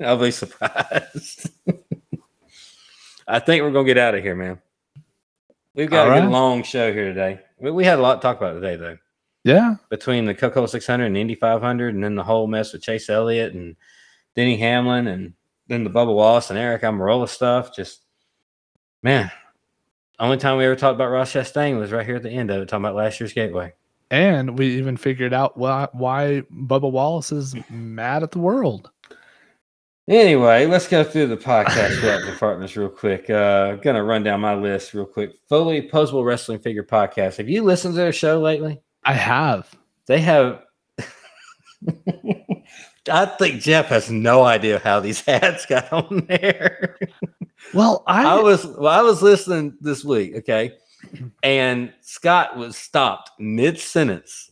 [0.00, 1.50] I'll be surprised.
[3.28, 4.60] I think we're gonna get out of here, man.
[5.74, 6.32] We've got All a good right.
[6.32, 7.40] long show here today.
[7.60, 8.98] We, we had a lot to talk about today, though.
[9.48, 13.08] Yeah, Between the Coca-Cola 600 and Indy 500, and then the whole mess with Chase
[13.08, 13.76] Elliott and
[14.36, 15.32] Denny Hamlin, and
[15.68, 17.74] then the Bubba Wallace and Aric Almirola stuff.
[17.74, 18.02] Just
[19.02, 19.30] man,
[20.18, 22.60] only time we ever talked about Ross Chastain was right here at the end of
[22.60, 23.72] it, talking about last year's Gateway.
[24.10, 28.90] and we even figured out why why Bubba Wallace is mad at the world.
[30.08, 33.30] Anyway, let's go through the podcast wrap departments real quick.
[33.30, 35.32] Uh, gonna run down my list real quick.
[35.48, 37.36] Fully Posable Wrestling Figure Podcast.
[37.38, 38.82] Have you listened to their show lately?
[39.08, 39.74] I have.
[40.06, 40.64] They have.
[43.10, 46.98] I think Jeff has no idea how these ads got on there.
[47.72, 50.74] Well, I, I was well, I was listening this week, okay,
[51.42, 54.50] and Scott was stopped mid sentence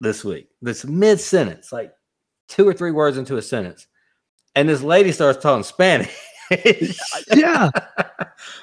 [0.00, 0.48] this week.
[0.60, 1.92] This mid sentence, like
[2.48, 3.86] two or three words into a sentence,
[4.56, 6.12] and this lady starts talking Spanish.
[7.34, 7.70] yeah.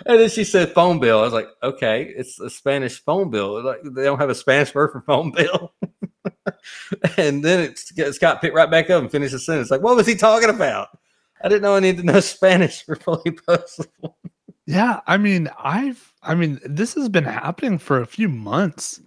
[0.06, 1.20] and then she said phone bill.
[1.20, 3.64] I was like, okay, it's a Spanish phone bill.
[3.64, 5.74] Like they don't have a Spanish word for phone bill.
[7.18, 9.72] and then it's Scott picked right back up and finished the sentence.
[9.72, 10.90] Like, what was he talking about?
[11.44, 14.16] I didn't know I needed to know Spanish for fully posable.
[14.66, 19.02] Yeah, I mean, I've I mean, this has been happening for a few months.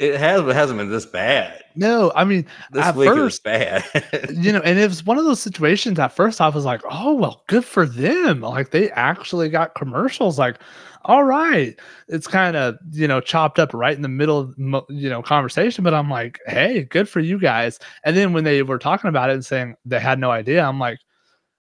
[0.00, 1.62] It has, but hasn't been this bad.
[1.76, 3.84] No, I mean, This At week first- bad.
[4.32, 7.12] you know, and it was one of those situations at first I was like, oh,
[7.14, 8.40] well, good for them.
[8.40, 10.38] Like they actually got commercials.
[10.38, 10.56] Like,
[11.04, 11.78] all right.
[12.08, 14.54] It's kind of, you know, chopped up right in the middle of,
[14.88, 15.84] you know, conversation.
[15.84, 17.78] But I'm like, hey, good for you guys.
[18.02, 20.78] And then when they were talking about it and saying they had no idea, I'm
[20.78, 20.98] like,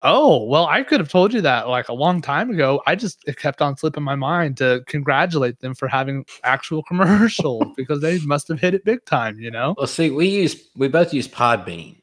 [0.06, 2.82] oh, well, I could have told you that like a long time ago.
[2.86, 7.74] I just, it kept on slipping my mind to congratulate them for having actual commercial
[7.76, 9.74] because they must have hit it big time, you know?
[9.78, 12.02] Well, see, we use we both use Podbean,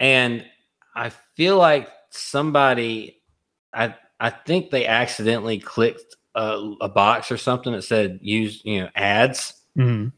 [0.00, 0.44] and
[0.94, 3.22] I feel like somebody,
[3.72, 8.80] I I think they accidentally clicked a, a box or something that said use you
[8.80, 10.12] know ads Mhm.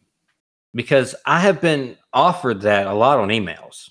[0.74, 3.90] because I have been offered that a lot on emails.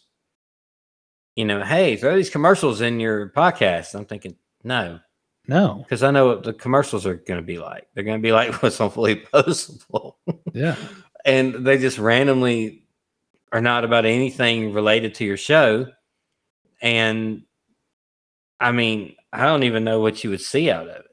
[1.37, 3.93] You know, hey, throw these commercials in your podcast.
[3.93, 4.99] I'm thinking no,
[5.47, 5.75] No.
[5.83, 7.87] because I know what the commercials are going to be like.
[7.93, 10.15] They're going to be like what's on fully posable
[10.53, 10.75] Yeah.
[11.25, 12.83] and they just randomly
[13.53, 15.85] are not about anything related to your show.
[16.81, 17.43] And
[18.59, 21.05] I mean, I don't even know what you would see out of it.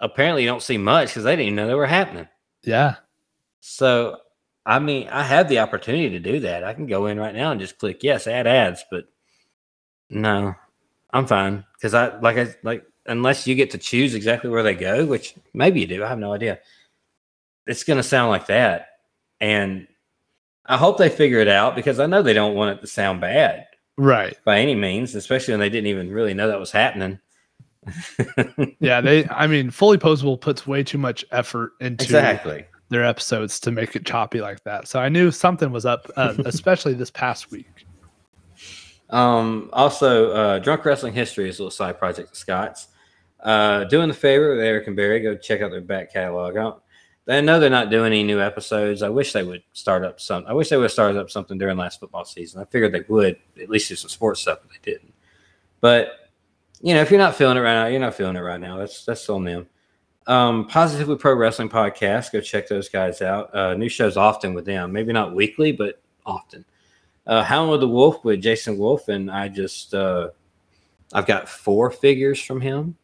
[0.00, 2.26] Apparently, you don't see much because they didn't even know they were happening.
[2.64, 2.96] Yeah.
[3.60, 4.16] So,
[4.66, 6.64] I mean, I have the opportunity to do that.
[6.64, 9.04] I can go in right now and just click yes, add ads, but
[10.10, 10.54] no,
[11.12, 14.74] I'm fine because I like I like unless you get to choose exactly where they
[14.74, 16.04] go, which maybe you do.
[16.04, 16.58] I have no idea.
[17.66, 18.88] It's going to sound like that,
[19.40, 19.86] and
[20.66, 23.20] I hope they figure it out because I know they don't want it to sound
[23.20, 23.66] bad
[23.96, 24.36] Right.
[24.44, 27.18] by any means, especially when they didn't even really know that was happening.
[28.78, 29.26] Yeah, they.
[29.28, 32.64] I mean, fully posable puts way too much effort into exactly.
[32.88, 34.86] their episodes to make it choppy like that.
[34.88, 37.86] So I knew something was up, uh, especially this past week.
[39.10, 42.88] Um, also, uh, Drunk Wrestling History is a little side project of Scott's.
[43.40, 46.56] Uh, doing the favor with Eric and Barry, go check out their back catalog.
[46.56, 46.72] I,
[47.28, 49.02] I know they're not doing any new episodes.
[49.02, 50.44] I wish they would start up some.
[50.46, 52.60] I wish they would started up something during last football season.
[52.60, 55.14] I figured they would at least do some sports stuff, but they didn't.
[55.80, 56.30] But
[56.82, 58.78] you know, if you're not feeling it right now, you're not feeling it right now.
[58.78, 59.68] That's that's on them.
[60.26, 62.32] Um, Positively Pro Wrestling Podcast.
[62.32, 63.54] Go check those guys out.
[63.54, 64.92] Uh, new shows often with them.
[64.92, 66.64] Maybe not weekly, but often.
[67.26, 70.28] Uh, Howling with the Wolf with Jason Wulf, and I just uh,
[71.12, 72.96] I've got four figures from him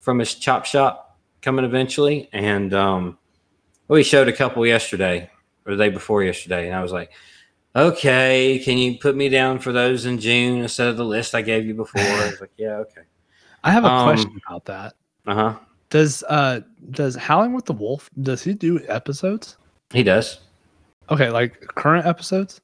[0.00, 3.18] from his chop shop coming eventually, and um,
[3.88, 5.30] we showed a couple yesterday
[5.66, 7.10] or the day before yesterday, and I was like,
[7.76, 11.42] okay, can you put me down for those in June instead of the list I
[11.42, 12.00] gave you before?
[12.02, 13.02] I was like, yeah, okay.
[13.64, 14.94] I have a Um, question about that.
[15.26, 15.58] Uh huh.
[15.90, 16.60] Does uh
[16.92, 19.58] does Howling with the Wolf does he do episodes?
[19.92, 20.40] He does.
[21.10, 22.60] Okay, like current episodes?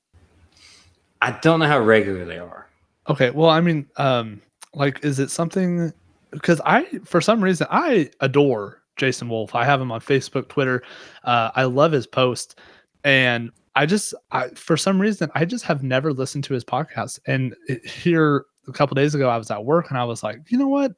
[1.22, 2.68] I don't know how regular they are.
[3.08, 4.42] Okay, well, I mean, um,
[4.74, 5.92] like, is it something?
[6.30, 9.54] Because I, for some reason, I adore Jason Wulf.
[9.54, 10.82] I have him on Facebook, Twitter.
[11.24, 12.58] Uh, I love his post,
[13.04, 17.20] and I just, I, for some reason, I just have never listened to his podcast.
[17.26, 20.40] And it, here a couple days ago, I was at work, and I was like,
[20.48, 20.92] you know what?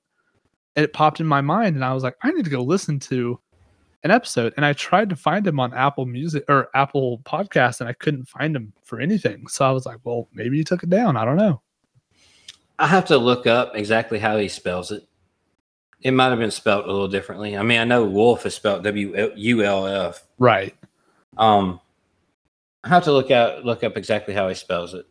[0.77, 3.39] It popped in my mind, and I was like, I need to go listen to
[4.05, 4.55] an episode.
[4.57, 8.29] And I tried to find him on Apple Music or Apple Podcast, and I couldn't
[8.29, 9.47] find him for anything.
[9.49, 11.17] So I was like, well, maybe he took it down.
[11.17, 11.61] I don't know.
[12.79, 15.03] I have to look up exactly how he spells it.
[16.01, 17.57] It might have been spelled a little differently.
[17.57, 20.25] I mean, I know Wolf is spelled W U L F.
[20.39, 20.77] Right.
[21.37, 21.81] Um,
[22.85, 25.07] I have to look out look up exactly how he spells it.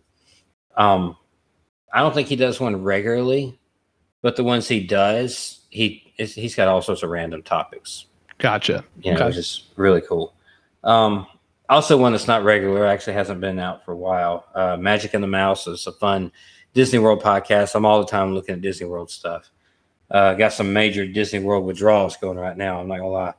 [0.78, 1.18] Um,
[1.94, 3.60] I don't think he does one regularly,
[4.22, 8.06] but the ones he does, he he's got all sorts of random topics.
[8.38, 8.84] Gotcha.
[9.02, 10.34] You know, which is really cool.
[10.84, 11.28] Um,
[11.70, 14.46] also, one that's not regular, actually hasn't been out for a while.
[14.56, 16.32] Uh, Magic and the Mouse is a fun
[16.74, 17.76] Disney World podcast.
[17.76, 19.50] I'm all the time looking at Disney World stuff.
[20.10, 22.80] Uh, got some major Disney World withdrawals going right now.
[22.80, 23.34] I'm not gonna lie,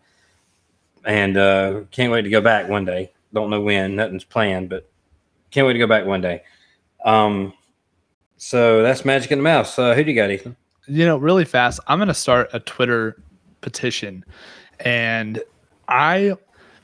[1.04, 3.12] and uh, can't wait to go back one day.
[3.32, 4.90] Don't know when, nothing's planned, but
[5.50, 6.42] can't wait to go back one day.
[7.04, 7.54] Um,
[8.36, 9.78] so that's Magic and the Mouse.
[9.78, 10.56] Uh, who do you got, Ethan?
[10.86, 13.20] You know, really fast, I'm going to start a Twitter
[13.60, 14.24] petition.
[14.80, 15.42] And
[15.88, 16.34] I,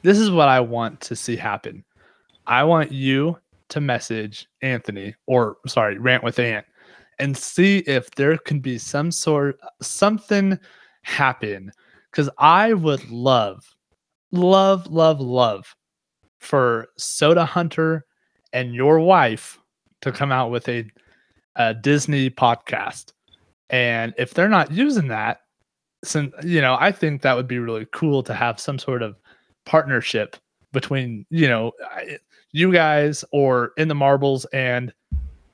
[0.02, 1.84] this is what I want to see happen.
[2.46, 3.38] I want you
[3.70, 6.66] to message Anthony or, sorry, Rant with Ant
[7.18, 10.58] and see if there can be some sort, something
[11.02, 11.70] happen.
[12.12, 13.64] Cause I would love,
[14.30, 15.74] love, love, love
[16.38, 18.04] for Soda Hunter
[18.52, 19.58] and your wife
[20.02, 20.84] to come out with a,
[21.56, 23.12] a Disney podcast.
[23.70, 25.40] And if they're not using that,
[26.04, 29.16] since you know, I think that would be really cool to have some sort of
[29.64, 30.36] partnership
[30.72, 31.72] between you know
[32.52, 34.92] you guys or in the marbles and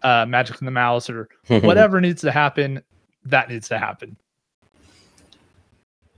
[0.02, 2.82] uh, Magic and the Mouse or whatever needs to happen.
[3.24, 4.16] That needs to happen.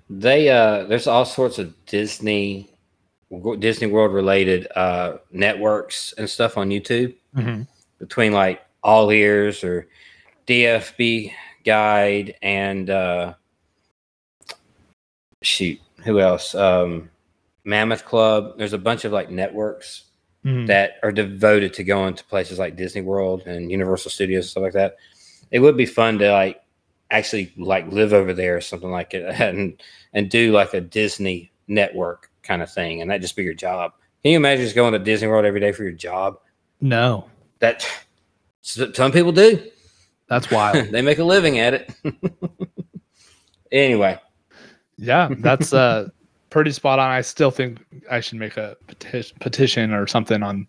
[0.08, 2.68] They uh there's all sorts of Disney
[3.58, 7.14] Disney World related uh networks and stuff on YouTube
[7.98, 9.88] between like All Ears or
[10.46, 11.32] DFB
[11.64, 13.34] Guide and uh
[15.42, 16.54] shoot, who else?
[16.54, 17.10] Um
[17.64, 18.58] Mammoth Club.
[18.58, 20.04] There's a bunch of like networks
[20.44, 20.66] Mhm.
[20.66, 24.62] that are devoted to going to places like Disney World and Universal Studios and stuff
[24.64, 24.96] like that.
[25.52, 26.60] It would be fun to like
[27.12, 29.80] actually like live over there or something like it and
[30.12, 33.92] and do like a Disney network kind of thing and that just be your job.
[34.22, 36.38] Can you imagine just going to Disney World every day for your job?
[36.80, 37.28] No,
[37.60, 37.86] That
[38.62, 39.62] some people do.
[40.28, 40.88] that's wild.
[40.90, 41.94] they make a living at it.
[43.70, 44.18] anyway,
[45.02, 46.08] yeah, that's uh
[46.50, 47.10] pretty spot on.
[47.10, 47.78] I still think
[48.10, 50.66] I should make a peti- petition or something on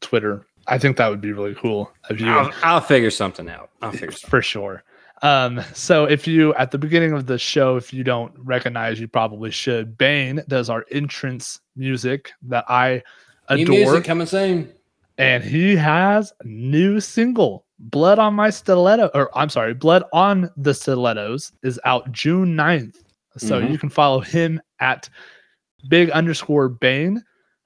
[0.00, 0.46] Twitter.
[0.66, 1.90] I think that would be really cool.
[2.10, 3.70] If you I'll, I'll figure something out.
[3.82, 4.30] I'll figure something.
[4.30, 4.82] for sure.
[5.22, 9.06] Um, so if you at the beginning of the show, if you don't recognize, you
[9.08, 9.98] probably should.
[9.98, 13.02] Bane does our entrance music that I
[13.50, 14.72] New adore, music coming soon.
[15.18, 20.50] and he has a new single, "Blood on My Stiletto," or I'm sorry, "Blood on
[20.56, 22.96] the Stilettos" is out June 9th.
[23.40, 23.70] So Mhm.
[23.72, 25.08] you can follow him at
[25.88, 27.22] big underscore Bane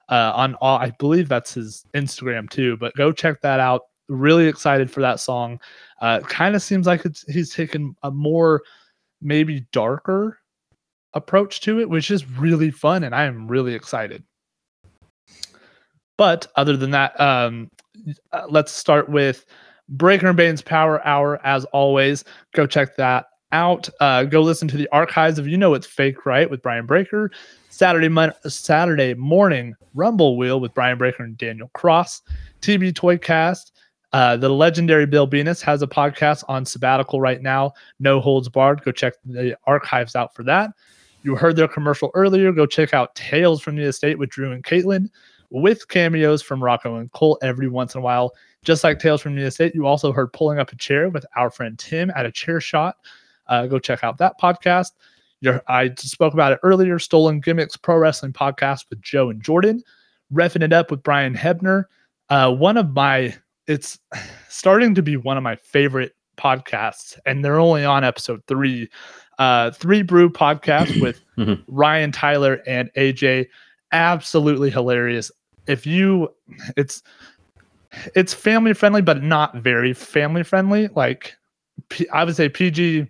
[0.09, 0.77] uh, on all.
[0.77, 2.77] I believe that's his Instagram too.
[2.77, 3.81] But go check that out.
[4.07, 5.59] Really excited for that song.
[6.01, 8.61] Uh, kind of seems like it's, he's taken a more
[9.21, 10.39] maybe darker
[11.13, 14.23] approach to it, which is really fun, and I am really excited.
[16.17, 17.69] But other than that, um,
[18.31, 19.45] uh, let's start with
[19.89, 21.39] Breaker and Bane's Power Hour.
[21.45, 22.23] As always,
[22.53, 23.87] go check that out.
[24.01, 26.49] Uh, go listen to the archives of You Know It's Fake, right?
[26.49, 27.31] With Brian Breaker.
[27.69, 32.21] Saturday mon- Saturday morning Rumble Wheel with Brian Breaker and Daniel Cross.
[32.61, 33.71] TB Toycast.
[34.11, 37.71] Uh, the legendary Bill Venus has a podcast on sabbatical right now.
[37.99, 38.83] No holds barred.
[38.83, 40.71] Go check the archives out for that.
[41.23, 42.51] You heard their commercial earlier.
[42.51, 45.09] Go check out Tales from the Estate with Drew and Caitlin,
[45.49, 48.33] with cameos from Rocco and Cole every once in a while.
[48.63, 51.51] Just like Tales from the Estate, you also heard Pulling Up a Chair with our
[51.51, 52.97] friend Tim at a chair shot.
[53.47, 54.91] Uh, go check out that podcast.
[55.41, 56.97] Your, I spoke about it earlier.
[56.99, 59.83] Stolen Gimmicks Pro Wrestling Podcast with Joe and Jordan.
[60.33, 61.85] Reffing it up with Brian Hebner.
[62.29, 63.35] Uh, one of my
[63.67, 63.99] it's
[64.49, 68.89] starting to be one of my favorite podcasts, and they're only on episode three.
[69.37, 71.61] Uh, three Brew podcast with Mhm.
[71.67, 73.47] Ryan Tyler and AJ.
[73.91, 75.31] Absolutely hilarious.
[75.67, 76.29] If you,
[76.77, 77.03] it's
[78.15, 80.87] it's family friendly, but not very family friendly.
[80.95, 81.35] Like
[82.13, 83.07] I would say PG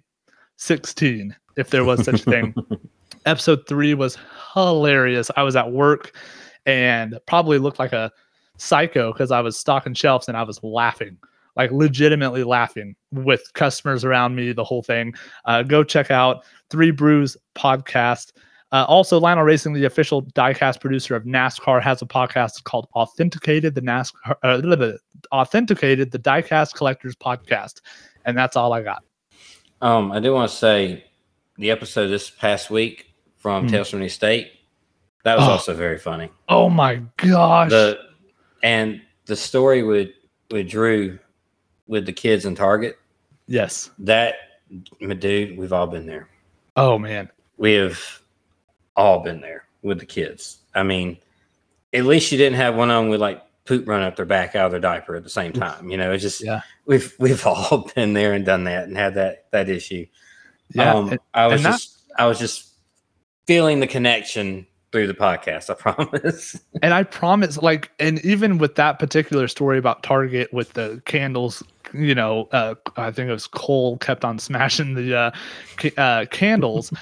[0.57, 2.55] sixteen, if there was such a thing.
[3.25, 4.17] Episode three was
[4.53, 5.31] hilarious.
[5.35, 6.15] I was at work
[6.65, 8.11] and probably looked like a
[8.57, 11.17] psycho because I was stocking shelves and I was laughing,
[11.55, 15.13] like legitimately laughing with customers around me, the whole thing.
[15.45, 18.33] Uh, go check out Three Brews podcast.
[18.71, 23.75] Uh, also, Lionel Racing, the official diecast producer of NASCAR, has a podcast called Authenticated,
[23.75, 24.97] the NASCAR, uh,
[25.31, 27.81] Authenticated, the Diecast Collectors Podcast,
[28.25, 29.03] and that's all I got.
[29.81, 31.05] Um, I do want to say
[31.57, 33.69] the episode this past week from Hmm.
[33.69, 34.51] Tales from the Estate
[35.23, 35.51] that was Oh.
[35.51, 36.29] also very funny.
[36.49, 37.69] Oh my gosh!
[37.69, 37.99] The
[38.63, 40.09] and the story with
[40.51, 41.19] with Drew
[41.87, 42.97] with the kids in Target
[43.47, 43.89] yes.
[43.99, 44.35] that
[44.99, 46.27] my dude, we've all been there.
[46.75, 47.29] Oh man.
[47.57, 47.99] We have
[48.95, 50.57] all been there with the kids.
[50.73, 51.17] I mean,
[51.93, 54.67] at least you didn't have one on with like poop run up their back out
[54.67, 55.89] of their diaper at the same time.
[55.89, 56.61] You know, it's just Yeah.
[56.85, 60.05] we've we've all been there and done that and had that that issue.
[60.73, 60.93] Yeah.
[60.93, 62.69] um, and- I was and that- just I was just
[63.47, 65.69] feeling the connection through the podcast.
[65.69, 66.57] I promise.
[66.81, 71.61] and I promise, like, and even with that particular story about Target with the candles,
[71.93, 75.31] you know, uh, I think it was Cole kept on smashing the uh,
[75.77, 76.93] ca- uh, candles.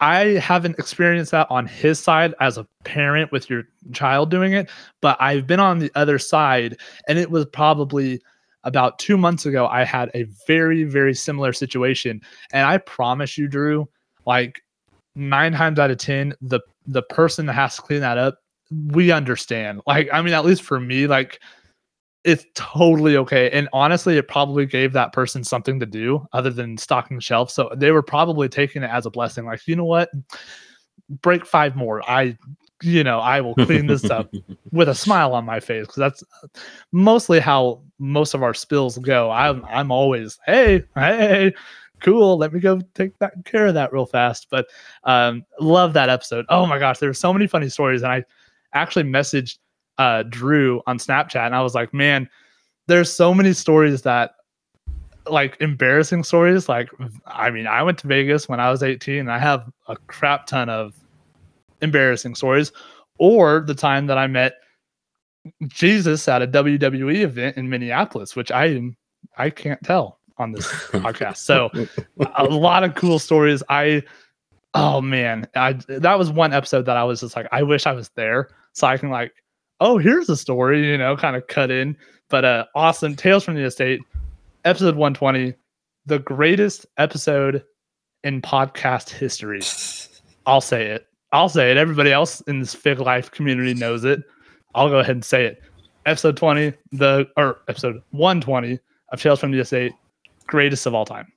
[0.00, 4.68] I haven't experienced that on his side as a parent with your child doing it,
[5.00, 6.76] but I've been on the other side,
[7.08, 8.20] and it was probably
[8.64, 9.66] about two months ago.
[9.66, 12.20] I had a very, very similar situation,
[12.52, 13.88] and I promise you, Drew,
[14.26, 14.62] like
[15.14, 18.38] nine times out of ten, the the person that has to clean that up,
[18.88, 19.80] we understand.
[19.86, 21.40] Like, I mean, at least for me, like
[22.24, 23.50] it's totally okay.
[23.50, 27.52] And honestly, it probably gave that person something to do other than stocking shelves.
[27.52, 29.44] So they were probably taking it as a blessing.
[29.44, 30.10] Like, you know what?
[31.20, 32.02] Break five more.
[32.10, 32.38] I,
[32.82, 34.32] you know, I will clean this up
[34.72, 36.24] with a smile on my face because that's
[36.92, 39.30] mostly how most of our spills go.
[39.30, 41.52] I'm I'm always, hey, hey,
[42.00, 42.38] cool.
[42.38, 44.46] Let me go take that care of that real fast.
[44.50, 44.66] But
[45.04, 46.46] um, love that episode.
[46.48, 48.24] Oh my gosh, there were so many funny stories, and I
[48.72, 49.58] actually messaged
[49.98, 52.28] uh, Drew on Snapchat, and I was like, man,
[52.86, 54.32] there's so many stories that
[55.26, 56.68] like embarrassing stories.
[56.68, 56.90] Like,
[57.26, 60.46] I mean, I went to Vegas when I was 18, and I have a crap
[60.46, 60.94] ton of
[61.80, 62.72] embarrassing stories.
[63.18, 64.54] Or the time that I met
[65.66, 68.80] Jesus at a WWE event in Minneapolis, which I
[69.38, 71.38] I can't tell on this podcast.
[71.38, 71.70] So
[72.36, 73.62] a lot of cool stories.
[73.68, 74.02] I
[74.74, 77.92] oh man, I that was one episode that I was just like, I wish I
[77.92, 79.32] was there so I can like,
[79.80, 81.96] oh, here's a story, you know, kind of cut in.
[82.28, 84.00] But uh awesome Tales from the Estate,
[84.64, 85.54] episode 120,
[86.06, 87.64] the greatest episode
[88.22, 89.60] in podcast history.
[90.46, 91.06] I'll say it.
[91.32, 91.76] I'll say it.
[91.76, 94.22] Everybody else in this Fig Life community knows it.
[94.74, 95.62] I'll go ahead and say it.
[96.06, 98.78] Episode 20, the or episode 120
[99.10, 99.92] of Tales from the Estate,
[100.46, 101.32] greatest of all time.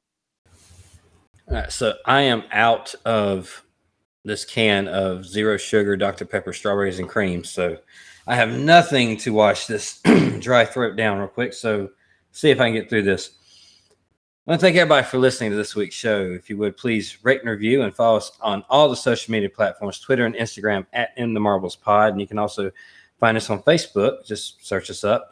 [1.48, 3.64] All right, so I am out of
[4.26, 6.26] this can of zero sugar Dr.
[6.26, 7.46] Pepper strawberries and cream.
[7.46, 7.78] So
[8.28, 10.02] I have nothing to wash this
[10.40, 11.54] dry throat down real quick.
[11.54, 11.90] So
[12.32, 13.32] see if I can get through this.
[14.46, 16.22] I want to thank everybody for listening to this week's show.
[16.22, 19.50] If you would please rate and review and follow us on all the social media
[19.50, 22.12] platforms, Twitter and Instagram at In the Marbles Pod.
[22.12, 22.70] And you can also
[23.18, 24.26] find us on Facebook.
[24.26, 25.32] Just search us up.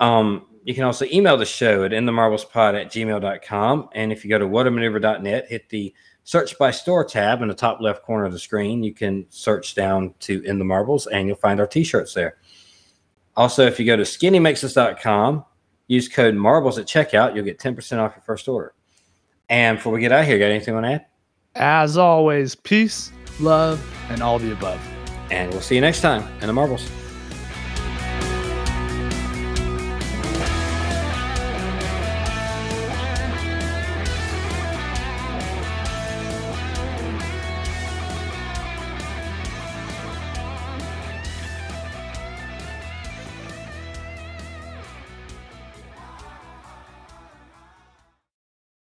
[0.00, 3.88] Um, you can also email the show at inthemarblespod at gmail.com.
[3.92, 5.94] And if you go to whatamaneuver.net, hit the
[6.26, 8.82] search by store tab in the top left corner of the screen.
[8.82, 12.36] You can search down to In the Marbles and you'll find our t shirts there.
[13.36, 15.44] Also, if you go to skinnymixes.com,
[15.86, 18.74] use code marbles at checkout, you'll get 10% off your first order.
[19.48, 21.06] And before we get out of here, got anything you want to add?
[21.54, 24.80] As always, peace, love, and all the above.
[25.30, 26.90] And we'll see you next time in the Marbles.